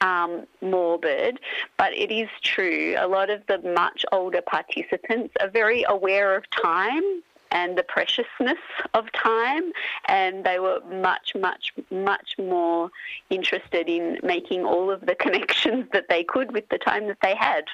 um, 0.00 0.46
morbid, 0.60 1.40
but 1.78 1.92
it 1.94 2.12
is 2.12 2.28
true. 2.42 2.94
A 2.98 3.08
lot 3.08 3.30
of 3.30 3.42
the 3.48 3.58
much 3.74 4.04
older 4.12 4.42
participants 4.42 5.34
are 5.40 5.48
very 5.48 5.84
aware 5.88 6.36
of 6.36 6.44
time 6.50 7.22
and 7.54 7.78
the 7.78 7.84
preciousness 7.84 8.58
of 8.92 9.10
time, 9.12 9.72
and 10.06 10.44
they 10.44 10.58
were 10.58 10.80
much, 10.90 11.34
much, 11.34 11.72
much 11.90 12.34
more 12.36 12.90
interested 13.30 13.88
in 13.88 14.18
making 14.22 14.64
all 14.64 14.90
of 14.90 15.00
the 15.06 15.14
connections 15.24 15.86
that 15.92 16.08
they 16.10 16.22
could 16.24 16.52
with 16.52 16.68
the 16.68 16.78
time 16.78 17.06
that 17.06 17.18
they 17.22 17.34
had. 17.34 17.64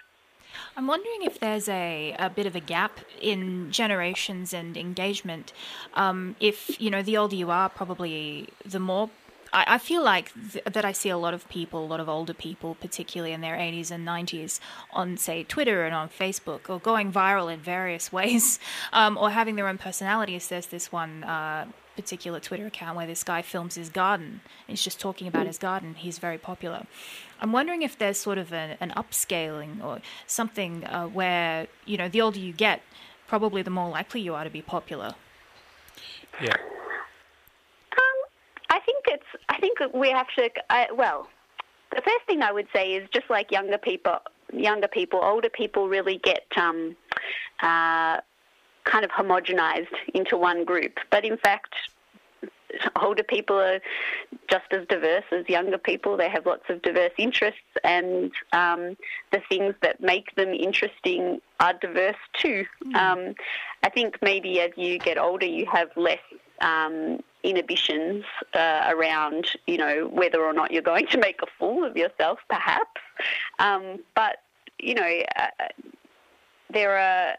I'm 0.76 0.86
wondering 0.86 1.22
if 1.22 1.38
there's 1.38 1.68
a, 1.68 2.14
a 2.18 2.28
bit 2.28 2.46
of 2.46 2.56
a 2.56 2.60
gap 2.60 3.00
in 3.20 3.70
generations 3.70 4.52
and 4.52 4.76
engagement. 4.76 5.52
Um, 5.94 6.36
if, 6.40 6.80
you 6.80 6.90
know, 6.90 7.02
the 7.02 7.16
older 7.16 7.36
you 7.36 7.50
are, 7.50 7.68
probably 7.68 8.48
the 8.64 8.80
more. 8.80 9.10
I, 9.52 9.64
I 9.74 9.78
feel 9.78 10.02
like 10.02 10.32
th- 10.52 10.64
that 10.64 10.84
I 10.84 10.92
see 10.92 11.08
a 11.08 11.18
lot 11.18 11.34
of 11.34 11.48
people, 11.48 11.84
a 11.84 11.86
lot 11.86 12.00
of 12.00 12.08
older 12.08 12.34
people, 12.34 12.76
particularly 12.80 13.32
in 13.32 13.40
their 13.40 13.56
80s 13.56 13.90
and 13.90 14.06
90s, 14.06 14.60
on, 14.92 15.16
say, 15.16 15.44
Twitter 15.44 15.84
and 15.84 15.94
on 15.94 16.08
Facebook, 16.08 16.68
or 16.68 16.78
going 16.78 17.12
viral 17.12 17.52
in 17.52 17.60
various 17.60 18.12
ways, 18.18 18.58
um, 18.92 19.16
or 19.18 19.30
having 19.30 19.56
their 19.56 19.68
own 19.68 19.78
personalities. 19.78 20.48
There's 20.48 20.66
this 20.66 20.92
one. 20.92 21.24
Uh, 21.24 21.66
particular 21.96 22.40
Twitter 22.40 22.66
account 22.66 22.96
where 22.96 23.06
this 23.06 23.22
guy 23.22 23.42
films 23.42 23.74
his 23.74 23.90
garden. 23.90 24.40
He's 24.66 24.82
just 24.82 24.98
talking 24.98 25.26
about 25.26 25.46
his 25.46 25.58
garden. 25.58 25.94
He's 25.94 26.18
very 26.18 26.38
popular. 26.38 26.86
I'm 27.40 27.52
wondering 27.52 27.82
if 27.82 27.98
there's 27.98 28.16
sort 28.16 28.38
of 28.38 28.54
an, 28.54 28.78
an 28.80 28.90
upscaling 28.96 29.84
or 29.84 30.00
something 30.26 30.84
uh, 30.84 31.08
where, 31.08 31.66
you 31.84 31.98
know, 31.98 32.08
the 32.08 32.22
older 32.22 32.38
you 32.38 32.54
get, 32.54 32.80
probably 33.26 33.62
the 33.62 33.70
more 33.70 33.90
likely 33.90 34.20
you 34.20 34.34
are 34.34 34.44
to 34.44 34.50
be 34.50 34.62
popular. 34.62 35.14
Yeah. 36.40 36.56
Um, 37.92 38.18
I 38.70 38.80
think 38.80 39.04
it's. 39.08 39.26
I 39.48 39.49
think 39.60 39.78
we 39.94 40.10
have 40.10 40.26
to. 40.36 40.50
I, 40.68 40.88
well, 40.92 41.28
the 41.94 42.02
first 42.02 42.24
thing 42.26 42.42
I 42.42 42.52
would 42.52 42.68
say 42.74 42.92
is 42.92 43.08
just 43.10 43.28
like 43.30 43.50
younger 43.50 43.78
people, 43.78 44.18
younger 44.52 44.88
people, 44.88 45.20
older 45.22 45.50
people 45.50 45.88
really 45.88 46.18
get 46.18 46.46
um, 46.56 46.96
uh, 47.62 48.18
kind 48.84 49.04
of 49.04 49.10
homogenized 49.10 49.94
into 50.14 50.36
one 50.36 50.64
group. 50.64 50.98
But 51.10 51.24
in 51.24 51.36
fact, 51.36 51.74
older 53.02 53.22
people 53.22 53.58
are 53.58 53.80
just 54.48 54.66
as 54.72 54.86
diverse 54.88 55.24
as 55.32 55.48
younger 55.48 55.78
people. 55.78 56.16
They 56.16 56.28
have 56.28 56.46
lots 56.46 56.64
of 56.68 56.82
diverse 56.82 57.12
interests, 57.18 57.60
and 57.84 58.32
um, 58.52 58.96
the 59.32 59.42
things 59.48 59.74
that 59.82 60.00
make 60.00 60.34
them 60.36 60.50
interesting 60.50 61.40
are 61.58 61.74
diverse 61.74 62.16
too. 62.34 62.64
Um, 62.94 63.34
I 63.82 63.90
think 63.90 64.18
maybe 64.22 64.60
as 64.60 64.70
you 64.76 64.98
get 64.98 65.18
older, 65.18 65.46
you 65.46 65.66
have 65.66 65.88
less 65.96 66.20
um, 66.60 67.20
inhibitions 67.42 68.24
uh, 68.54 68.88
around, 68.88 69.46
you 69.66 69.78
know, 69.78 70.08
whether 70.12 70.42
or 70.42 70.52
not 70.52 70.70
you're 70.70 70.82
going 70.82 71.06
to 71.08 71.18
make 71.18 71.40
a 71.42 71.46
fool 71.58 71.84
of 71.84 71.96
yourself, 71.96 72.38
perhaps. 72.48 73.00
Um, 73.58 74.00
but 74.14 74.38
you 74.78 74.94
know, 74.94 75.20
uh, 75.36 75.46
there 76.72 76.96
are. 76.96 77.34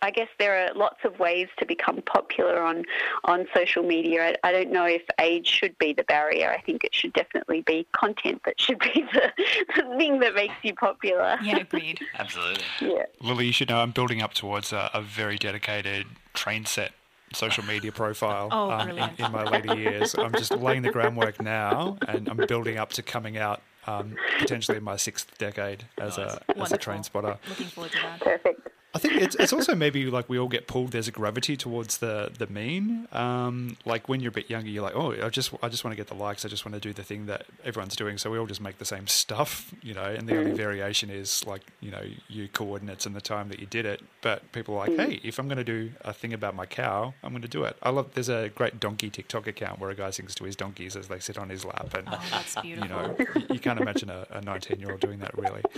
I 0.00 0.12
guess 0.12 0.28
there 0.38 0.64
are 0.64 0.74
lots 0.74 0.98
of 1.02 1.18
ways 1.18 1.48
to 1.58 1.66
become 1.66 2.02
popular 2.02 2.62
on, 2.62 2.84
on 3.24 3.48
social 3.52 3.82
media. 3.82 4.36
I, 4.44 4.48
I 4.48 4.52
don't 4.52 4.70
know 4.70 4.84
if 4.84 5.02
age 5.20 5.48
should 5.48 5.76
be 5.78 5.92
the 5.92 6.04
barrier. 6.04 6.52
I 6.52 6.60
think 6.60 6.84
it 6.84 6.94
should 6.94 7.12
definitely 7.14 7.62
be 7.62 7.84
content 7.90 8.42
that 8.44 8.60
should 8.60 8.78
be 8.78 9.04
the, 9.12 9.32
the 9.74 9.96
thing 9.96 10.20
that 10.20 10.36
makes 10.36 10.54
you 10.62 10.72
popular. 10.74 11.36
Yeah, 11.42 11.56
agreed. 11.56 11.98
Absolutely. 12.16 12.62
Yeah. 12.80 13.06
Lily, 13.20 13.46
you 13.46 13.52
should 13.52 13.70
know 13.70 13.80
I'm 13.80 13.90
building 13.90 14.22
up 14.22 14.34
towards 14.34 14.72
a, 14.72 14.88
a 14.94 15.02
very 15.02 15.36
dedicated 15.36 16.06
train 16.32 16.64
set 16.64 16.92
social 17.34 17.64
media 17.64 17.92
profile 17.92 18.48
Oh, 18.50 18.70
um, 18.70 18.90
in, 18.90 19.10
in 19.18 19.32
my 19.32 19.44
later 19.44 19.74
years. 19.76 20.14
I'm 20.14 20.32
just 20.32 20.56
laying 20.56 20.82
the 20.82 20.90
groundwork 20.90 21.40
now, 21.40 21.98
and 22.06 22.28
I'm 22.28 22.38
building 22.46 22.78
up 22.78 22.90
to 22.94 23.02
coming 23.02 23.36
out 23.36 23.62
um, 23.86 24.16
potentially 24.38 24.76
in 24.76 24.84
my 24.84 24.96
sixth 24.96 25.36
decade 25.38 25.84
as 25.98 26.18
a 26.18 26.40
as 26.56 26.72
a 26.72 26.76
train 26.78 27.02
spotter. 27.02 27.38
Looking 27.48 27.66
forward 27.66 27.92
to 27.92 27.98
that. 28.02 28.20
Perfect. 28.20 28.68
I 28.94 28.98
think 28.98 29.14
it's 29.16 29.36
it's 29.36 29.52
also 29.52 29.74
maybe 29.74 30.06
like 30.06 30.30
we 30.30 30.38
all 30.38 30.48
get 30.48 30.66
pulled. 30.66 30.92
There's 30.92 31.08
a 31.08 31.12
gravity 31.12 31.58
towards 31.58 31.98
the 31.98 32.32
the 32.36 32.46
mean. 32.46 33.06
Um, 33.12 33.76
like 33.84 34.08
when 34.08 34.20
you're 34.20 34.30
a 34.30 34.32
bit 34.32 34.48
younger, 34.48 34.70
you're 34.70 34.82
like, 34.82 34.96
oh, 34.96 35.12
I 35.12 35.28
just 35.28 35.52
I 35.62 35.68
just 35.68 35.84
want 35.84 35.92
to 35.92 35.96
get 35.96 36.06
the 36.06 36.14
likes. 36.14 36.44
I 36.46 36.48
just 36.48 36.64
want 36.64 36.74
to 36.74 36.80
do 36.80 36.94
the 36.94 37.02
thing 37.02 37.26
that 37.26 37.44
everyone's 37.64 37.96
doing. 37.96 38.16
So 38.16 38.30
we 38.30 38.38
all 38.38 38.46
just 38.46 38.62
make 38.62 38.78
the 38.78 38.86
same 38.86 39.06
stuff, 39.06 39.74
you 39.82 39.92
know. 39.92 40.04
And 40.04 40.26
the 40.26 40.38
only 40.38 40.52
mm. 40.52 40.56
variation 40.56 41.10
is 41.10 41.46
like 41.46 41.62
you 41.80 41.90
know 41.90 42.02
your 42.28 42.48
coordinates 42.48 43.04
and 43.04 43.14
the 43.14 43.20
time 43.20 43.50
that 43.50 43.60
you 43.60 43.66
did 43.66 43.84
it. 43.84 44.00
But 44.22 44.50
people 44.52 44.74
are 44.76 44.86
like, 44.86 44.96
mm. 44.96 45.06
hey, 45.06 45.20
if 45.22 45.38
I'm 45.38 45.48
going 45.48 45.58
to 45.58 45.64
do 45.64 45.92
a 46.00 46.14
thing 46.14 46.32
about 46.32 46.56
my 46.56 46.64
cow, 46.64 47.12
I'm 47.22 47.30
going 47.30 47.42
to 47.42 47.48
do 47.48 47.64
it. 47.64 47.76
I 47.82 47.90
love. 47.90 48.14
There's 48.14 48.30
a 48.30 48.48
great 48.54 48.80
donkey 48.80 49.10
TikTok 49.10 49.46
account 49.46 49.80
where 49.80 49.90
a 49.90 49.94
guy 49.94 50.10
sings 50.10 50.34
to 50.36 50.44
his 50.44 50.56
donkeys 50.56 50.96
as 50.96 51.08
they 51.08 51.18
sit 51.18 51.36
on 51.36 51.50
his 51.50 51.66
lap, 51.66 51.92
and 51.92 52.08
Oh, 52.10 52.20
that's 52.30 52.56
beautiful. 52.62 52.88
you 52.88 52.94
know 52.94 53.16
you, 53.18 53.54
you 53.54 53.60
can't 53.60 53.80
imagine 53.80 54.08
a 54.08 54.40
19 54.42 54.80
year 54.80 54.92
old 54.92 55.00
doing 55.00 55.18
that 55.18 55.36
really. 55.36 55.62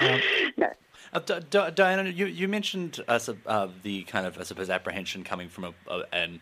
Um, 0.00 0.20
no. 0.56 0.70
Uh, 1.18 1.40
D- 1.40 1.46
D- 1.50 1.70
Diana, 1.74 2.08
you, 2.08 2.26
you 2.26 2.46
mentioned 2.46 3.02
uh, 3.08 3.18
sub- 3.18 3.38
uh, 3.46 3.66
the 3.82 4.04
kind 4.04 4.24
of, 4.26 4.38
I 4.38 4.44
suppose, 4.44 4.70
apprehension 4.70 5.24
coming 5.24 5.48
from 5.48 5.64
a, 5.64 5.74
a, 5.88 6.04
an, 6.12 6.40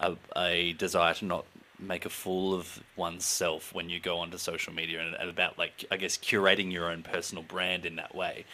a, 0.00 0.16
a 0.36 0.72
desire 0.72 1.14
to 1.14 1.24
not 1.24 1.46
make 1.78 2.06
a 2.06 2.08
fool 2.08 2.54
of 2.54 2.82
oneself 2.96 3.72
when 3.72 3.88
you 3.88 4.00
go 4.00 4.18
onto 4.18 4.36
social 4.36 4.72
media 4.72 5.00
and, 5.00 5.14
and 5.14 5.30
about, 5.30 5.58
like, 5.58 5.84
I 5.92 5.96
guess, 5.96 6.16
curating 6.16 6.72
your 6.72 6.90
own 6.90 7.04
personal 7.04 7.44
brand 7.44 7.86
in 7.86 7.96
that 7.96 8.16
way. 8.16 8.46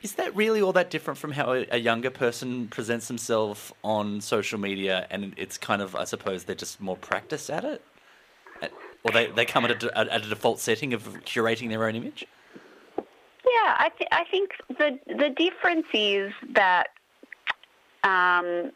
Is 0.00 0.12
that 0.12 0.36
really 0.36 0.62
all 0.62 0.72
that 0.74 0.90
different 0.90 1.18
from 1.18 1.32
how 1.32 1.54
a, 1.54 1.76
younger 1.76 2.10
person 2.10 2.68
presents 2.68 3.08
themselves 3.08 3.72
on 3.82 4.20
social 4.20 4.60
media 4.60 5.08
and 5.10 5.34
it's 5.36 5.58
kind 5.58 5.82
of, 5.82 5.96
I 5.96 6.04
suppose, 6.04 6.44
they're 6.44 6.54
just 6.54 6.80
more 6.80 6.96
practiced 6.96 7.50
at 7.50 7.64
it? 7.64 7.82
Or 9.02 9.10
they, 9.10 9.26
they 9.26 9.44
come 9.44 9.64
at 9.64 9.82
a, 9.82 9.98
at 9.98 10.24
a 10.24 10.28
default 10.28 10.60
setting 10.60 10.94
of 10.94 11.02
curating 11.24 11.68
their 11.68 11.84
own 11.84 11.96
image? 11.96 12.26
Yeah, 13.54 13.76
I, 13.78 13.90
th- 13.96 14.08
I 14.12 14.24
think 14.30 14.50
the 14.68 14.98
the 15.06 15.30
difference 15.30 15.86
is 15.94 16.32
that, 16.52 16.88
um, 18.04 18.72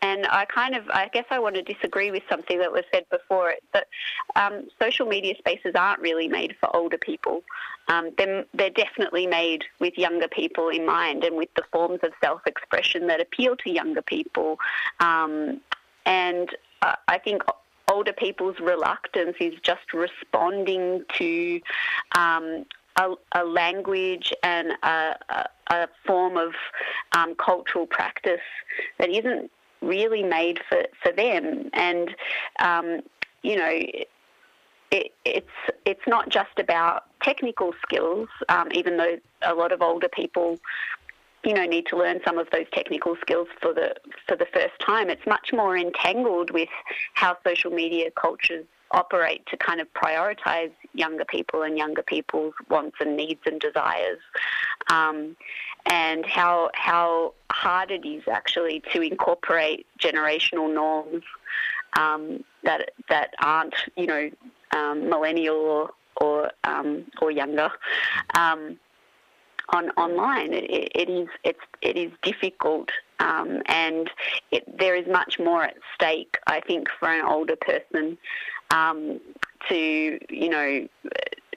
and 0.00 0.26
I 0.30 0.46
kind 0.46 0.74
of, 0.74 0.88
I 0.88 1.08
guess 1.12 1.26
I 1.30 1.38
want 1.38 1.56
to 1.56 1.62
disagree 1.62 2.10
with 2.10 2.22
something 2.30 2.58
that 2.58 2.72
was 2.72 2.84
said 2.92 3.04
before. 3.10 3.54
That 3.74 3.86
um, 4.34 4.68
social 4.80 5.06
media 5.06 5.34
spaces 5.36 5.74
aren't 5.74 6.00
really 6.00 6.28
made 6.28 6.56
for 6.58 6.74
older 6.74 6.96
people. 6.96 7.42
Um, 7.88 8.10
they're, 8.16 8.44
they're 8.54 8.70
definitely 8.70 9.26
made 9.26 9.64
with 9.78 9.98
younger 9.98 10.28
people 10.28 10.68
in 10.68 10.86
mind 10.86 11.24
and 11.24 11.36
with 11.36 11.52
the 11.56 11.64
forms 11.72 12.00
of 12.02 12.12
self-expression 12.22 13.08
that 13.08 13.20
appeal 13.20 13.56
to 13.56 13.70
younger 13.70 14.02
people. 14.02 14.58
Um, 15.00 15.60
and 16.06 16.48
uh, 16.82 16.94
I 17.08 17.18
think 17.18 17.42
older 17.90 18.12
people's 18.12 18.60
reluctance 18.60 19.36
is 19.40 19.54
just 19.62 19.92
responding 19.92 21.04
to 21.14 21.60
um, 22.12 22.64
a, 22.98 23.14
a 23.32 23.44
language 23.44 24.32
and 24.42 24.72
a, 24.82 25.16
a, 25.30 25.44
a 25.70 25.88
form 26.06 26.36
of 26.36 26.52
um, 27.12 27.34
cultural 27.36 27.86
practice 27.86 28.46
that 28.98 29.08
isn't 29.08 29.50
really 29.80 30.22
made 30.22 30.60
for, 30.68 30.82
for 31.02 31.12
them. 31.12 31.70
And, 31.72 32.14
um, 32.58 33.00
you 33.42 33.56
know, 33.56 33.70
it, 34.90 35.12
it's 35.24 35.46
it's 35.84 36.06
not 36.06 36.30
just 36.30 36.58
about 36.58 37.04
technical 37.22 37.72
skills, 37.82 38.28
um, 38.48 38.68
even 38.72 38.96
though 38.96 39.16
a 39.42 39.54
lot 39.54 39.70
of 39.70 39.82
older 39.82 40.08
people, 40.08 40.58
you 41.44 41.52
know, 41.52 41.66
need 41.66 41.86
to 41.86 41.96
learn 41.96 42.20
some 42.26 42.38
of 42.38 42.48
those 42.50 42.64
technical 42.72 43.14
skills 43.20 43.48
for 43.60 43.74
the 43.74 43.94
for 44.26 44.36
the 44.36 44.46
first 44.46 44.78
time. 44.80 45.10
It's 45.10 45.26
much 45.26 45.50
more 45.52 45.76
entangled 45.76 46.50
with 46.52 46.70
how 47.14 47.36
social 47.46 47.70
media 47.70 48.10
cultures 48.10 48.64
operate 48.92 49.44
to 49.46 49.56
kind 49.56 49.80
of 49.80 49.92
prioritize 49.94 50.72
younger 50.94 51.24
people 51.24 51.62
and 51.62 51.76
younger 51.76 52.02
people's 52.02 52.54
wants 52.68 52.96
and 53.00 53.16
needs 53.16 53.40
and 53.46 53.60
desires, 53.60 54.20
um, 54.90 55.36
and 55.86 56.24
how 56.26 56.70
how 56.74 57.34
hard 57.50 57.90
it 57.90 58.06
is 58.06 58.22
actually 58.30 58.82
to 58.92 59.00
incorporate 59.00 59.86
generational 59.98 60.72
norms 60.72 61.24
um, 61.98 62.44
that 62.64 62.90
that 63.08 63.34
aren't 63.42 63.74
you 63.96 64.06
know 64.06 64.30
um, 64.74 65.08
millennial 65.08 65.56
or 65.56 65.90
or, 66.20 66.50
um, 66.64 67.04
or 67.22 67.30
younger. 67.30 67.70
Um, 68.36 68.78
on 69.70 69.90
online, 69.90 70.52
it, 70.52 70.64
it, 70.70 70.92
it 70.94 71.10
is 71.10 71.28
it's 71.44 71.60
it 71.82 71.96
is 71.96 72.10
difficult, 72.22 72.90
um, 73.20 73.62
and 73.66 74.10
it, 74.50 74.64
there 74.78 74.94
is 74.94 75.06
much 75.06 75.38
more 75.38 75.64
at 75.64 75.76
stake. 75.94 76.36
I 76.46 76.60
think 76.60 76.88
for 76.98 77.08
an 77.08 77.24
older 77.24 77.56
person 77.56 78.16
um, 78.70 79.20
to 79.68 80.18
you 80.28 80.48
know 80.48 80.88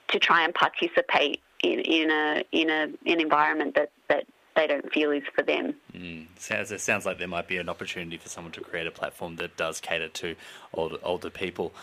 to 0.09 0.19
try 0.19 0.43
and 0.43 0.53
participate 0.53 1.41
in, 1.63 1.79
in 1.79 2.11
a 2.11 2.43
in 2.51 2.69
a 2.69 2.83
an 3.05 3.21
environment 3.21 3.75
that, 3.75 3.91
that 4.09 4.25
they 4.55 4.67
don't 4.67 4.91
feel 4.91 5.11
is 5.11 5.23
for 5.33 5.43
them. 5.43 5.73
Mm. 5.93 6.27
Sounds, 6.37 6.71
it 6.71 6.81
sounds 6.81 7.05
like 7.05 7.17
there 7.17 7.27
might 7.27 7.47
be 7.47 7.57
an 7.57 7.69
opportunity 7.69 8.17
for 8.17 8.29
someone 8.29 8.51
to 8.53 8.61
create 8.61 8.87
a 8.87 8.91
platform 8.91 9.37
that 9.37 9.55
does 9.55 9.79
cater 9.79 10.09
to 10.09 10.35
older, 10.73 10.97
older 11.03 11.29
people. 11.29 11.73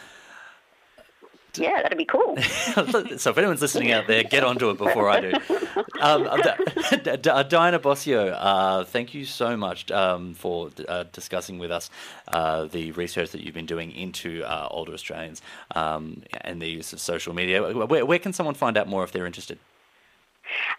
Yeah, 1.54 1.82
that'd 1.82 1.98
be 1.98 2.04
cool. 2.04 2.36
so 2.42 3.30
if 3.30 3.38
anyone's 3.38 3.60
listening 3.62 3.90
out 3.92 4.06
there, 4.06 4.22
get 4.22 4.44
onto 4.44 4.70
it 4.70 4.78
before 4.78 5.08
I 5.08 5.20
do. 5.20 5.32
Um, 6.00 6.24
D- 6.90 7.16
D- 7.16 7.42
Diana 7.48 7.78
Bossio, 7.78 8.34
uh, 8.38 8.84
thank 8.84 9.14
you 9.14 9.24
so 9.24 9.56
much 9.56 9.90
um, 9.90 10.34
for 10.34 10.70
uh, 10.88 11.04
discussing 11.12 11.58
with 11.58 11.70
us 11.70 11.90
uh, 12.28 12.64
the 12.66 12.92
research 12.92 13.30
that 13.30 13.40
you've 13.40 13.54
been 13.54 13.66
doing 13.66 13.90
into 13.92 14.44
uh, 14.44 14.68
older 14.70 14.92
Australians 14.92 15.42
um, 15.74 16.22
and 16.42 16.60
the 16.62 16.68
use 16.68 16.92
of 16.92 17.00
social 17.00 17.34
media. 17.34 17.62
Where, 17.86 18.04
where 18.06 18.18
can 18.18 18.32
someone 18.32 18.54
find 18.54 18.76
out 18.76 18.86
more 18.88 19.02
if 19.04 19.12
they're 19.12 19.26
interested? 19.26 19.58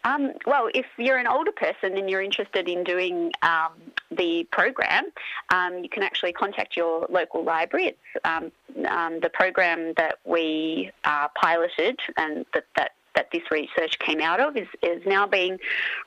Um, 0.03 0.33
well, 0.45 0.69
if 0.73 0.85
you're 0.97 1.17
an 1.17 1.27
older 1.27 1.51
person 1.51 1.97
and 1.97 2.09
you're 2.09 2.21
interested 2.21 2.67
in 2.67 2.83
doing 2.83 3.31
um, 3.41 3.73
the 4.11 4.47
program, 4.51 5.05
um, 5.53 5.79
you 5.79 5.89
can 5.89 6.03
actually 6.03 6.33
contact 6.33 6.75
your 6.75 7.05
local 7.09 7.43
library. 7.43 7.87
It's 7.87 8.25
um, 8.25 8.51
um, 8.87 9.19
the 9.19 9.29
program 9.29 9.93
that 9.97 10.19
we 10.25 10.91
uh, 11.03 11.27
piloted 11.35 11.99
and 12.17 12.45
that, 12.53 12.65
that 12.75 12.91
that 13.19 13.29
this 13.31 13.51
research 13.51 13.99
came 13.99 14.21
out 14.21 14.39
of 14.39 14.55
is, 14.55 14.67
is 14.81 15.05
now 15.05 15.27
being 15.27 15.57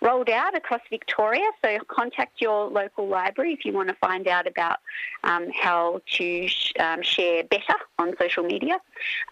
rolled 0.01 0.31
out 0.31 0.57
across 0.57 0.81
Victoria. 0.89 1.45
So 1.63 1.79
contact 1.89 2.41
your 2.41 2.71
local 2.71 3.07
library 3.07 3.53
if 3.53 3.67
you 3.67 3.73
want 3.75 3.91
to 3.91 3.95
find 3.97 4.27
out 4.27 4.47
about 4.47 4.79
um, 5.23 5.49
how 5.53 6.01
to 6.13 6.49
sh- 6.49 6.73
um, 6.81 7.03
share 7.03 7.45
better 7.45 7.75
on 7.99 8.15
social 8.19 8.45
media. 8.45 8.79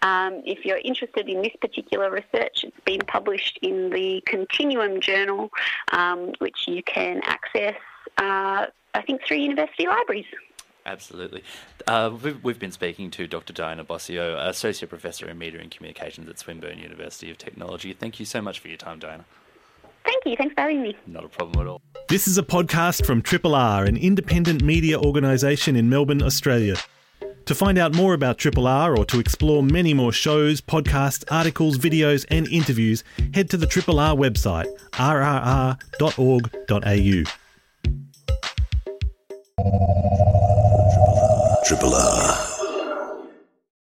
Um, 0.03 0.43
if 0.45 0.63
you're 0.63 0.83
interested 0.83 1.27
in 1.27 1.41
this 1.41 1.55
particular 1.59 2.11
research, 2.11 2.63
it's 2.63 2.83
been 2.85 3.01
published 3.07 3.57
in 3.63 3.89
the 3.89 4.21
Continuum 4.27 5.01
Journal, 5.01 5.49
um, 5.91 6.33
which 6.37 6.67
you 6.67 6.83
can 6.83 7.21
access, 7.23 7.75
uh, 8.19 8.67
I 8.93 9.01
think, 9.07 9.25
through 9.25 9.37
university 9.37 9.87
libraries. 9.87 10.25
Absolutely. 10.85 11.43
Uh, 11.87 12.11
we've, 12.21 12.43
we've 12.43 12.59
been 12.59 12.71
speaking 12.71 13.11
to 13.11 13.27
Dr. 13.27 13.53
Diana 13.53 13.83
Bossio, 13.83 14.35
Associate 14.47 14.89
Professor 14.89 15.29
in 15.29 15.37
Media 15.37 15.59
and 15.61 15.69
Communications 15.69 16.27
at 16.27 16.39
Swinburne 16.39 16.79
University 16.79 17.29
of 17.29 17.37
Technology. 17.37 17.93
Thank 17.93 18.19
you 18.19 18.25
so 18.25 18.41
much 18.41 18.59
for 18.59 18.67
your 18.67 18.77
time, 18.77 18.99
Diana. 18.99 19.25
Thank 20.03 20.25
you. 20.25 20.35
Thanks 20.35 20.55
for 20.55 20.61
having 20.61 20.81
me. 20.81 20.97
Not 21.05 21.23
a 21.25 21.29
problem 21.29 21.61
at 21.61 21.69
all. 21.69 21.81
This 22.09 22.27
is 22.27 22.37
a 22.37 22.43
podcast 22.43 23.05
from 23.05 23.21
Triple 23.21 23.53
R, 23.53 23.85
an 23.85 23.95
independent 23.95 24.63
media 24.63 24.99
organisation 24.99 25.75
in 25.75 25.89
Melbourne, 25.89 26.23
Australia. 26.23 26.75
To 27.45 27.55
find 27.55 27.77
out 27.77 27.93
more 27.95 28.13
about 28.13 28.37
Triple 28.37 28.67
R 28.67 28.97
or 28.97 29.05
to 29.05 29.19
explore 29.19 29.63
many 29.63 29.93
more 29.93 30.11
shows, 30.11 30.61
podcasts, 30.61 31.23
articles, 31.31 31.77
videos, 31.77 32.25
and 32.29 32.47
interviews, 32.47 33.03
head 33.33 33.49
to 33.51 33.57
the 33.57 33.67
Triple 33.67 33.99
R 33.99 34.15
website, 34.15 34.67
rrr.org.au. 34.93 35.81
Triple 41.71 41.95
R. 41.95 42.47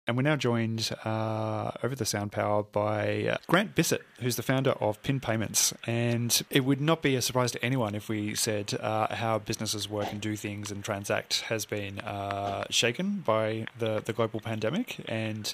And 0.07 0.15
we're 0.15 0.23
now 0.23 0.37
joined 0.37 0.91
uh, 1.03 1.71
over 1.83 1.93
the 1.93 2.05
sound 2.05 2.31
power 2.31 2.63
by 2.63 3.27
uh, 3.27 3.37
Grant 3.47 3.75
Bissett, 3.75 4.01
who's 4.21 4.37
the 4.37 4.43
founder 4.43 4.71
of 4.71 5.03
Pin 5.03 5.19
Payments. 5.19 5.73
And 5.85 6.41
it 6.49 6.63
would 6.63 6.79
not 6.79 7.01
be 7.01 7.17
a 7.17 7.21
surprise 7.21 7.51
to 7.51 7.65
anyone 7.65 7.93
if 7.93 8.07
we 8.07 8.33
said 8.33 8.75
uh, 8.75 9.13
how 9.13 9.39
businesses 9.39 9.89
work 9.89 10.09
and 10.09 10.21
do 10.21 10.37
things 10.37 10.71
and 10.71 10.85
transact 10.85 11.41
has 11.41 11.65
been 11.65 11.99
uh, 11.99 12.63
shaken 12.69 13.23
by 13.25 13.65
the, 13.77 14.01
the 14.05 14.13
global 14.13 14.39
pandemic. 14.39 15.03
And 15.09 15.53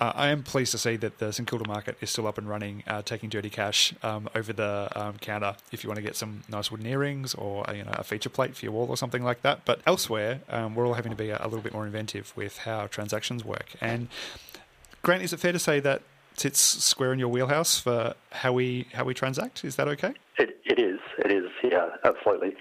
uh, 0.00 0.12
I 0.14 0.28
am 0.28 0.42
pleased 0.42 0.70
to 0.72 0.78
see 0.78 0.96
that 0.96 1.18
the 1.18 1.32
St 1.32 1.48
Kilda 1.48 1.66
market 1.66 1.96
is 2.00 2.10
still 2.10 2.26
up 2.26 2.38
and 2.38 2.48
running, 2.48 2.84
uh, 2.86 3.02
taking 3.02 3.28
dirty 3.28 3.50
cash 3.50 3.92
um, 4.02 4.28
over 4.34 4.52
the 4.52 4.88
um, 4.94 5.18
counter 5.18 5.56
if 5.72 5.82
you 5.82 5.88
want 5.88 5.96
to 5.96 6.02
get 6.02 6.14
some 6.14 6.44
nice 6.48 6.70
wooden 6.70 6.86
earrings 6.86 7.34
or 7.34 7.64
you 7.74 7.84
know 7.84 7.92
a 7.94 8.04
feature 8.04 8.28
plate 8.28 8.56
for 8.56 8.64
your 8.64 8.72
wall 8.72 8.86
or 8.88 8.96
something 8.96 9.24
like 9.24 9.42
that. 9.42 9.64
But 9.64 9.80
elsewhere, 9.86 10.40
um, 10.48 10.74
we're 10.74 10.86
all 10.86 10.94
having 10.94 11.10
to 11.10 11.16
be 11.16 11.30
a, 11.30 11.38
a 11.40 11.48
little 11.48 11.62
bit 11.62 11.72
more 11.72 11.84
inventive 11.84 12.32
with 12.36 12.58
how 12.58 12.86
transactions 12.86 13.44
work. 13.44 13.72
And 13.80 14.08
Grant, 15.02 15.22
is 15.22 15.32
it 15.32 15.40
fair 15.40 15.52
to 15.52 15.58
say 15.58 15.80
that 15.80 16.02
sits 16.36 16.60
square 16.60 17.12
in 17.12 17.18
your 17.18 17.28
wheelhouse 17.28 17.80
for 17.80 18.14
how 18.30 18.52
we 18.52 18.86
how 18.92 19.04
we 19.04 19.14
transact? 19.14 19.64
Is 19.64 19.76
that 19.76 19.88
okay? 19.88 20.14
It, 20.38 20.60
it 20.64 20.78
is. 20.78 21.00
It 21.18 21.32
is. 21.32 21.50
Yeah, 21.64 21.88
absolutely. 22.04 22.54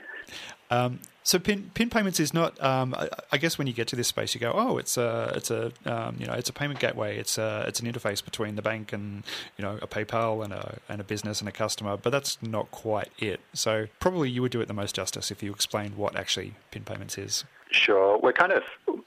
Um, 0.70 1.00
so 1.24 1.40
pin 1.40 1.72
pin 1.74 1.90
payments 1.90 2.22
is 2.22 2.34
not. 2.34 2.62
Um, 2.64 2.94
I, 2.94 3.10
I, 3.34 3.38
guess 3.38 3.58
when 3.58 3.68
you 3.68 3.74
get 3.74 3.88
to 3.90 3.98
this 3.98 4.08
space, 4.08 4.34
you 4.34 4.40
go, 4.40 4.54
oh, 4.56 4.78
it's 4.78 4.96
a 4.96 5.34
it's 5.36 5.52
a 5.52 5.74
um, 5.86 6.16
you 6.18 6.26
know 6.26 6.34
it's 6.34 6.50
a 6.50 6.54
payment 6.54 6.80
gateway. 6.80 7.18
It's 7.18 7.38
a 7.38 7.66
it's 7.68 7.82
an 7.82 7.92
interface 7.92 8.24
between 8.24 8.56
the 8.56 8.62
bank 8.62 8.94
and 8.94 9.24
you 9.58 9.66
know 9.66 9.78
a 9.82 9.88
PayPal 9.88 10.44
and 10.44 10.54
a 10.54 10.80
and 10.88 11.02
a 11.02 11.04
business 11.04 11.42
and 11.42 11.50
a 11.50 11.52
customer. 11.52 11.98
But 11.98 12.12
that's 12.12 12.42
not 12.42 12.72
quite 12.72 13.10
it. 13.20 13.42
So 13.54 13.88
probably 14.00 14.30
you 14.30 14.42
would 14.42 14.54
do 14.54 14.62
it 14.62 14.70
the 14.70 14.74
most 14.74 14.96
justice 14.96 15.30
if 15.30 15.44
you 15.44 15.52
explained 15.52 15.96
what 15.98 16.16
actually 16.16 16.54
pin 16.72 16.84
payments 16.84 17.18
is. 17.18 17.44
Sure. 17.72 18.18
We're 18.18 18.32
kind 18.32 18.54
of 18.54 18.64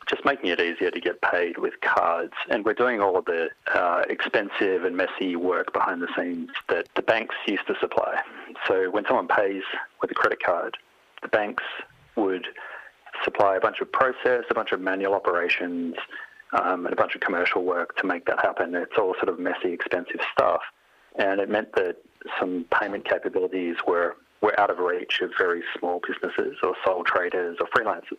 just 0.06 0.24
making 0.26 0.50
it 0.50 0.60
easier 0.60 0.90
to 0.90 1.00
get 1.00 1.22
paid 1.22 1.56
with 1.56 1.80
cards, 1.80 2.34
and 2.50 2.66
we're 2.66 2.74
doing 2.74 3.00
all 3.00 3.16
of 3.16 3.24
the 3.24 3.48
uh, 3.72 4.02
expensive 4.10 4.84
and 4.84 4.94
messy 4.94 5.36
work 5.36 5.72
behind 5.72 6.02
the 6.02 6.08
scenes 6.14 6.50
that 6.68 6.86
the 6.94 7.02
banks 7.02 7.34
used 7.46 7.66
to 7.68 7.74
supply. 7.80 8.20
So 8.68 8.90
when 8.90 9.06
someone 9.06 9.28
pays 9.28 9.62
with 10.02 10.10
a 10.10 10.14
credit 10.14 10.42
card, 10.42 10.76
the 11.22 11.28
banks 11.28 11.64
would 12.16 12.46
supply 13.24 13.56
a 13.56 13.60
bunch 13.60 13.80
of 13.80 13.90
process, 13.92 14.44
a 14.50 14.54
bunch 14.54 14.72
of 14.72 14.80
manual 14.80 15.14
operations, 15.14 15.94
um, 16.52 16.86
and 16.86 16.92
a 16.92 16.96
bunch 16.96 17.14
of 17.14 17.20
commercial 17.20 17.64
work 17.64 17.96
to 17.96 18.06
make 18.06 18.24
that 18.26 18.40
happen. 18.40 18.74
It's 18.74 18.96
all 18.98 19.14
sort 19.14 19.28
of 19.28 19.38
messy, 19.38 19.72
expensive 19.72 20.20
stuff. 20.32 20.62
And 21.16 21.40
it 21.40 21.48
meant 21.48 21.72
that 21.74 21.96
some 22.38 22.66
payment 22.78 23.04
capabilities 23.04 23.76
were, 23.86 24.16
were 24.40 24.58
out 24.58 24.70
of 24.70 24.78
reach 24.78 25.20
of 25.20 25.30
very 25.36 25.62
small 25.78 26.00
businesses 26.06 26.56
or 26.62 26.74
sole 26.84 27.04
traders 27.04 27.58
or 27.60 27.66
freelancers. 27.68 28.18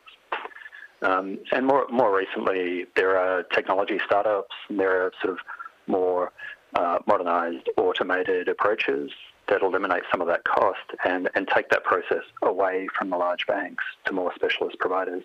Um, 1.02 1.40
and 1.52 1.66
more, 1.66 1.88
more 1.90 2.16
recently, 2.16 2.86
there 2.96 3.18
are 3.18 3.44
technology 3.44 4.00
startups, 4.06 4.56
and 4.70 4.80
there 4.80 5.04
are 5.04 5.12
sort 5.22 5.34
of 5.34 5.40
more 5.88 6.32
uh, 6.76 7.00
modernized, 7.08 7.70
automated 7.76 8.48
approaches 8.48 9.12
that 9.48 9.62
eliminate 9.62 10.04
some 10.12 10.22
of 10.22 10.28
that 10.28 10.44
cost 10.44 10.80
and, 11.04 11.30
and 11.36 11.48
take 11.48 11.70
that 11.70 11.84
process 11.84 12.24
away 12.42 12.88
from 12.98 13.10
the 13.10 13.18
large 13.18 13.46
banks 13.48 13.84
to 14.06 14.14
more 14.14 14.32
specialist 14.36 14.78
providers. 14.80 15.24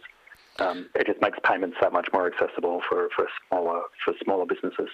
Um, 0.58 0.88
it 0.94 1.06
just 1.06 1.20
makes 1.20 1.38
payments 1.44 1.76
that 1.80 1.92
much 1.92 2.08
more 2.12 2.26
accessible 2.26 2.82
for, 2.88 3.08
for 3.14 3.28
smaller 3.48 3.82
for 4.04 4.14
smaller 4.22 4.46
businesses. 4.46 4.88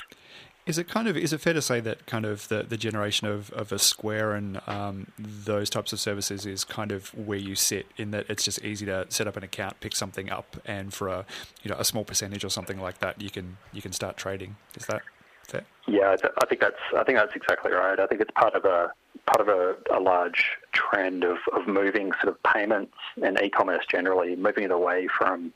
Is 0.65 0.79
it 0.79 0.89
kind 0.89 1.09
of 1.09 1.17
is 1.17 1.33
it 1.33 1.41
fair 1.41 1.55
to 1.55 1.63
say 1.63 1.81
that 1.81 2.07
kind 2.07 2.25
of 2.25 2.47
the, 2.49 2.63
the 2.63 2.77
generation 2.77 3.27
of, 3.27 3.51
of 3.51 3.73
a 3.73 3.79
Square 3.79 4.33
and 4.33 4.61
um, 4.69 5.09
those 5.19 5.69
types 5.69 5.93
of 5.93 5.99
services 5.99 6.47
is 6.47 6.65
kind 6.65 6.93
of 6.93 7.09
where 7.17 7.39
you 7.39 7.57
sit 7.57 7.87
in 7.97 8.13
that 8.13 8.27
it's 8.29 8.45
just 8.45 8.65
easy 8.65 8.87
to 8.87 9.07
set 9.09 9.27
up 9.27 9.37
an 9.37 9.43
account, 9.43 9.81
pick 9.81 9.97
something 9.97 10.31
up, 10.31 10.57
and 10.65 10.95
for 10.95 11.09
a 11.09 11.27
you 11.63 11.71
know 11.71 11.77
a 11.79 11.85
small 11.85 12.05
percentage 12.05 12.45
or 12.45 12.49
something 12.49 12.81
like 12.81 12.99
that, 12.99 13.21
you 13.21 13.31
can 13.31 13.57
you 13.73 13.83
can 13.83 13.93
start 13.93 14.17
trading. 14.17 14.57
Is 14.77 14.87
that 14.87 15.03
fair? 15.49 15.63
Yeah, 15.89 16.17
I 16.41 16.47
think 16.47 16.61
that's 16.61 16.77
I 16.97 17.03
think 17.03 17.19
that's 17.19 17.35
exactly 17.35 17.73
right. 17.73 17.99
I 17.99 18.07
think 18.07 18.21
it's 18.21 18.31
part 18.33 18.55
of 18.55 18.65
a 18.65 18.93
part 19.27 19.41
of 19.41 19.49
a, 19.49 19.77
a 19.97 20.01
large 20.01 20.57
trend 20.73 21.25
of, 21.25 21.39
of 21.53 21.67
moving 21.67 22.13
sort 22.21 22.29
of 22.29 22.43
payments 22.43 22.95
and 23.23 23.39
e-commerce 23.41 23.85
generally, 23.91 24.37
moving 24.37 24.65
it 24.65 24.71
away 24.71 25.07
from 25.07 25.53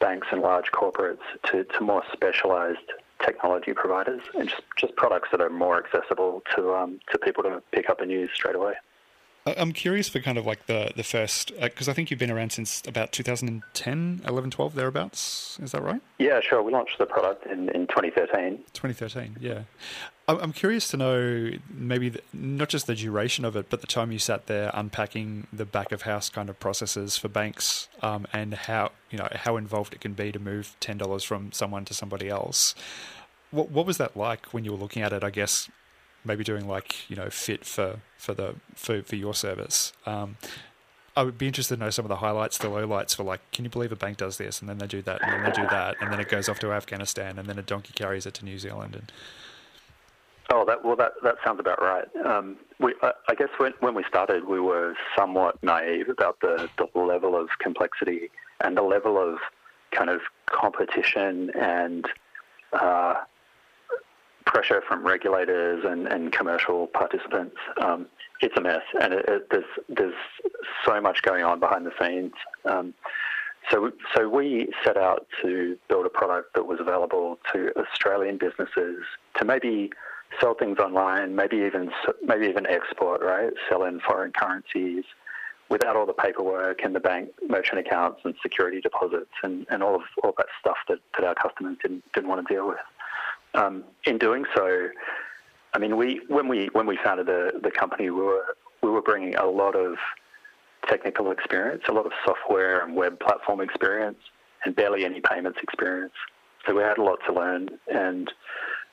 banks 0.00 0.28
and 0.30 0.40
large 0.40 0.70
corporates 0.72 1.18
to, 1.44 1.64
to 1.64 1.80
more 1.80 2.02
specialised 2.12 2.92
technology 3.24 3.72
providers 3.72 4.20
and 4.34 4.48
just, 4.48 4.62
just 4.76 4.96
products 4.96 5.28
that 5.32 5.40
are 5.40 5.50
more 5.50 5.82
accessible 5.84 6.42
to 6.54 6.72
um, 6.74 7.00
to 7.10 7.18
people 7.18 7.42
to 7.42 7.60
pick 7.72 7.90
up 7.90 8.00
and 8.00 8.10
use 8.10 8.30
straight 8.32 8.54
away. 8.54 8.74
I'm 9.56 9.72
curious 9.72 10.08
for 10.08 10.20
kind 10.20 10.38
of 10.38 10.46
like 10.46 10.66
the 10.66 10.92
the 10.94 11.02
first 11.02 11.52
because 11.60 11.88
uh, 11.88 11.92
I 11.92 11.94
think 11.94 12.10
you've 12.10 12.20
been 12.20 12.30
around 12.30 12.52
since 12.52 12.82
about 12.86 13.12
2010, 13.12 14.22
11, 14.26 14.50
12 14.50 14.74
thereabouts. 14.74 15.58
Is 15.62 15.72
that 15.72 15.82
right? 15.82 16.00
Yeah, 16.18 16.40
sure. 16.40 16.62
We 16.62 16.72
launched 16.72 16.98
the 16.98 17.06
product 17.06 17.46
in, 17.46 17.68
in 17.70 17.86
2013. 17.86 18.58
2013, 18.72 19.36
yeah. 19.40 19.62
I'm 20.28 20.52
curious 20.52 20.88
to 20.88 20.98
know 20.98 21.52
maybe 21.70 22.10
the, 22.10 22.20
not 22.34 22.68
just 22.68 22.86
the 22.86 22.94
duration 22.94 23.46
of 23.46 23.56
it, 23.56 23.70
but 23.70 23.80
the 23.80 23.86
time 23.86 24.12
you 24.12 24.18
sat 24.18 24.46
there 24.46 24.70
unpacking 24.74 25.46
the 25.50 25.64
back 25.64 25.90
of 25.90 26.02
house 26.02 26.28
kind 26.28 26.50
of 26.50 26.60
processes 26.60 27.16
for 27.16 27.28
banks 27.28 27.88
um, 28.02 28.26
and 28.30 28.52
how 28.52 28.92
you 29.10 29.16
know 29.16 29.28
how 29.32 29.56
involved 29.56 29.94
it 29.94 30.02
can 30.02 30.12
be 30.12 30.30
to 30.30 30.38
move 30.38 30.76
ten 30.80 30.98
dollars 30.98 31.24
from 31.24 31.50
someone 31.52 31.86
to 31.86 31.94
somebody 31.94 32.28
else. 32.28 32.74
What 33.50 33.70
what 33.70 33.86
was 33.86 33.96
that 33.96 34.18
like 34.18 34.52
when 34.52 34.66
you 34.66 34.72
were 34.72 34.76
looking 34.76 35.02
at 35.02 35.14
it? 35.14 35.24
I 35.24 35.30
guess 35.30 35.70
maybe 36.26 36.44
doing 36.44 36.68
like 36.68 37.08
you 37.08 37.16
know 37.16 37.30
fit 37.30 37.64
for 37.64 38.00
for 38.18 38.34
the 38.34 38.56
for, 38.74 39.02
for 39.02 39.16
your 39.16 39.34
service. 39.34 39.92
Um, 40.04 40.36
I 41.16 41.22
would 41.22 41.38
be 41.38 41.48
interested 41.48 41.76
to 41.76 41.80
know 41.80 41.90
some 41.90 42.04
of 42.04 42.10
the 42.10 42.16
highlights, 42.16 42.58
the 42.58 42.68
lowlights 42.68 43.16
for 43.16 43.24
like, 43.24 43.40
can 43.50 43.64
you 43.64 43.70
believe 43.70 43.90
a 43.90 43.96
bank 43.96 44.18
does 44.18 44.36
this, 44.36 44.60
and 44.60 44.68
then 44.68 44.78
they 44.78 44.86
do 44.86 45.02
that, 45.02 45.20
and 45.20 45.32
then 45.32 45.42
they 45.42 45.50
do 45.50 45.66
that, 45.68 45.96
and 46.00 46.12
then 46.12 46.20
it 46.20 46.28
goes 46.28 46.48
off 46.48 46.60
to 46.60 46.72
Afghanistan, 46.72 47.40
and 47.40 47.48
then 47.48 47.58
a 47.58 47.62
donkey 47.62 47.92
carries 47.92 48.24
it 48.24 48.34
to 48.34 48.44
New 48.44 48.58
Zealand, 48.58 48.94
and 48.94 49.10
Oh, 50.50 50.64
that 50.64 50.82
well, 50.82 50.96
that 50.96 51.12
that 51.22 51.36
sounds 51.44 51.60
about 51.60 51.82
right. 51.82 52.08
Um, 52.24 52.56
we, 52.80 52.94
I, 53.02 53.12
I 53.28 53.34
guess 53.34 53.50
when 53.58 53.74
when 53.80 53.94
we 53.94 54.02
started, 54.08 54.46
we 54.46 54.60
were 54.60 54.94
somewhat 55.16 55.62
naive 55.62 56.08
about 56.08 56.40
the 56.40 56.70
the 56.78 56.98
level 56.98 57.36
of 57.36 57.50
complexity 57.58 58.30
and 58.60 58.76
the 58.76 58.82
level 58.82 59.18
of 59.18 59.38
kind 59.90 60.08
of 60.08 60.20
competition 60.50 61.50
and 61.50 62.06
uh, 62.72 63.14
pressure 64.48 64.82
from 64.88 65.06
regulators 65.06 65.84
and, 65.84 66.06
and 66.08 66.32
commercial 66.32 66.86
participants. 66.88 67.56
Um, 67.80 68.06
it's 68.40 68.56
a 68.56 68.60
mess, 68.60 68.82
and 69.00 69.12
it, 69.12 69.24
it, 69.28 69.48
there's 69.50 69.64
there's 69.88 70.14
so 70.86 71.00
much 71.00 71.22
going 71.22 71.44
on 71.44 71.60
behind 71.60 71.86
the 71.86 71.92
scenes. 72.00 72.32
Um, 72.64 72.94
so, 73.70 73.90
so 74.16 74.28
we 74.28 74.68
set 74.84 74.96
out 74.96 75.26
to 75.42 75.76
build 75.88 76.06
a 76.06 76.08
product 76.08 76.54
that 76.54 76.66
was 76.66 76.78
available 76.80 77.38
to 77.52 77.70
Australian 77.76 78.38
businesses 78.38 79.04
to 79.36 79.44
maybe 79.44 79.90
sell 80.40 80.54
things 80.54 80.78
online, 80.78 81.34
maybe 81.36 81.56
even 81.56 81.90
maybe 82.24 82.46
even 82.46 82.66
export, 82.66 83.20
right? 83.20 83.52
Sell 83.68 83.84
in 83.84 84.00
foreign 84.00 84.32
currencies 84.32 85.04
without 85.68 85.96
all 85.96 86.06
the 86.06 86.14
paperwork 86.14 86.82
and 86.82 86.94
the 86.94 87.00
bank 87.00 87.28
merchant 87.46 87.78
accounts 87.78 88.20
and 88.24 88.34
security 88.42 88.80
deposits 88.80 89.32
and, 89.42 89.66
and 89.68 89.82
all 89.82 89.96
of 89.96 90.02
all 90.24 90.32
that 90.38 90.46
stuff 90.60 90.78
that, 90.88 90.98
that 91.18 91.26
our 91.26 91.34
customers 91.34 91.76
didn't 91.82 92.02
didn't 92.14 92.28
want 92.28 92.46
to 92.46 92.54
deal 92.54 92.66
with. 92.66 92.78
Um, 93.58 93.84
in 94.04 94.18
doing 94.18 94.44
so, 94.54 94.88
I 95.74 95.78
mean, 95.78 95.96
we 95.96 96.20
when 96.28 96.46
we 96.46 96.66
when 96.72 96.86
we 96.86 96.96
founded 97.02 97.26
the 97.26 97.58
the 97.60 97.72
company, 97.72 98.08
we 98.10 98.20
were 98.20 98.56
we 98.82 98.90
were 98.90 99.02
bringing 99.02 99.34
a 99.34 99.46
lot 99.46 99.74
of 99.74 99.96
technical 100.86 101.32
experience, 101.32 101.82
a 101.88 101.92
lot 101.92 102.06
of 102.06 102.12
software 102.24 102.84
and 102.84 102.94
web 102.94 103.18
platform 103.18 103.60
experience, 103.60 104.18
and 104.64 104.76
barely 104.76 105.04
any 105.04 105.20
payments 105.20 105.58
experience. 105.62 106.12
So 106.66 106.74
we 106.74 106.82
had 106.82 106.98
a 106.98 107.02
lot 107.02 107.18
to 107.26 107.32
learn, 107.32 107.68
and 107.92 108.32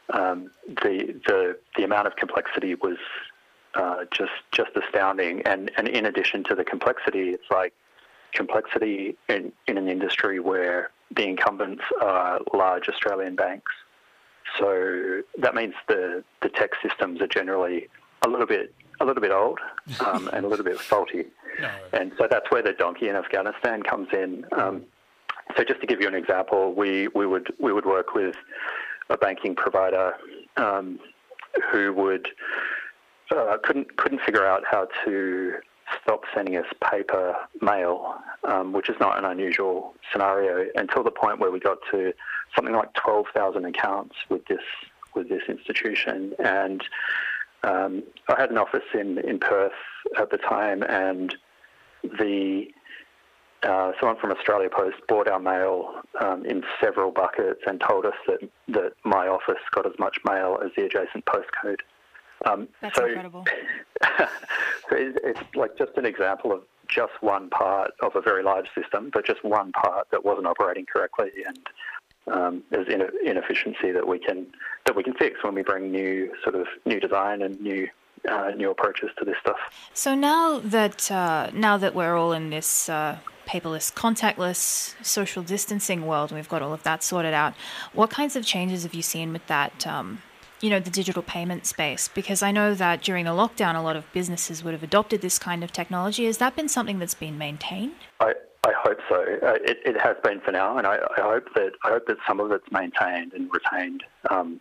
um, 0.09 0.51
the 0.68 1.20
the 1.28 1.57
the 1.78 1.84
amount 1.84 2.07
of 2.07 2.16
complexity 2.16 2.74
was 2.74 2.97
uh, 3.76 4.05
just 4.11 4.34
just 4.51 4.72
astounding. 4.76 5.43
And 5.43 5.70
and 5.78 5.88
in 5.88 6.07
addition 6.07 6.43
to 6.45 6.55
the 6.55 6.63
complexity, 6.63 7.30
it's 7.30 7.51
like 7.51 7.74
complexity 8.34 9.16
in 9.30 9.51
in 9.68 9.78
an 9.78 9.88
industry 9.88 10.39
where 10.39 10.89
the 11.16 11.24
incumbents 11.24 11.84
are 12.01 12.39
large 12.51 12.89
Australian 12.89 13.36
banks. 13.36 13.72
So 14.60 15.22
that 15.38 15.56
means 15.56 15.74
the 15.88 16.24
the 16.41 16.49
tech 16.49 16.72
systems 16.82 17.22
are 17.22 17.28
generally 17.28 17.88
a 18.26 18.30
little 18.30 18.47
bit 18.47 18.74
a 18.99 19.06
little 19.06 19.22
bit 19.22 19.32
old 19.32 19.60
um, 20.06 20.30
and 20.34 20.45
a 20.45 20.47
little 20.47 20.66
bit 20.66 20.80
faulty. 20.80 21.26
No. 21.60 21.72
And 21.93 22.12
so 22.18 22.28
that's 22.30 22.49
where 22.49 22.62
the 22.62 22.74
donkey 22.74 23.10
in 23.10 23.16
Afghanistan 23.16 23.84
comes 23.84 24.10
in. 24.14 24.45
Um, 24.53 24.84
so 25.56 25.64
just 25.64 25.82
to 25.82 25.88
give 25.88 26.01
you 26.01 26.08
an 26.08 26.16
example, 26.16 26.74
we, 26.74 27.08
we 27.10 27.26
would 27.26 27.53
we 27.60 27.72
would 27.72 27.86
work 27.86 28.14
with 28.14 28.36
a 29.10 29.18
banking 29.18 29.56
provider 29.56 30.14
um, 30.58 30.99
who 31.72 31.93
would 31.93 32.28
uh, 33.36 33.58
couldn't 33.64 33.95
couldn't 33.97 34.22
figure 34.22 34.45
out 34.45 34.64
how 34.70 34.88
to 35.06 35.53
stop 36.01 36.22
sending 36.34 36.58
us 36.58 36.66
paper 36.91 37.36
mail, 37.62 38.16
um, 38.43 38.74
which 38.74 38.89
is 38.89 38.95
not 38.99 39.18
an 39.18 39.26
unusual 39.26 39.93
scenario, 40.12 40.68
until 40.76 41.03
the 41.03 41.12
point 41.12 41.39
where 41.39 41.51
we 41.51 41.60
got 41.60 41.78
to 41.91 42.12
something 42.56 42.76
like 42.76 42.93
12,000 42.93 43.66
accounts 43.66 44.16
with 44.30 44.46
this 44.48 44.62
with 45.16 45.30
this 45.30 45.43
institution. 45.48 46.34
And 46.39 46.84
um, 47.64 48.04
I 48.28 48.39
had 48.39 48.52
an 48.52 48.58
office 48.58 48.84
in, 48.93 49.18
in 49.20 49.39
Perth 49.39 49.72
at 50.20 50.30
the 50.30 50.38
time, 50.38 50.84
and 50.84 51.34
the 52.04 52.68
uh, 53.64 53.93
someone 54.00 54.18
from 54.20 54.32
Australia 54.32 54.70
Post 54.70 54.98
bought 55.08 55.28
our 55.28 55.39
mail 55.39 55.96
um, 56.22 56.46
in 56.46 56.64
several 56.80 57.12
buckets 57.12 57.62
and 57.66 57.82
told 57.82 58.06
us 58.06 58.14
that, 58.28 58.39
that 58.68 58.93
my 59.04 59.28
office 59.28 59.62
got 59.74 59.88
as 59.88 59.93
much 59.98 60.18
mail 60.26 60.60
as 60.64 60.72
the 60.78 60.84
adjacent 60.84 61.26
postcode. 61.26 61.80
Um, 62.46 62.68
That's 62.82 62.96
so, 62.96 63.06
incredible. 63.06 63.46
so 64.20 64.28
it's 64.91 65.39
like 65.56 65.78
just 65.78 65.93
an 65.98 66.06
example 66.06 66.52
of 66.52 66.62
just 66.88 67.14
one 67.22 67.50
part 67.50 67.91
of 68.02 68.16
a 68.16 68.22
very 68.22 68.43
large 68.43 68.68
system, 68.80 69.10
but 69.12 69.26
just 69.26 69.43
one 69.43 69.72
part 69.72 70.08
that 70.12 70.24
wasn't 70.24 70.46
operating 70.46 70.86
correctly, 70.86 71.32
and 71.48 71.60
um, 72.32 72.63
there's 72.71 72.88
inefficiency 73.23 73.91
that 73.91 74.07
we 74.07 74.19
can 74.19 74.47
that 74.86 74.95
we 74.95 75.03
can 75.03 75.13
fix 75.13 75.43
when 75.43 75.55
we 75.55 75.63
bring 75.63 75.91
new 75.91 76.32
sort 76.43 76.55
of 76.55 76.67
new 76.86 76.99
design 76.99 77.41
and 77.41 77.59
new 77.61 77.88
uh, 78.30 78.51
new 78.55 78.71
approaches 78.71 79.09
to 79.17 79.26
this 79.26 79.36
stuff. 79.39 79.57
So 79.93 80.15
now 80.15 80.59
that 80.59 81.11
uh, 81.11 81.51
now 81.53 81.78
that 81.78 81.93
we're 81.93 82.15
all 82.15 82.34
in 82.34 82.49
this 82.49 82.89
uh, 82.89 83.17
paperless, 83.47 83.93
contactless, 83.93 84.95
social 85.03 85.43
distancing 85.43 86.07
world, 86.07 86.32
and 86.32 86.39
we've 86.39 86.49
got 86.49 86.61
all 86.61 86.73
of 86.73 86.84
that 86.84 87.03
sorted 87.03 87.34
out. 87.34 87.53
What 87.93 88.09
kinds 88.09 88.36
of 88.36 88.45
changes 88.45 88.84
have 88.84 88.93
you 88.93 89.03
seen 89.03 89.32
with 89.32 89.45
that 89.47 89.86
um, 89.86 90.21
you 90.61 90.69
know, 90.69 90.80
the 90.80 90.89
digital 90.89 91.21
payment 91.21 91.65
space? 91.65 92.07
Because 92.07 92.41
I 92.41 92.51
know 92.51 92.73
that 92.73 93.01
during 93.01 93.26
the 93.26 93.32
lockdown, 93.32 93.76
a 93.76 93.82
lot 93.82 93.95
of 93.95 94.11
businesses 94.13 94.63
would 94.63 94.73
have 94.73 94.84
adopted 94.84 95.21
this 95.21 95.38
kind 95.38 95.63
of 95.63 95.71
technology. 95.71 96.26
Has 96.26 96.38
that 96.39 96.55
been 96.55 96.69
something 96.69 96.97
that's 96.97 97.13
been 97.13 97.38
maintained? 97.38 97.93
I, 98.19 98.34
I 98.66 98.74
hope 98.76 98.97
so. 99.07 99.16
Uh, 99.43 99.57
it, 99.63 99.78
it 99.86 100.01
has 100.01 100.18
been 100.24 100.41
for 100.41 100.51
now, 100.51 100.80
and 100.80 100.88
I, 100.88 100.95
I 100.95 101.22
hope 101.22 101.53
that 101.53 101.74
I 101.84 101.89
hope 101.89 102.07
that 102.07 102.18
some 102.28 102.39
of 102.39 102.51
it's 102.51 102.66
maintained 102.72 103.34
and 103.34 103.47
retained 103.53 104.03
um, 104.32 104.59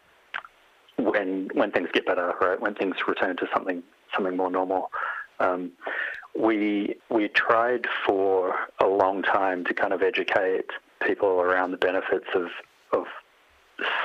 when 0.98 1.48
when 1.54 1.70
things 1.72 1.88
get 1.90 2.04
better, 2.04 2.34
right? 2.38 2.60
When 2.60 2.74
things 2.74 2.96
return 3.08 3.36
to 3.38 3.48
something 3.52 3.82
something 4.14 4.36
more 4.36 4.50
normal. 4.50 4.90
Um, 5.40 5.72
we 6.38 6.96
we 7.10 7.28
tried 7.28 7.86
for 8.06 8.54
a 8.78 8.86
long 8.86 9.22
time 9.22 9.64
to 9.64 9.72
kind 9.72 9.94
of 9.94 10.02
educate 10.02 10.66
people 11.00 11.40
around 11.40 11.70
the 11.70 11.78
benefits 11.78 12.26
of 12.34 12.48
of 12.92 13.06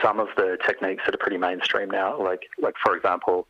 some 0.02 0.22
of 0.22 0.30
the 0.38 0.58
techniques 0.66 1.04
that 1.06 1.14
are 1.14 1.20
pretty 1.20 1.38
mainstream 1.38 1.91
now. 1.91 2.18
Like 2.18 2.43
like 2.58 2.76
for 2.82 2.95
example, 2.95 3.47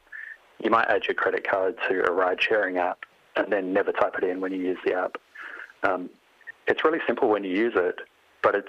you 0.63 0.71
might 0.71 0.87
add 0.87 1.05
your 1.05 1.13
credit 1.13 1.47
card 1.47 1.75
to 1.89 2.09
a 2.09 2.11
ride 2.11 2.41
sharing 2.41 2.77
app 2.77 3.05
and 3.35 3.53
then 3.53 3.71
never 3.71 3.91
type 3.91 4.15
it 4.17 4.23
in 4.23 4.41
when 4.41 4.51
you 4.51 4.57
use 4.57 4.79
the 4.83 4.95
app. 4.95 5.15
Um, 5.83 6.09
it's 6.67 6.83
really 6.83 6.99
simple 7.07 7.29
when 7.29 7.43
you 7.43 7.51
use 7.51 7.73
it, 7.75 7.99
but 8.41 8.55
it's 8.55 8.67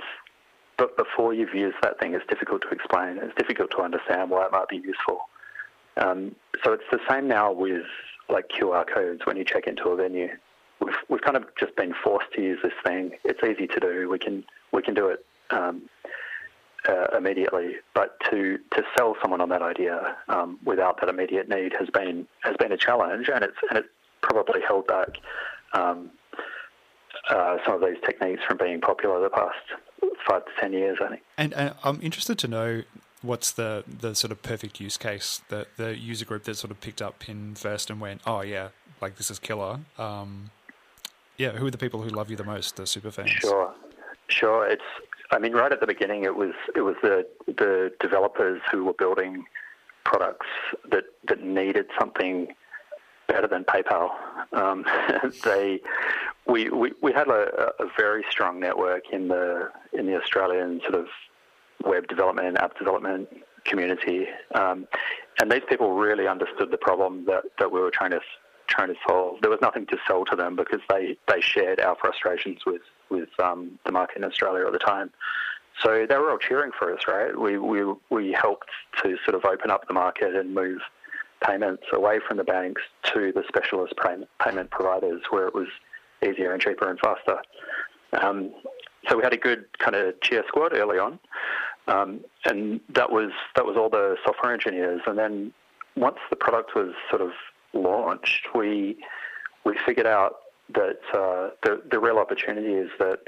but 0.79 0.97
before 0.97 1.35
you've 1.35 1.55
used 1.55 1.77
that 1.83 2.01
thing, 2.01 2.15
it's 2.15 2.27
difficult 2.27 2.63
to 2.63 2.69
explain. 2.71 3.19
It's 3.19 3.35
difficult 3.35 3.71
to 3.73 3.83
understand 3.83 4.31
why 4.31 4.47
it 4.47 4.53
might 4.53 4.69
be 4.69 4.79
useful. 4.79 5.29
Um, 5.99 6.35
so 6.65 6.73
it's 6.73 6.85
the 6.91 7.01
same 7.07 7.29
now 7.29 7.53
with 7.53 7.85
like 8.31 8.49
QR 8.49 8.87
codes 8.87 9.27
when 9.27 9.37
you 9.37 9.45
check 9.45 9.67
into 9.67 9.91
a 9.91 9.97
venue. 9.97 10.29
We've, 10.81 10.95
we've 11.11 11.21
kind 11.21 11.37
of 11.37 11.45
just 11.59 11.77
been 11.77 11.93
forced 12.03 12.33
to 12.33 12.41
use 12.41 12.59
this 12.63 12.73
thing. 12.83 13.13
It's 13.25 13.41
easy 13.45 13.67
to 13.67 13.81
do. 13.81 14.09
We 14.09 14.19
can 14.19 14.43
we 14.73 14.81
can 14.81 14.95
do 14.95 15.09
it 15.09 15.25
um, 15.51 15.83
uh, 16.89 17.09
immediately. 17.17 17.77
But 17.95 18.19
to, 18.31 18.59
to 18.75 18.83
sell 18.97 19.17
someone 19.21 19.41
on 19.41 19.49
that 19.51 19.63
idea 19.63 20.17
um, 20.29 20.59
without 20.65 21.01
that 21.01 21.09
immediate 21.11 21.49
need 21.49 21.75
has 21.79 21.91
been 21.91 22.27
has 22.41 22.57
been 22.57 22.73
a 22.73 22.77
challenge, 22.77 23.29
and 23.29 23.45
it's 23.45 23.57
and 23.69 23.79
it's 23.79 23.89
probably 24.23 24.61
held 24.67 24.87
back 24.87 25.09
um, 25.73 26.11
uh, 27.29 27.59
some 27.65 27.75
of 27.75 27.81
these 27.81 28.01
techniques 28.05 28.43
from 28.47 28.57
being 28.57 28.81
popular 28.81 29.21
the 29.21 29.31
past 29.31 29.57
five 30.27 30.45
to 30.45 30.51
ten 30.61 30.73
years. 30.73 30.99
I 31.03 31.09
think. 31.09 31.23
And 31.37 31.55
uh, 31.55 31.75
I'm 31.85 32.01
interested 32.03 32.39
to 32.39 32.49
know 32.49 32.83
what's 33.23 33.53
the 33.53 33.85
the 33.87 34.15
sort 34.15 34.33
of 34.33 34.43
perfect 34.43 34.81
use 34.81 34.97
case 34.97 35.43
that 35.49 35.77
the 35.77 35.97
user 35.97 36.25
group 36.25 36.45
that 36.45 36.57
sort 36.57 36.71
of 36.71 36.81
picked 36.81 37.03
up 37.03 37.19
pin 37.19 37.55
first 37.55 37.91
and 37.91 38.01
went, 38.01 38.21
oh 38.27 38.41
yeah, 38.41 38.69
like 39.01 39.17
this 39.17 39.31
is 39.31 39.39
killer. 39.39 39.81
Um, 39.99 40.51
yeah, 41.37 41.53
who 41.53 41.67
are 41.67 41.71
the 41.71 41.79
people 41.79 42.03
who 42.03 42.11
love 42.11 42.31
you 42.31 42.37
the 42.37 42.45
most, 42.45 42.77
the 42.77 42.87
super 42.87 43.11
fans? 43.11 43.31
Sure, 43.31 43.73
sure. 44.29 44.67
It's 44.69 44.83
I 45.31 45.39
mean, 45.39 45.53
right 45.53 45.73
at 45.73 45.81
the 45.81 45.87
beginning, 45.87 46.25
it 46.25 46.37
was 46.37 46.53
it 46.75 46.83
was 46.83 46.97
the 47.03 47.27
the 47.47 47.93
developers 48.01 48.61
who 48.71 48.85
were 48.85 48.93
building 48.93 49.45
products 50.05 50.47
that 50.91 51.05
that 51.29 51.43
needed 51.43 51.87
something 51.99 52.49
better 53.31 53.47
than 53.47 53.65
PayPal. 53.65 54.11
Um, 54.53 54.85
they 55.45 55.81
we, 56.47 56.69
we, 56.71 56.93
we 57.03 57.13
had 57.13 57.29
a, 57.29 57.73
a 57.79 57.87
very 57.97 58.25
strong 58.31 58.61
network 58.61 59.05
in 59.13 59.29
the 59.29 59.71
in 59.93 60.07
the 60.07 60.21
Australian 60.21 60.81
sort 60.81 60.95
of 60.95 61.07
web 61.85 62.09
development 62.09 62.49
and 62.49 62.59
app 62.59 62.77
development 62.79 63.29
community, 63.65 64.27
um, 64.55 64.87
and 65.41 65.51
these 65.51 65.63
people 65.69 65.93
really 65.93 66.27
understood 66.27 66.71
the 66.71 66.79
problem 66.79 67.25
that, 67.27 67.45
that 67.59 67.71
we 67.71 67.81
were 67.81 67.91
trying 67.91 68.11
to 68.11 68.21
trying 68.67 68.89
to 68.89 68.95
solve. 69.07 69.41
There 69.41 69.51
was 69.51 69.61
nothing 69.61 69.87
to 69.87 69.97
sell 70.07 70.25
to 70.27 70.37
them 70.37 70.57
because 70.57 70.81
they, 70.89 71.17
they 71.27 71.41
shared 71.41 71.81
our 71.81 71.97
frustrations 71.97 72.61
with 72.67 72.83
with 73.11 73.29
um, 73.43 73.79
the 73.85 73.93
market 73.93 74.19
in 74.19 74.25
Australia 74.25 74.67
at 74.67 74.73
the 74.73 74.79
time. 74.79 75.11
So 75.83 76.07
they 76.09 76.17
were 76.17 76.31
all 76.31 76.39
cheering 76.39 76.73
for 76.79 76.95
us, 76.95 77.01
right? 77.09 77.37
We, 77.39 77.57
we, 77.57 77.81
we 78.11 78.33
helped 78.33 78.69
to 79.03 79.17
sort 79.25 79.35
of 79.35 79.45
open 79.45 79.71
up 79.71 79.87
the 79.89 79.95
market 79.95 80.37
and 80.37 80.55
move 80.55 80.81
payments 81.45 81.85
away 81.93 82.21
from 82.27 82.37
the 82.37 82.45
banks 82.45 82.83
to 83.15 83.33
the 83.33 83.43
specialist 83.49 83.95
payment 84.39 84.71
providers 84.71 85.23
where 85.31 85.47
it 85.47 85.55
was 85.55 85.69
easier 86.23 86.53
and 86.53 86.61
cheaper 86.61 86.89
and 86.89 86.99
faster. 87.01 87.39
Um, 88.13 88.53
so 89.09 89.17
we 89.17 89.23
had 89.23 89.33
a 89.33 89.39
good 89.39 89.65
kind 89.79 89.97
of 89.97 90.21
cheer 90.21 90.45
squad 90.49 90.75
early 90.75 90.99
on, 90.99 91.19
um, 91.89 92.21
and 92.45 92.81
that 92.91 93.11
was 93.11 93.31
that 93.57 93.65
was 93.65 93.77
all 93.77 93.89
the 93.89 94.17
software 94.25 94.53
engineers. 94.53 95.01
And 95.07 95.19
then 95.19 95.53
once 95.97 96.19
the 96.29 96.37
product 96.37 96.75
was 96.75 96.93
sort 97.09 97.23
of 97.23 97.31
launched, 97.73 98.49
we 98.55 98.99
we 99.65 99.77
figured 99.87 100.07
out 100.07 100.37
that 100.75 101.01
uh, 101.15 101.51
the 101.63 101.83
the 101.91 101.99
real 101.99 102.19
opportunity 102.19 102.75
is 102.75 102.91
that 102.99 103.21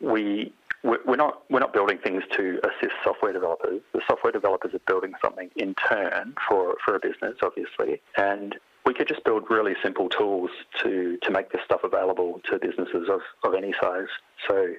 we 0.00 0.52
we're 0.86 1.16
not 1.16 1.42
we're 1.50 1.60
not 1.60 1.72
building 1.72 1.98
things 1.98 2.22
to 2.36 2.60
assist 2.64 2.94
software 3.02 3.32
developers. 3.32 3.80
The 3.92 4.00
software 4.06 4.32
developers 4.32 4.74
are 4.74 4.80
building 4.86 5.12
something 5.22 5.50
in 5.56 5.74
turn 5.74 6.34
for, 6.48 6.76
for 6.84 6.94
a 6.94 7.00
business, 7.00 7.36
obviously, 7.42 8.00
and 8.16 8.56
we 8.84 8.94
could 8.94 9.08
just 9.08 9.24
build 9.24 9.44
really 9.50 9.74
simple 9.82 10.08
tools 10.08 10.50
to 10.82 11.18
to 11.22 11.30
make 11.30 11.50
this 11.50 11.62
stuff 11.64 11.80
available 11.82 12.40
to 12.50 12.58
businesses 12.58 13.08
of, 13.08 13.20
of 13.42 13.54
any 13.54 13.74
size. 13.80 14.08
So 14.48 14.74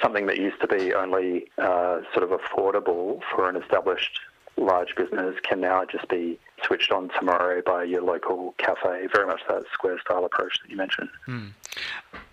something 0.00 0.26
that 0.26 0.38
used 0.38 0.60
to 0.60 0.66
be 0.66 0.94
only 0.94 1.46
uh, 1.58 2.00
sort 2.14 2.30
of 2.30 2.38
affordable 2.38 3.20
for 3.30 3.48
an 3.48 3.56
established 3.56 4.20
large 4.56 4.94
business 4.96 5.36
can 5.42 5.60
now 5.60 5.84
just 5.84 6.08
be 6.08 6.38
switched 6.64 6.92
on 6.92 7.10
tomorrow 7.18 7.62
by 7.64 7.84
your 7.84 8.02
local 8.02 8.54
cafe. 8.58 9.08
Very 9.12 9.26
much 9.26 9.40
that 9.48 9.64
Square 9.72 10.00
style 10.00 10.24
approach 10.24 10.60
that 10.62 10.70
you 10.70 10.76
mentioned. 10.76 11.08
Mm. 11.26 11.52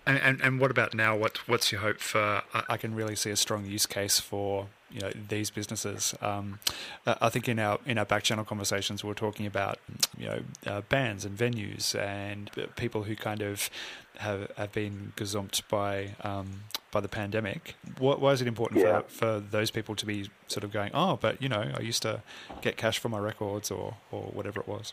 And, 0.06 0.18
and, 0.18 0.40
and 0.40 0.60
what 0.60 0.70
about 0.70 0.94
now? 0.94 1.16
What 1.16 1.48
what's 1.48 1.72
your 1.72 1.80
hope 1.80 2.00
for? 2.00 2.42
I 2.68 2.76
can 2.76 2.94
really 2.94 3.16
see 3.16 3.30
a 3.30 3.36
strong 3.36 3.64
use 3.64 3.86
case 3.86 4.18
for 4.18 4.66
you 4.90 5.00
know 5.00 5.10
these 5.28 5.50
businesses. 5.50 6.14
Um, 6.20 6.58
I 7.06 7.28
think 7.28 7.48
in 7.48 7.58
our 7.58 7.78
in 7.86 7.98
our 7.98 8.04
back 8.04 8.22
channel 8.22 8.44
conversations, 8.44 9.04
we 9.04 9.10
are 9.10 9.14
talking 9.14 9.46
about 9.46 9.78
you 10.18 10.26
know 10.26 10.40
uh, 10.66 10.80
bands 10.82 11.24
and 11.24 11.36
venues 11.36 11.94
and 11.98 12.50
people 12.76 13.04
who 13.04 13.16
kind 13.16 13.42
of 13.42 13.70
have 14.18 14.50
have 14.56 14.72
been 14.72 15.12
gazumped 15.16 15.62
by 15.68 16.14
um, 16.22 16.62
by 16.90 17.00
the 17.00 17.08
pandemic. 17.08 17.74
What, 17.98 18.20
why 18.20 18.32
is 18.32 18.42
it 18.42 18.48
important 18.48 18.80
yeah. 18.80 19.00
for, 19.00 19.08
for 19.08 19.40
those 19.40 19.70
people 19.70 19.94
to 19.96 20.06
be 20.06 20.30
sort 20.48 20.64
of 20.64 20.72
going, 20.72 20.90
oh, 20.94 21.18
but 21.20 21.40
you 21.40 21.48
know, 21.48 21.70
I 21.74 21.80
used 21.80 22.02
to 22.02 22.22
get 22.60 22.76
cash 22.76 22.98
for 22.98 23.08
my 23.08 23.18
records 23.18 23.70
or, 23.70 23.94
or 24.10 24.22
whatever 24.22 24.60
it 24.60 24.68
was? 24.68 24.92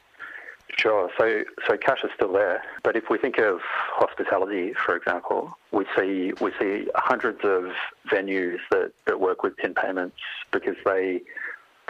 Sure. 0.76 1.10
So, 1.18 1.43
so 1.68 1.78
cash 1.78 2.04
is 2.04 2.12
still 2.14 2.34
there, 2.34 2.62
but 2.84 2.95
if 2.95 3.10
we 3.10 3.18
think 3.18 3.38
of 3.39 3.62
hospitality, 3.64 4.74
for 4.74 4.95
example, 4.95 5.58
we 5.72 5.86
see 5.98 6.34
we 6.41 6.52
see 6.60 6.88
hundreds 6.95 7.39
of 7.43 7.72
venues 8.12 8.60
that, 8.72 8.91
that 9.06 9.20
work 9.20 9.43
with 9.43 9.56
PIN 9.58 9.74
payments 9.74 10.18
because 10.52 10.76
they 10.86 11.22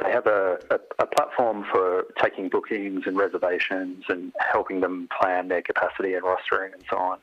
they 0.04 0.12
have 0.12 0.28
a, 0.28 0.60
a, 0.70 0.80
a, 1.00 1.08
platform 1.08 1.66
for 1.72 2.06
taking 2.22 2.50
bookings 2.50 3.08
and 3.08 3.18
reservations 3.18 4.04
and 4.10 4.32
helping 4.40 4.82
them 4.82 5.10
plan 5.20 5.48
their 5.48 5.64
capacity 5.64 6.14
and 6.14 6.24
rostering 6.24 6.72
and 6.74 6.84
so 6.88 6.98
on, 6.98 7.18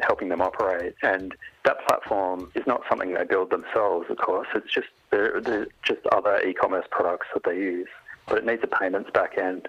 helping 0.00 0.28
them 0.28 0.42
operate. 0.42 0.96
And 1.02 1.36
that 1.64 1.76
platform 1.86 2.50
is 2.54 2.66
not 2.66 2.82
something 2.88 3.14
they 3.14 3.24
build 3.24 3.50
themselves, 3.50 4.06
of 4.10 4.16
course. 4.16 4.48
It's 4.54 4.72
just 4.72 4.88
they're, 5.10 5.40
they're 5.40 5.66
just 5.82 6.00
other 6.12 6.40
e-commerce 6.40 6.86
products 6.90 7.26
that 7.34 7.44
they 7.44 7.56
use, 7.56 7.88
but 8.26 8.38
it 8.38 8.46
needs 8.46 8.62
a 8.62 8.66
payments 8.66 9.10
back 9.12 9.36
end. 9.38 9.68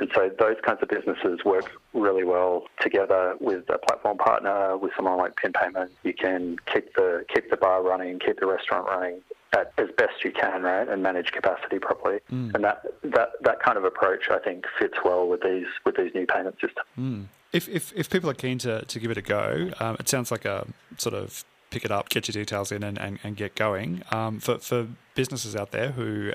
And 0.00 0.10
so 0.14 0.30
those 0.38 0.56
kinds 0.64 0.78
of 0.82 0.88
businesses 0.88 1.44
work 1.44 1.70
really 1.92 2.24
well 2.24 2.64
together 2.80 3.36
with 3.38 3.68
a 3.68 3.78
platform 3.78 4.18
partner, 4.18 4.76
with 4.76 4.92
someone 4.96 5.18
like 5.18 5.36
Pin 5.36 5.52
Payment. 5.52 5.92
You 6.04 6.14
can 6.14 6.56
keep 6.72 6.94
the 6.94 7.24
keep 7.32 7.50
the 7.50 7.56
bar 7.56 7.82
running, 7.82 8.18
keep 8.18 8.40
the 8.40 8.46
restaurant 8.46 8.86
running, 8.86 9.20
at, 9.52 9.72
as 9.78 9.88
best 9.98 10.24
you 10.24 10.32
can, 10.32 10.62
right, 10.62 10.88
and 10.88 11.02
manage 11.02 11.32
capacity 11.32 11.78
properly. 11.78 12.20
Mm. 12.32 12.54
And 12.54 12.64
that, 12.64 12.82
that 13.02 13.30
that 13.42 13.60
kind 13.60 13.76
of 13.76 13.84
approach, 13.84 14.30
I 14.30 14.38
think, 14.38 14.64
fits 14.78 14.96
well 15.04 15.28
with 15.28 15.42
these 15.42 15.66
with 15.84 15.96
these 15.96 16.14
new 16.14 16.26
payment 16.26 16.54
systems. 16.54 16.86
Mm. 16.98 17.26
If, 17.52 17.68
if 17.68 17.92
if 17.96 18.08
people 18.10 18.30
are 18.30 18.34
keen 18.34 18.58
to, 18.58 18.84
to 18.84 18.98
give 19.00 19.10
it 19.10 19.18
a 19.18 19.22
go, 19.22 19.70
um, 19.80 19.96
it 19.98 20.08
sounds 20.08 20.30
like 20.30 20.44
a 20.44 20.66
sort 20.98 21.14
of 21.14 21.44
pick 21.70 21.84
it 21.84 21.90
up, 21.90 22.08
get 22.08 22.28
your 22.28 22.32
details 22.32 22.72
in, 22.72 22.82
and, 22.82 22.98
and, 22.98 23.18
and 23.22 23.36
get 23.36 23.54
going. 23.54 24.02
Um, 24.10 24.40
for, 24.40 24.58
for 24.58 24.88
businesses 25.14 25.56
out 25.56 25.70
there 25.70 25.92
who 25.92 26.32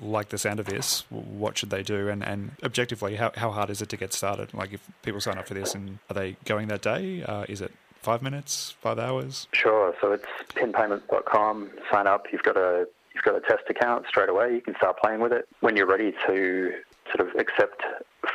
like 0.00 0.28
the 0.28 0.38
sound 0.38 0.60
of 0.60 0.66
this, 0.66 1.04
what 1.10 1.56
should 1.56 1.70
they 1.70 1.82
do? 1.82 2.08
And, 2.08 2.22
and 2.22 2.52
objectively, 2.62 3.16
how, 3.16 3.32
how 3.36 3.50
hard 3.50 3.70
is 3.70 3.80
it 3.80 3.88
to 3.90 3.96
get 3.96 4.12
started? 4.12 4.52
Like, 4.52 4.72
if 4.72 4.80
people 5.02 5.20
sign 5.20 5.38
up 5.38 5.46
for 5.46 5.54
this, 5.54 5.74
and 5.74 5.98
are 6.10 6.14
they 6.14 6.36
going 6.44 6.68
that 6.68 6.82
day? 6.82 7.22
Uh, 7.22 7.44
is 7.48 7.60
it 7.60 7.72
five 8.02 8.22
minutes, 8.22 8.74
five 8.80 8.98
hours? 8.98 9.48
Sure. 9.52 9.94
So 10.00 10.12
it's 10.12 10.26
pinpayments.com. 10.50 11.70
Sign 11.90 12.06
up. 12.06 12.26
You've 12.32 12.42
got 12.42 12.56
a 12.56 12.86
you've 13.14 13.24
got 13.24 13.36
a 13.36 13.40
test 13.40 13.62
account 13.70 14.06
straight 14.08 14.28
away. 14.28 14.54
You 14.54 14.60
can 14.60 14.74
start 14.76 14.98
playing 14.98 15.20
with 15.20 15.32
it. 15.32 15.48
When 15.60 15.76
you're 15.76 15.86
ready 15.86 16.12
to 16.26 16.74
sort 17.12 17.28
of 17.28 17.34
accept 17.36 17.82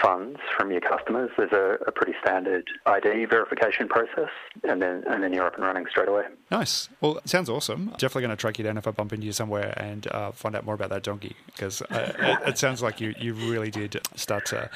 funds 0.01 0.39
from 0.57 0.71
your 0.71 0.81
customers, 0.81 1.29
there's 1.37 1.51
a, 1.51 1.77
a, 1.87 1.91
pretty 1.91 2.13
standard 2.21 2.67
ID 2.85 3.25
verification 3.25 3.87
process, 3.87 4.29
and 4.63 4.81
then 4.81 5.03
and 5.07 5.23
then 5.23 5.33
you're 5.33 5.45
up 5.45 5.55
and 5.55 5.63
running 5.63 5.85
straight 5.89 6.07
away. 6.07 6.23
Nice. 6.51 6.89
Well, 7.01 7.19
sounds 7.25 7.49
awesome. 7.49 7.87
Definitely 7.97 8.21
going 8.23 8.31
to 8.31 8.37
track 8.37 8.57
you 8.59 8.63
down 8.63 8.77
if 8.77 8.87
I 8.87 8.91
bump 8.91 9.13
into 9.13 9.25
you 9.25 9.31
somewhere 9.31 9.73
and 9.77 10.07
uh, 10.11 10.31
find 10.31 10.55
out 10.55 10.65
more 10.65 10.75
about 10.75 10.89
that 10.89 11.03
donkey 11.03 11.35
because 11.47 11.81
uh, 11.81 12.13
it, 12.19 12.49
it, 12.49 12.57
sounds 12.57 12.81
like 12.81 13.01
you 13.01 13.13
you 13.19 13.33
really 13.33 13.71
did 13.71 13.99
start 14.15 14.45
to 14.47 14.69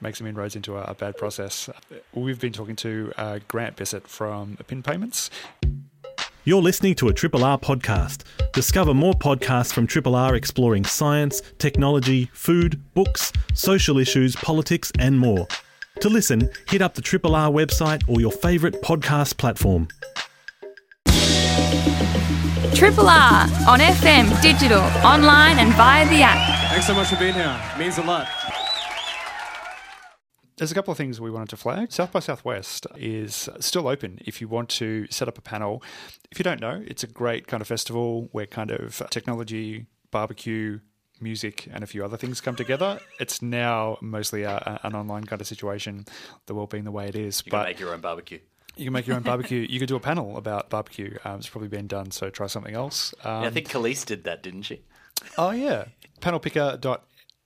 make 0.00 0.16
some 0.16 0.26
inroads 0.26 0.56
into 0.56 0.76
a, 0.76 0.82
a 0.84 0.94
bad 0.94 1.16
process. 1.16 1.68
We've 2.14 2.40
been 2.40 2.52
talking 2.52 2.76
to 2.76 3.12
uh, 3.16 3.38
Grant 3.48 3.76
Bissett 3.76 4.06
from 4.06 4.56
Pin 4.66 4.82
Payments. 4.82 5.30
You're 6.44 6.62
listening 6.62 6.94
to 6.94 7.08
a 7.08 7.12
Triple 7.12 7.44
R 7.44 7.58
podcast. 7.58 8.22
Discover 8.54 8.94
more 8.94 9.12
podcasts 9.12 9.74
from 9.74 9.86
Triple 9.86 10.14
R 10.16 10.34
exploring 10.34 10.84
science, 10.84 11.42
technology, 11.58 12.30
food, 12.32 12.80
books, 12.94 13.30
social 13.52 13.98
issues, 13.98 14.36
politics, 14.36 14.90
and 14.98 15.18
more. 15.18 15.46
To 16.00 16.08
listen, 16.08 16.48
hit 16.66 16.80
up 16.80 16.94
the 16.94 17.02
Triple 17.02 17.34
R 17.34 17.50
website 17.50 18.08
or 18.08 18.22
your 18.22 18.32
favourite 18.32 18.80
podcast 18.80 19.36
platform. 19.36 19.88
Triple 22.74 23.10
R 23.10 23.42
on 23.68 23.80
FM, 23.80 24.40
digital, 24.40 24.80
online, 25.04 25.58
and 25.58 25.74
via 25.74 26.08
the 26.08 26.22
app. 26.22 26.70
Thanks 26.70 26.86
so 26.86 26.94
much 26.94 27.08
for 27.08 27.16
being 27.16 27.34
here. 27.34 27.60
It 27.74 27.78
means 27.78 27.98
a 27.98 28.02
lot. 28.02 28.26
There's 30.60 30.70
a 30.70 30.74
couple 30.74 30.92
of 30.92 30.98
things 30.98 31.18
we 31.22 31.30
wanted 31.30 31.48
to 31.48 31.56
flag. 31.56 31.90
South 31.90 32.12
by 32.12 32.20
Southwest 32.20 32.86
is 32.94 33.48
still 33.60 33.88
open 33.88 34.18
if 34.26 34.42
you 34.42 34.46
want 34.46 34.68
to 34.68 35.06
set 35.08 35.26
up 35.26 35.38
a 35.38 35.40
panel. 35.40 35.82
If 36.30 36.38
you 36.38 36.42
don't 36.42 36.60
know, 36.60 36.84
it's 36.86 37.02
a 37.02 37.06
great 37.06 37.46
kind 37.46 37.62
of 37.62 37.66
festival 37.66 38.28
where 38.32 38.44
kind 38.44 38.70
of 38.70 39.02
technology, 39.08 39.86
barbecue, 40.10 40.80
music, 41.18 41.66
and 41.72 41.82
a 41.82 41.86
few 41.86 42.04
other 42.04 42.18
things 42.18 42.42
come 42.42 42.56
together. 42.56 43.00
It's 43.18 43.40
now 43.40 43.96
mostly 44.02 44.42
a, 44.42 44.56
a, 44.56 44.86
an 44.86 44.94
online 44.94 45.24
kind 45.24 45.40
of 45.40 45.46
situation, 45.46 46.04
the 46.44 46.54
world 46.54 46.68
being 46.68 46.84
the 46.84 46.92
way 46.92 47.08
it 47.08 47.16
is. 47.16 47.42
You 47.46 47.52
but 47.52 47.60
can 47.60 47.66
make 47.70 47.80
your 47.80 47.94
own 47.94 48.02
barbecue. 48.02 48.40
you 48.76 48.84
can 48.84 48.92
make 48.92 49.06
your 49.06 49.16
own 49.16 49.22
barbecue. 49.22 49.66
You 49.70 49.78
could 49.78 49.88
do 49.88 49.96
a 49.96 50.00
panel 50.00 50.36
about 50.36 50.68
barbecue. 50.68 51.16
Um, 51.24 51.36
it's 51.38 51.48
probably 51.48 51.68
been 51.68 51.86
done, 51.86 52.10
so 52.10 52.28
try 52.28 52.48
something 52.48 52.74
else. 52.74 53.14
Um, 53.24 53.44
Yeah, 53.44 53.48
I 53.48 53.50
think 53.50 53.70
Khalees 53.70 54.04
did 54.04 54.24
that, 54.24 54.42
didn't 54.42 54.64
she? 54.64 54.82
Oh 55.38 55.52
yeah, 55.52 55.86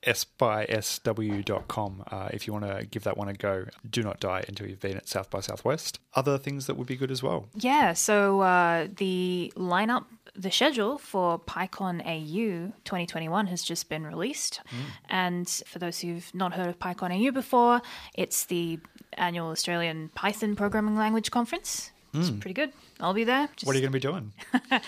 panelpicker.sxsw.com 0.04 2.04
uh, 2.10 2.28
if 2.32 2.46
you 2.46 2.52
want 2.52 2.64
to 2.66 2.86
give 2.86 3.04
that 3.04 3.16
one 3.16 3.28
a 3.28 3.34
go. 3.34 3.66
Do 3.88 4.02
not 4.02 4.20
die 4.20 4.44
until 4.48 4.68
you've 4.68 4.80
been 4.80 4.96
at 4.96 5.08
South 5.08 5.30
by 5.30 5.40
Southwest. 5.40 5.98
Other 6.14 6.38
things 6.38 6.66
that 6.66 6.76
would 6.76 6.86
be 6.86 6.96
good 6.96 7.10
as 7.10 7.22
well. 7.22 7.46
Yeah, 7.54 7.92
so 7.92 8.40
uh, 8.40 8.88
the 8.96 9.52
lineup, 9.56 10.04
the 10.36 10.50
schedule 10.50 10.98
for 10.98 11.38
PyCon 11.38 12.00
AU 12.04 12.72
2021 12.84 13.46
has 13.48 13.62
just 13.62 13.88
been 13.88 14.06
released. 14.06 14.60
And 15.08 15.48
for 15.66 15.78
those 15.78 16.00
who've 16.00 16.32
not 16.34 16.54
heard 16.54 16.68
of 16.68 16.78
PyCon 16.78 17.26
AU 17.26 17.30
before, 17.32 17.82
it's 18.14 18.46
the 18.46 18.78
annual 19.14 19.50
Australian 19.50 20.10
Python 20.14 20.56
Programming 20.56 20.96
Language 20.96 21.30
Conference. 21.30 21.90
It's 22.16 22.30
pretty 22.30 22.54
good. 22.54 22.72
I'll 23.00 23.12
be 23.12 23.24
there. 23.24 23.48
Just, 23.56 23.66
What 23.66 23.74
are 23.74 23.78
you 23.80 23.88
going 23.88 23.92
to 23.92 23.98
be 23.98 24.00
doing? 24.00 24.32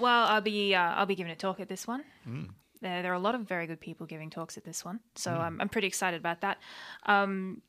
well, 0.00 0.26
I'll 0.26 0.40
be 0.40 0.74
uh, 0.74 0.80
I'll 0.80 1.04
be 1.04 1.14
giving 1.14 1.30
a 1.30 1.36
talk 1.36 1.60
at 1.60 1.68
this 1.68 1.86
one. 1.86 2.02
There, 2.82 3.02
there 3.02 3.12
are 3.12 3.14
a 3.14 3.20
lot 3.20 3.34
of 3.34 3.42
very 3.42 3.66
good 3.66 3.80
people 3.80 4.06
giving 4.06 4.28
talks 4.28 4.56
at 4.58 4.64
this 4.64 4.84
one, 4.84 5.00
so 5.14 5.30
I'm, 5.32 5.60
I'm 5.60 5.68
pretty 5.68 5.86
excited 5.86 6.20
about 6.20 6.40
that. 6.42 6.58
Um, 7.06 7.62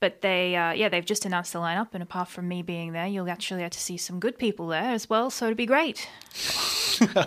but 0.00 0.22
they, 0.22 0.56
uh, 0.56 0.72
yeah, 0.72 0.88
they've 0.88 1.04
just 1.04 1.26
announced 1.26 1.52
the 1.52 1.58
lineup, 1.58 1.88
and 1.92 2.02
apart 2.02 2.28
from 2.28 2.48
me 2.48 2.62
being 2.62 2.92
there, 2.92 3.06
you'll 3.06 3.28
actually 3.28 3.62
get 3.62 3.72
to 3.72 3.80
see 3.80 3.96
some 3.98 4.18
good 4.20 4.38
people 4.38 4.68
there 4.68 4.90
as 4.90 5.10
well. 5.10 5.30
So 5.30 5.46
it'd 5.46 5.56
be 5.56 5.66
great. 5.66 6.08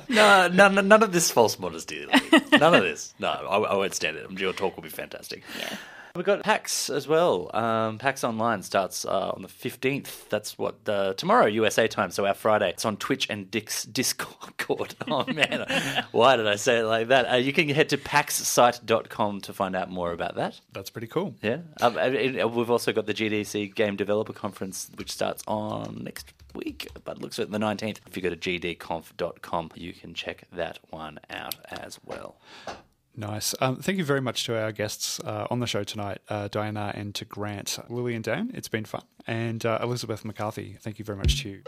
No, 0.07 0.47
none, 0.49 0.87
none 0.87 1.01
of 1.01 1.11
this 1.11 1.31
false 1.31 1.57
modesty. 1.57 2.05
None 2.51 2.75
of 2.75 2.83
this. 2.83 3.15
No, 3.17 3.29
I, 3.29 3.57
I 3.57 3.75
won't 3.75 3.95
stand 3.95 4.17
it. 4.17 4.29
Your 4.39 4.53
talk 4.53 4.75
will 4.75 4.83
be 4.83 4.89
fantastic. 4.89 5.41
Yeah. 5.57 5.77
We've 6.15 6.23
got 6.23 6.43
PAX 6.43 6.91
as 6.91 7.07
well. 7.07 7.49
Um, 7.55 7.97
PAX 7.97 8.23
Online 8.23 8.61
starts 8.61 9.03
uh, 9.03 9.31
on 9.31 9.41
the 9.41 9.47
15th. 9.47 10.29
That's 10.29 10.59
what, 10.59 10.75
uh, 10.87 11.15
tomorrow, 11.15 11.47
USA 11.47 11.87
time, 11.87 12.11
so 12.11 12.27
our 12.27 12.35
Friday. 12.35 12.69
It's 12.69 12.85
on 12.85 12.97
Twitch 12.97 13.27
and 13.31 13.49
Dick's 13.49 13.83
Discord. 13.83 14.93
Oh, 15.07 15.25
man. 15.25 16.05
Why 16.11 16.37
did 16.37 16.47
I 16.47 16.55
say 16.55 16.79
it 16.79 16.83
like 16.83 17.07
that? 17.07 17.31
Uh, 17.31 17.35
you 17.35 17.51
can 17.51 17.67
head 17.69 17.89
to 17.89 17.97
paxsite.com 17.97 19.41
to 19.41 19.53
find 19.53 19.75
out 19.75 19.89
more 19.89 20.11
about 20.11 20.35
that. 20.35 20.61
That's 20.71 20.89
pretty 20.89 21.07
cool. 21.07 21.35
Yeah. 21.41 21.59
Um, 21.81 21.95
we've 21.95 22.69
also 22.69 22.93
got 22.93 23.05
the 23.07 23.13
GDC 23.13 23.73
Game 23.75 23.95
Developer 23.95 24.33
Conference, 24.33 24.89
which 24.95 25.11
starts 25.11 25.43
on 25.47 26.03
next 26.03 26.31
week, 26.53 26.89
but 27.03 27.21
looks 27.21 27.39
at 27.39 27.51
the 27.51 27.57
19th. 27.57 27.97
If 28.07 28.15
you 28.15 28.21
go 28.23 28.29
to 28.29 28.37
gdconf.com, 28.37 29.71
you 29.75 29.93
can 29.93 30.13
check 30.13 30.43
that 30.53 30.79
one 30.91 31.19
out 31.29 31.55
as 31.71 31.99
well. 32.05 32.37
Nice. 33.15 33.53
Um, 33.61 33.77
thank 33.77 33.97
you 33.97 34.03
very 34.03 34.21
much 34.21 34.45
to 34.45 34.59
our 34.59 34.71
guests 34.71 35.19
uh, 35.19 35.47
on 35.51 35.59
the 35.59 35.67
show 35.67 35.83
tonight, 35.83 36.19
uh, 36.29 36.47
Diana 36.47 36.91
and 36.95 37.13
to 37.15 37.25
Grant, 37.25 37.77
Lily 37.89 38.15
and 38.15 38.23
Dan. 38.23 38.51
It's 38.53 38.67
been 38.67 38.85
fun. 38.85 39.03
And 39.27 39.65
uh, 39.65 39.79
Elizabeth 39.81 40.25
McCarthy, 40.25 40.77
thank 40.81 40.97
you 40.97 41.05
very 41.05 41.17
much 41.17 41.43
to 41.43 41.49
you. 41.49 41.61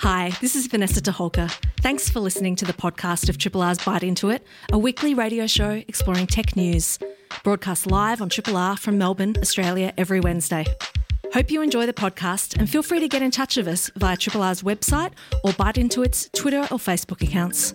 Hi, 0.00 0.30
this 0.40 0.54
is 0.54 0.66
Vanessa 0.66 1.00
Toholka. 1.00 1.50
Thanks 1.80 2.08
for 2.10 2.20
listening 2.20 2.54
to 2.56 2.64
the 2.64 2.74
podcast 2.74 3.28
of 3.28 3.38
Triple 3.38 3.62
R's 3.62 3.78
Byte 3.78 4.02
Into 4.02 4.28
It, 4.30 4.46
a 4.70 4.78
weekly 4.78 5.14
radio 5.14 5.46
show 5.46 5.82
exploring 5.88 6.26
tech 6.26 6.54
news, 6.54 6.98
broadcast 7.42 7.90
live 7.90 8.20
on 8.20 8.28
Triple 8.28 8.56
R 8.56 8.76
from 8.76 8.98
Melbourne, 8.98 9.34
Australia, 9.40 9.92
every 9.96 10.20
Wednesday. 10.20 10.66
Hope 11.32 11.50
you 11.50 11.60
enjoy 11.60 11.86
the 11.86 11.92
podcast 11.92 12.56
and 12.56 12.70
feel 12.70 12.82
free 12.82 13.00
to 13.00 13.08
get 13.08 13.22
in 13.22 13.30
touch 13.30 13.56
with 13.56 13.66
us 13.66 13.90
via 13.96 14.16
Triple 14.16 14.42
R's 14.42 14.62
website 14.62 15.12
or 15.42 15.50
Byte 15.52 15.78
Into 15.78 16.02
It's 16.02 16.28
Twitter 16.34 16.60
or 16.70 16.78
Facebook 16.78 17.22
accounts. 17.22 17.74